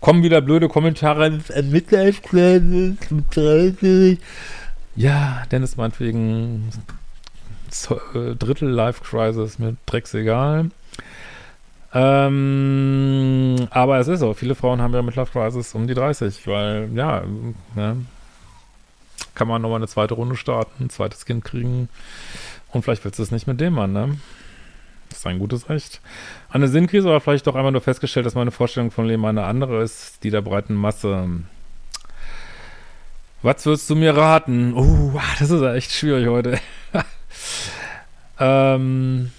kommen 0.00 0.22
wieder 0.22 0.40
blöde 0.40 0.68
Kommentare. 0.68 1.30
Midlife-Crisis 1.30 3.10
mit 3.10 3.36
30. 3.36 4.18
Ja, 4.96 5.44
Dennis 5.50 5.76
meinetwegen 5.76 6.68
äh, 8.14 8.34
Drittel 8.34 8.68
Life-Crisis, 8.68 9.58
mir 9.58 9.76
drecksegal. 9.86 10.70
Ähm, 11.92 13.66
aber 13.70 13.98
es 13.98 14.06
ist 14.08 14.20
so, 14.20 14.32
viele 14.34 14.54
Frauen 14.54 14.80
haben 14.80 14.94
ja 14.94 15.02
mit 15.02 15.16
Love 15.16 15.30
Crisis 15.32 15.74
um 15.74 15.88
die 15.88 15.94
30, 15.94 16.46
weil, 16.46 16.88
ja, 16.94 17.24
ne, 17.74 17.96
kann 19.34 19.48
man 19.48 19.60
nochmal 19.60 19.78
eine 19.78 19.88
zweite 19.88 20.14
Runde 20.14 20.36
starten, 20.36 20.84
ein 20.84 20.90
zweites 20.90 21.24
Kind 21.24 21.44
kriegen 21.44 21.88
und 22.72 22.82
vielleicht 22.82 23.04
willst 23.04 23.18
du 23.18 23.22
es 23.24 23.32
nicht 23.32 23.48
mit 23.48 23.60
dem 23.60 23.74
Mann, 23.74 23.92
ne? 23.92 24.18
Das 25.08 25.18
ist 25.18 25.26
ein 25.26 25.40
gutes 25.40 25.68
Recht. 25.68 26.00
Eine 26.50 26.68
Sinnkrise 26.68 27.08
oder 27.08 27.20
vielleicht 27.20 27.48
doch 27.48 27.56
einmal 27.56 27.72
nur 27.72 27.80
festgestellt, 27.80 28.26
dass 28.26 28.36
meine 28.36 28.52
Vorstellung 28.52 28.92
von 28.92 29.06
Leben 29.06 29.24
eine 29.24 29.42
andere 29.44 29.82
ist, 29.82 30.22
die 30.22 30.30
der 30.30 30.40
breiten 30.40 30.74
Masse. 30.74 31.28
Was 33.42 33.66
würdest 33.66 33.90
du 33.90 33.96
mir 33.96 34.16
raten? 34.16 34.74
Oh, 34.74 35.20
das 35.40 35.50
ist 35.50 35.62
echt 35.62 35.90
schwierig 35.90 36.28
heute. 36.28 36.60
Ähm, 38.40 39.30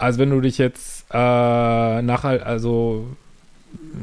Also 0.00 0.18
wenn 0.18 0.30
du 0.30 0.40
dich 0.40 0.56
jetzt 0.56 1.04
äh, 1.10 1.14
nachhalt, 1.14 2.42
also 2.42 3.06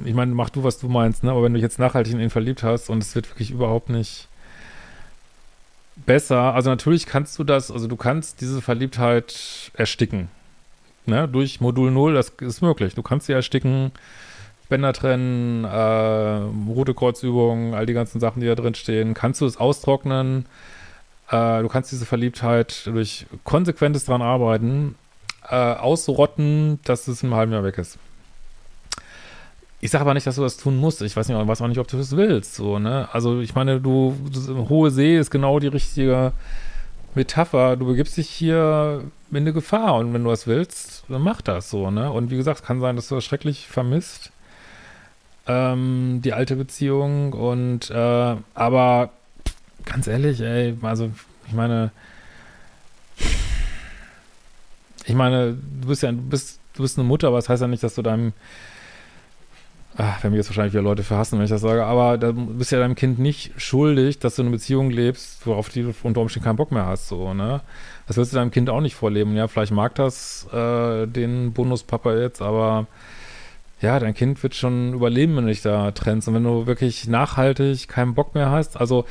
ich 0.05 0.13
meine, 0.13 0.31
mach 0.35 0.51
du, 0.51 0.63
was 0.63 0.77
du 0.77 0.87
meinst, 0.87 1.23
ne? 1.23 1.31
Aber 1.31 1.41
wenn 1.41 1.53
du 1.53 1.57
dich 1.57 1.63
jetzt 1.63 1.79
nachhaltig 1.79 2.13
in 2.13 2.19
ihn 2.19 2.29
verliebt 2.29 2.61
hast 2.61 2.91
und 2.91 3.01
es 3.01 3.15
wird 3.15 3.27
wirklich 3.31 3.49
überhaupt 3.49 3.89
nicht 3.89 4.27
besser, 6.05 6.53
also 6.53 6.69
natürlich 6.69 7.07
kannst 7.07 7.39
du 7.39 7.43
das, 7.43 7.71
also 7.71 7.87
du 7.87 7.95
kannst 7.95 8.41
diese 8.41 8.61
Verliebtheit 8.61 9.71
ersticken. 9.73 10.29
Ne? 11.07 11.27
Durch 11.27 11.61
Modul 11.61 11.89
0, 11.89 12.13
das 12.13 12.29
ist 12.41 12.61
möglich. 12.61 12.93
Du 12.93 13.01
kannst 13.01 13.25
sie 13.25 13.33
ersticken, 13.33 13.91
Bänder 14.69 14.93
trennen, 14.93 15.63
äh, 15.63 16.71
rote 16.71 16.93
Kreuzübungen, 16.93 17.73
all 17.73 17.85
die 17.85 17.93
ganzen 17.93 18.19
Sachen, 18.19 18.41
die 18.41 18.47
da 18.47 18.55
drin 18.55 18.75
stehen. 18.75 19.13
Kannst 19.13 19.41
du 19.41 19.45
es 19.45 19.57
austrocknen? 19.57 20.45
Äh, 21.29 21.61
du 21.61 21.67
kannst 21.67 21.91
diese 21.91 22.05
Verliebtheit 22.05 22.85
durch 22.87 23.25
konsequentes 23.43 24.05
dran 24.05 24.21
arbeiten 24.21 24.95
äh, 25.49 25.55
ausrotten, 25.55 26.79
dass 26.83 27.07
es 27.07 27.23
im 27.23 27.33
halben 27.33 27.51
Jahr 27.51 27.63
weg 27.63 27.77
ist. 27.77 27.97
Ich 29.79 29.91
sage 29.91 30.01
aber 30.01 30.13
nicht, 30.13 30.25
dass 30.25 30.35
du 30.35 30.41
das 30.41 30.57
tun 30.57 30.77
musst. 30.77 31.01
Ich 31.01 31.15
weiß 31.15 31.27
nicht, 31.27 31.47
weiß 31.47 31.61
auch 31.61 31.67
nicht, 31.67 31.79
ob 31.79 31.87
du 31.87 31.97
das 31.97 32.15
willst. 32.15 32.55
So, 32.55 32.79
ne? 32.79 33.07
Also 33.11 33.41
ich 33.41 33.53
meine, 33.53 33.79
du, 33.79 34.15
du 34.31 34.69
hohe 34.69 34.89
See 34.89 35.17
ist 35.17 35.29
genau 35.29 35.59
die 35.59 35.67
richtige 35.67 36.33
Metapher. 37.13 37.77
Du 37.77 37.85
begibst 37.85 38.17
dich 38.17 38.29
hier 38.29 39.03
in 39.29 39.37
eine 39.37 39.53
Gefahr 39.53 39.95
und 39.95 40.13
wenn 40.13 40.23
du 40.23 40.29
das 40.31 40.47
willst, 40.47 41.03
dann 41.09 41.21
mach 41.21 41.41
das 41.41 41.69
so, 41.69 41.91
ne? 41.91 42.11
Und 42.11 42.31
wie 42.31 42.37
gesagt, 42.37 42.61
es 42.61 42.65
kann 42.65 42.79
sein, 42.79 42.95
dass 42.95 43.07
du 43.07 43.15
das 43.15 43.25
schrecklich 43.25 43.67
vermisst. 43.67 44.31
Ähm, 45.47 46.21
die 46.23 46.33
alte 46.33 46.55
Beziehung 46.55 47.31
und 47.33 47.89
äh, 47.89 48.35
aber 48.53 49.11
ganz 49.85 50.07
ehrlich, 50.07 50.41
ey, 50.41 50.75
also 50.81 51.09
ich 51.47 51.53
meine, 51.53 51.91
ich 55.05 55.15
meine, 55.15 55.53
du 55.81 55.87
bist 55.87 56.03
ja, 56.03 56.11
du 56.11 56.21
bist, 56.21 56.59
du 56.73 56.81
bist 56.81 56.99
eine 56.99 57.07
Mutter, 57.07 57.27
aber 57.27 57.37
das 57.37 57.47
heißt 57.47 57.61
ja 57.61 57.67
nicht, 57.69 57.81
dass 57.81 57.95
du 57.95 58.01
deinem, 58.01 58.33
ach, 59.95 60.21
wenn 60.21 60.31
mir 60.31 60.37
jetzt 60.37 60.49
wahrscheinlich 60.49 60.73
wieder 60.73 60.83
Leute 60.83 61.03
verhassen, 61.03 61.37
wenn 61.37 61.45
ich 61.45 61.49
das 61.49 61.61
sage, 61.61 61.85
aber 61.85 62.17
da 62.17 62.33
bist 62.33 62.73
ja 62.73 62.79
deinem 62.79 62.95
Kind 62.95 63.17
nicht 63.17 63.53
schuldig, 63.55 64.19
dass 64.19 64.35
du 64.35 64.41
eine 64.41 64.51
Beziehung 64.51 64.91
lebst, 64.91 65.47
worauf 65.47 65.69
du 65.69 65.93
unter 66.03 66.19
Umständen 66.19 66.43
keinen 66.43 66.57
Bock 66.57 66.73
mehr 66.73 66.85
hast, 66.85 67.07
so, 67.07 67.33
ne? 67.33 67.61
Das 68.07 68.17
willst 68.17 68.33
du 68.33 68.37
deinem 68.37 68.51
Kind 68.51 68.69
auch 68.69 68.81
nicht 68.81 68.95
vorleben. 68.95 69.35
Ja, 69.35 69.47
vielleicht 69.47 69.71
mag 69.71 69.95
das 69.95 70.45
äh, 70.51 71.07
den 71.07 71.53
Bonuspapa 71.53 72.13
jetzt, 72.15 72.41
aber 72.41 72.87
ja, 73.81 73.99
dein 73.99 74.13
Kind 74.13 74.41
wird 74.41 74.55
schon 74.55 74.93
überleben, 74.93 75.35
wenn 75.35 75.45
du 75.45 75.51
dich 75.51 75.61
da 75.61 75.91
trennst. 75.91 76.27
Und 76.27 76.33
wenn 76.33 76.43
du 76.43 76.65
wirklich 76.65 77.07
nachhaltig 77.07 77.87
keinen 77.87 78.15
Bock 78.15 78.33
mehr 78.33 78.49
hast, 78.49 78.79
also 78.79 79.05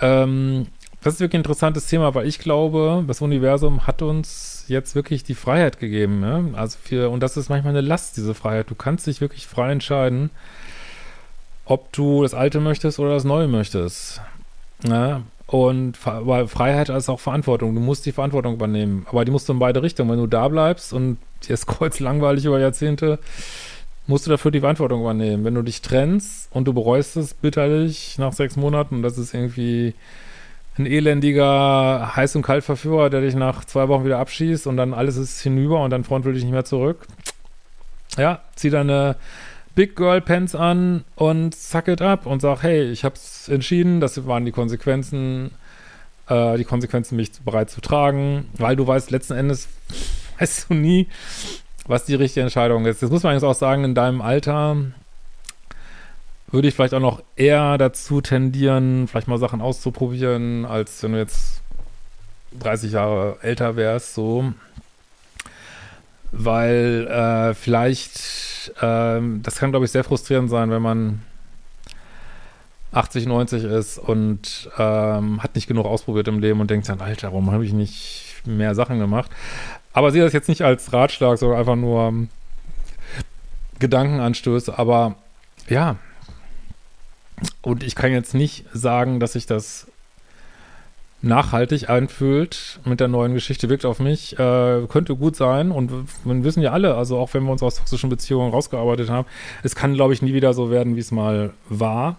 ähm, 0.00 0.66
das 1.02 1.14
ist 1.14 1.20
wirklich 1.20 1.38
ein 1.38 1.42
interessantes 1.42 1.86
Thema, 1.86 2.14
weil 2.14 2.26
ich 2.26 2.38
glaube, 2.38 3.04
das 3.06 3.20
Universum 3.20 3.86
hat 3.86 4.00
uns 4.00 4.64
jetzt 4.68 4.94
wirklich 4.94 5.22
die 5.22 5.34
Freiheit 5.34 5.78
gegeben. 5.78 6.20
Ne? 6.20 6.50
Also 6.54 6.78
für, 6.82 7.10
und 7.10 7.22
das 7.22 7.36
ist 7.36 7.50
manchmal 7.50 7.72
eine 7.72 7.86
Last, 7.86 8.16
diese 8.16 8.34
Freiheit. 8.34 8.70
Du 8.70 8.74
kannst 8.74 9.06
dich 9.06 9.20
wirklich 9.20 9.46
frei 9.46 9.72
entscheiden, 9.72 10.30
ob 11.66 11.92
du 11.92 12.22
das 12.22 12.34
Alte 12.34 12.60
möchtest 12.60 12.98
oder 12.98 13.10
das 13.10 13.24
Neue 13.24 13.48
möchtest. 13.48 14.20
Ne? 14.82 15.22
Und 15.46 15.98
weil 16.04 16.48
Freiheit 16.48 16.88
ist 16.88 17.10
auch 17.10 17.20
Verantwortung. 17.20 17.74
Du 17.74 17.80
musst 17.80 18.06
die 18.06 18.12
Verantwortung 18.12 18.54
übernehmen. 18.54 19.06
Aber 19.10 19.24
die 19.26 19.30
musst 19.30 19.48
du 19.48 19.52
in 19.52 19.58
beide 19.58 19.82
Richtungen. 19.82 20.10
Wenn 20.10 20.18
du 20.18 20.26
da 20.26 20.48
bleibst 20.48 20.92
und 20.92 21.18
dir 21.46 21.52
ist 21.52 21.66
kreuz 21.66 22.00
langweilig 22.00 22.46
über 22.46 22.58
Jahrzehnte, 22.58 23.18
musst 24.06 24.26
du 24.26 24.30
dafür 24.30 24.50
die 24.50 24.60
Verantwortung 24.60 25.00
übernehmen. 25.00 25.44
Wenn 25.44 25.54
du 25.54 25.62
dich 25.62 25.82
trennst 25.82 26.48
und 26.52 26.66
du 26.66 26.72
bereust 26.72 27.16
es 27.16 27.34
bitterlich 27.34 28.18
nach 28.18 28.32
sechs 28.32 28.56
Monaten, 28.56 29.02
das 29.02 29.18
ist 29.18 29.34
irgendwie 29.34 29.94
ein 30.76 30.86
elendiger 30.86 32.12
Heiß- 32.14 32.36
und 32.36 32.42
Kaltverführer, 32.42 33.08
der 33.08 33.20
dich 33.20 33.34
nach 33.34 33.64
zwei 33.64 33.88
Wochen 33.88 34.04
wieder 34.04 34.18
abschießt 34.18 34.66
und 34.66 34.76
dann 34.76 34.92
alles 34.92 35.16
ist 35.16 35.40
hinüber 35.40 35.82
und 35.82 35.90
dein 35.90 36.04
Freund 36.04 36.24
will 36.24 36.34
dich 36.34 36.42
nicht 36.42 36.52
mehr 36.52 36.64
zurück. 36.64 37.06
Ja, 38.16 38.40
zieh 38.56 38.70
deine 38.70 39.16
Big 39.74 39.96
Girl 39.96 40.20
Pants 40.20 40.54
an 40.54 41.04
und 41.16 41.54
suck 41.54 41.88
it 41.88 42.02
up 42.02 42.26
und 42.26 42.40
sag, 42.40 42.62
hey, 42.62 42.90
ich 42.90 43.04
hab's 43.04 43.48
entschieden, 43.48 44.00
das 44.00 44.26
waren 44.26 44.44
die 44.44 44.52
Konsequenzen, 44.52 45.50
äh, 46.28 46.56
die 46.56 46.64
Konsequenzen, 46.64 47.16
mich 47.16 47.32
bereit 47.44 47.70
zu 47.70 47.80
tragen, 47.80 48.48
weil 48.54 48.76
du 48.76 48.86
weißt, 48.86 49.10
letzten 49.10 49.34
Endes 49.34 49.68
weißt 50.38 50.70
du 50.70 50.74
nie, 50.74 51.08
was 51.86 52.04
die 52.04 52.14
richtige 52.14 52.42
Entscheidung 52.42 52.86
ist. 52.86 53.02
Das 53.02 53.10
muss 53.10 53.22
man 53.22 53.34
jetzt 53.34 53.42
auch 53.42 53.54
sagen, 53.54 53.84
in 53.84 53.94
deinem 53.94 54.20
Alter 54.20 54.76
würde 56.50 56.68
ich 56.68 56.74
vielleicht 56.74 56.94
auch 56.94 57.00
noch 57.00 57.22
eher 57.36 57.78
dazu 57.78 58.20
tendieren, 58.20 59.08
vielleicht 59.08 59.28
mal 59.28 59.38
Sachen 59.38 59.60
auszuprobieren, 59.60 60.64
als 60.64 61.02
wenn 61.02 61.12
du 61.12 61.18
jetzt 61.18 61.62
30 62.58 62.92
Jahre 62.92 63.38
älter 63.42 63.76
wärst, 63.76 64.14
so. 64.14 64.52
Weil 66.30 67.06
äh, 67.08 67.54
vielleicht, 67.54 68.72
äh, 68.80 69.20
das 69.42 69.56
kann, 69.56 69.70
glaube 69.70 69.84
ich, 69.84 69.90
sehr 69.90 70.04
frustrierend 70.04 70.50
sein, 70.50 70.70
wenn 70.70 70.82
man 70.82 71.22
80, 72.92 73.26
90 73.26 73.64
ist 73.64 73.98
und 73.98 74.70
ähm, 74.78 75.42
hat 75.42 75.56
nicht 75.56 75.66
genug 75.66 75.86
ausprobiert 75.86 76.28
im 76.28 76.38
Leben 76.38 76.60
und 76.60 76.70
denkt 76.70 76.88
dann, 76.88 77.00
Alter, 77.00 77.28
warum 77.28 77.50
habe 77.50 77.64
ich 77.64 77.72
nicht 77.72 78.42
mehr 78.46 78.74
Sachen 78.74 78.98
gemacht? 79.00 79.30
Aber 79.94 80.10
sehe 80.10 80.22
das 80.22 80.32
jetzt 80.32 80.48
nicht 80.48 80.62
als 80.62 80.92
Ratschlag, 80.92 81.38
sondern 81.38 81.58
einfach 81.58 81.76
nur 81.76 82.08
ähm, 82.08 82.28
Gedankenanstöße. 83.78 84.76
Aber 84.78 85.14
ja, 85.68 85.96
und 87.62 87.82
ich 87.82 87.94
kann 87.94 88.12
jetzt 88.12 88.34
nicht 88.34 88.66
sagen, 88.72 89.20
dass 89.20 89.32
sich 89.32 89.46
das 89.46 89.86
nachhaltig 91.22 91.88
anfühlt 91.88 92.80
mit 92.84 93.00
der 93.00 93.08
neuen 93.08 93.32
Geschichte, 93.32 93.70
wirkt 93.70 93.86
auf 93.86 93.98
mich, 93.98 94.38
äh, 94.38 94.86
könnte 94.88 95.16
gut 95.16 95.36
sein. 95.36 95.70
Und 95.70 95.90
wir 96.24 96.44
wissen 96.44 96.62
ja 96.62 96.72
alle, 96.72 96.96
also 96.96 97.18
auch 97.18 97.32
wenn 97.32 97.44
wir 97.44 97.52
uns 97.52 97.62
aus 97.62 97.76
toxischen 97.76 98.10
Beziehungen 98.10 98.50
rausgearbeitet 98.50 99.08
haben, 99.08 99.26
es 99.62 99.74
kann, 99.74 99.94
glaube 99.94 100.12
ich, 100.12 100.20
nie 100.20 100.34
wieder 100.34 100.52
so 100.52 100.70
werden, 100.70 100.96
wie 100.96 101.00
es 101.00 101.10
mal 101.12 101.54
war. 101.68 102.18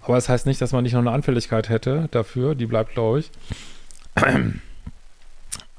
Aber 0.00 0.16
es 0.16 0.24
das 0.24 0.32
heißt 0.32 0.46
nicht, 0.46 0.60
dass 0.60 0.72
man 0.72 0.84
nicht 0.84 0.92
noch 0.92 1.00
eine 1.00 1.10
Anfälligkeit 1.10 1.68
hätte 1.68 2.08
dafür. 2.12 2.54
Die 2.54 2.66
bleibt, 2.66 2.94
glaube 2.94 3.20
ich. 3.20 3.30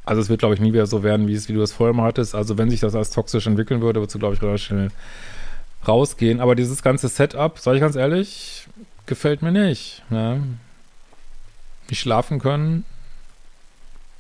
Also 0.08 0.22
es 0.22 0.30
wird, 0.30 0.40
glaube 0.40 0.56
ich, 0.56 0.62
nie 0.62 0.72
wieder 0.72 0.88
so 0.88 1.04
werden, 1.04 1.28
wie, 1.28 1.34
es, 1.34 1.50
wie 1.50 1.54
du 1.54 1.62
es 1.62 1.74
vorher 1.74 1.94
mal 1.94 2.06
hattest. 2.06 2.34
Also 2.34 2.58
wenn 2.58 2.70
sich 2.70 2.80
das 2.80 2.96
als 2.96 3.10
toxisch 3.10 3.46
entwickeln 3.46 3.82
würde, 3.82 4.00
würdest 4.00 4.16
du, 4.16 4.20
glaube 4.20 4.36
ich, 4.36 4.42
relativ 4.42 4.68
schnell 4.68 4.88
rausgehen. 5.86 6.40
Aber 6.40 6.56
dieses 6.56 6.82
ganze 6.82 7.10
Setup, 7.10 7.60
sage 7.60 7.76
ich 7.76 7.82
ganz 7.82 7.98
ehrlich, 7.98 8.68
gefällt 9.06 9.42
mir 9.42 9.52
nicht. 9.52 10.04
Ne? 10.10 10.42
Nicht 11.90 12.00
schlafen 12.00 12.40
können, 12.40 12.86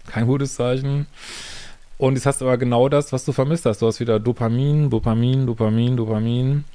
kein 0.07 0.27
gutes 0.27 0.55
Zeichen. 0.55 1.07
Und 1.97 2.15
jetzt 2.15 2.25
hast 2.25 2.41
du 2.41 2.45
aber 2.45 2.57
genau 2.57 2.89
das, 2.89 3.13
was 3.13 3.23
du 3.23 3.31
vermisst 3.31 3.65
hast. 3.65 3.81
Du 3.81 3.87
hast 3.87 4.01
wieder 4.01 4.19
Dopamin, 4.19 4.89
Dopamin, 4.89 5.47
Dopamin, 5.47 5.95
Dopamin. 5.95 6.65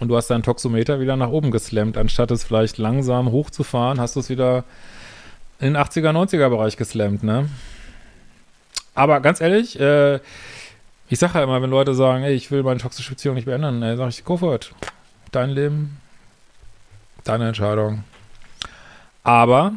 Und 0.00 0.08
du 0.08 0.16
hast 0.16 0.28
deinen 0.28 0.42
Toxometer 0.42 0.98
wieder 0.98 1.16
nach 1.16 1.28
oben 1.28 1.50
geslammt. 1.50 1.98
Anstatt 1.98 2.30
es 2.30 2.42
vielleicht 2.42 2.78
langsam 2.78 3.30
hochzufahren, 3.30 4.00
hast 4.00 4.16
du 4.16 4.20
es 4.20 4.30
wieder 4.30 4.64
in 5.60 5.74
den 5.74 5.76
80er, 5.76 6.12
90er 6.12 6.48
Bereich 6.48 6.78
geslammt, 6.78 7.22
ne? 7.22 7.50
Aber 8.96 9.20
ganz 9.20 9.40
ehrlich, 9.40 9.78
äh, 9.78 10.16
ich 11.08 11.18
sage 11.20 11.38
ja 11.38 11.44
immer, 11.44 11.62
wenn 11.62 11.70
Leute 11.70 11.94
sagen, 11.94 12.24
ey, 12.24 12.34
ich 12.34 12.50
will 12.50 12.64
meine 12.64 12.80
toxische 12.80 13.10
Beziehung 13.10 13.36
nicht 13.36 13.44
beenden, 13.44 13.82
ey, 13.82 13.96
sage 13.96 14.08
ich, 14.08 14.24
go 14.24 14.36
for 14.36 14.54
it. 14.56 14.72
Dein 15.30 15.50
Leben, 15.50 15.98
deine 17.22 17.48
Entscheidung. 17.48 18.04
Aber 19.22 19.74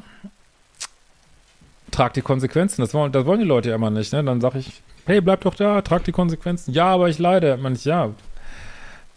trag 1.92 2.14
die 2.14 2.22
Konsequenzen. 2.22 2.82
Das 2.82 2.94
wollen, 2.94 3.12
das 3.12 3.26
wollen 3.26 3.40
die 3.40 3.46
Leute 3.46 3.70
ja 3.70 3.76
immer 3.76 3.90
nicht. 3.90 4.14
Ne? 4.14 4.24
Dann 4.24 4.40
sage 4.42 4.60
ich, 4.60 4.82
hey, 5.06 5.22
bleib 5.22 5.42
doch 5.42 5.56
da, 5.56 5.82
trag 5.82 6.04
die 6.06 6.12
Konsequenzen. 6.12 6.72
Ja, 6.74 6.86
aber 6.86 7.10
ich 7.10 7.20
leide. 7.20 7.58
Man 7.58 7.74
ich, 7.74 7.86
ja, 7.86 8.12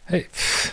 hey, 0.07 0.27
pff, 0.33 0.73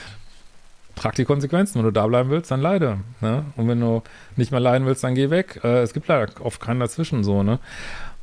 trag 0.96 1.16
die 1.16 1.26
Konsequenzen. 1.26 1.76
Wenn 1.76 1.86
du 1.86 1.92
da 1.92 2.08
bleiben 2.08 2.30
willst, 2.30 2.52
dann 2.52 2.62
leide. 2.62 3.00
Ne? 3.22 3.46
Und 3.58 3.68
wenn 3.68 3.80
du 3.80 4.02
nicht 4.38 4.52
mehr 4.52 4.60
leiden 4.60 4.88
willst, 4.88 5.04
dann 5.04 5.14
geh 5.14 5.30
weg. 5.30 5.60
Äh, 5.64 5.82
es 5.82 5.94
gibt 5.94 6.08
leider 6.08 6.32
oft 6.44 6.60
keinen 6.60 6.80
dazwischen 6.80 7.24
so. 7.24 7.44
Ne? 7.44 7.60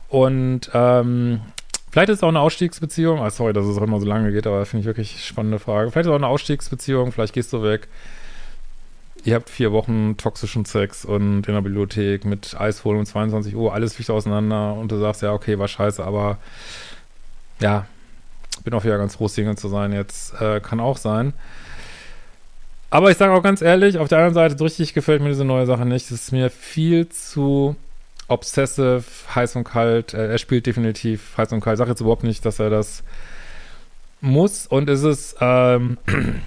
Und 0.09 0.71
ähm, 0.73 1.41
Vielleicht 1.97 2.11
ist 2.11 2.19
es 2.19 2.23
auch 2.25 2.29
eine 2.29 2.41
Ausstiegsbeziehung. 2.41 3.21
Ah, 3.21 3.31
sorry, 3.31 3.55
dass 3.55 3.65
es 3.65 3.79
auch 3.79 3.83
immer 3.83 3.99
so 3.99 4.05
lange 4.05 4.31
geht, 4.31 4.47
aber 4.47 4.67
finde 4.67 4.83
ich 4.83 4.87
wirklich 4.87 5.25
spannende 5.25 5.59
Frage. 5.59 5.91
Vielleicht 5.91 6.05
ist 6.05 6.11
es 6.11 6.13
auch 6.13 6.17
eine 6.17 6.27
Ausstiegsbeziehung, 6.27 7.11
vielleicht 7.11 7.33
gehst 7.33 7.55
du 7.55 7.63
weg. 7.63 7.89
Ihr 9.25 9.35
habt 9.35 9.49
vier 9.49 9.73
Wochen 9.73 10.19
toxischen 10.19 10.67
Sex 10.67 11.07
und 11.07 11.49
in 11.49 11.55
der 11.55 11.63
Bibliothek 11.63 12.27
mit 12.27 12.55
Eis 12.61 12.85
holen 12.85 12.99
um 12.99 13.07
22 13.07 13.57
Uhr, 13.57 13.73
alles 13.73 13.95
fliegt 13.95 14.11
auseinander 14.11 14.75
und 14.75 14.93
du 14.93 14.99
sagst, 14.99 15.23
ja, 15.23 15.33
okay, 15.33 15.59
war 15.59 15.69
scheiße, 15.69 16.05
aber 16.05 16.37
ja, 17.61 17.87
bin 18.63 18.75
auch 18.75 18.85
wieder 18.85 18.99
ganz 18.99 19.17
froh, 19.17 19.29
Single 19.29 19.57
zu 19.57 19.69
sein 19.69 19.95
jetzt. 19.95 20.39
Äh, 20.39 20.61
kann 20.61 20.81
auch 20.81 20.99
sein. 20.99 21.33
Aber 22.91 23.11
ich 23.11 23.17
sage 23.17 23.33
auch 23.33 23.43
ganz 23.43 23.63
ehrlich, 23.63 23.97
auf 23.97 24.09
der 24.09 24.19
anderen 24.19 24.35
Seite, 24.35 24.59
so 24.59 24.65
richtig 24.65 24.93
gefällt 24.93 25.23
mir 25.23 25.31
diese 25.31 25.47
neue 25.47 25.65
Sache 25.65 25.87
nicht. 25.87 26.05
Es 26.05 26.11
ist 26.11 26.33
mir 26.33 26.51
viel 26.51 27.09
zu 27.09 27.75
obsessive, 28.29 29.05
heiß 29.35 29.57
und 29.57 29.64
kalt. 29.64 30.14
Er 30.14 30.39
spielt 30.39 30.66
definitiv 30.66 31.37
heiß 31.37 31.53
und 31.53 31.61
kalt. 31.61 31.79
Sage 31.79 31.91
jetzt 31.91 32.01
überhaupt 32.01 32.24
nicht, 32.24 32.45
dass 32.45 32.59
er 32.59 32.70
das 32.70 33.03
muss. 34.20 34.66
Und 34.66 34.89
es 34.89 35.03
ist 35.03 35.37
ähm, 35.41 35.99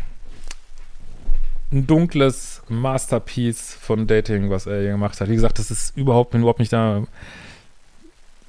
ein 1.71 1.87
dunkles 1.87 2.61
Masterpiece 2.67 3.77
von 3.79 4.07
Dating, 4.07 4.49
was 4.49 4.65
er 4.65 4.81
hier 4.81 4.91
gemacht 4.91 5.19
hat. 5.19 5.29
Wie 5.29 5.35
gesagt, 5.35 5.59
das 5.59 5.71
ist 5.71 5.95
überhaupt, 5.95 6.31
bin 6.31 6.41
überhaupt 6.41 6.59
nicht 6.59 6.73
da. 6.73 7.03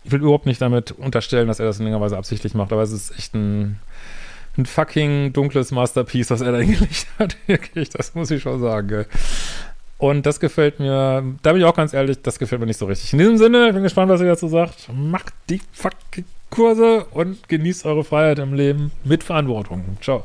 Ich 0.05 0.12
will 0.12 0.20
überhaupt 0.20 0.47
nicht 0.47 0.62
damit 0.62 0.93
unterstellen, 0.93 1.49
dass 1.49 1.61
er 1.61 1.66
das 1.66 1.78
in 1.78 1.85
längerer 1.85 2.01
Weise 2.01 2.16
absichtlich 2.16 2.55
macht, 2.55 2.72
aber 2.72 2.83
es 2.83 2.91
ist 2.91 3.16
echt 3.18 3.35
ein, 3.35 3.78
ein 4.57 4.64
fucking 4.64 5.35
dunkles 5.35 5.72
Masterpiece, 5.72 6.31
was 6.31 6.41
er 6.41 6.53
da 6.53 6.59
hingelegt 6.62 7.07
hat. 7.18 7.37
Wirklich, 7.47 7.91
das 7.91 8.14
muss 8.14 8.31
ich 8.31 8.43
schon 8.43 8.61
sagen. 8.61 8.89
Gell. 8.89 9.07
Und 10.01 10.24
das 10.24 10.40
gefällt 10.40 10.80
mir, 10.80 11.22
da 11.42 11.53
bin 11.53 11.61
ich 11.61 11.66
auch 11.66 11.76
ganz 11.76 11.92
ehrlich, 11.92 12.22
das 12.22 12.38
gefällt 12.38 12.59
mir 12.59 12.66
nicht 12.66 12.78
so 12.78 12.86
richtig. 12.86 13.12
In 13.12 13.18
diesem 13.18 13.36
Sinne, 13.36 13.68
ich 13.68 13.74
bin 13.74 13.82
gespannt, 13.82 14.11
was 14.11 14.22
ihr 14.22 14.28
dazu 14.28 14.48
sagt. 14.48 14.88
Macht 14.90 15.34
die 15.51 15.61
fucking 15.72 16.24
Kurse 16.48 17.05
und 17.12 17.48
genießt 17.51 17.84
eure 17.84 18.03
Freiheit 18.03 18.38
im 18.38 18.55
Leben 18.55 18.92
mit 19.05 19.22
Verantwortung. 19.22 19.84
Ciao. 20.01 20.24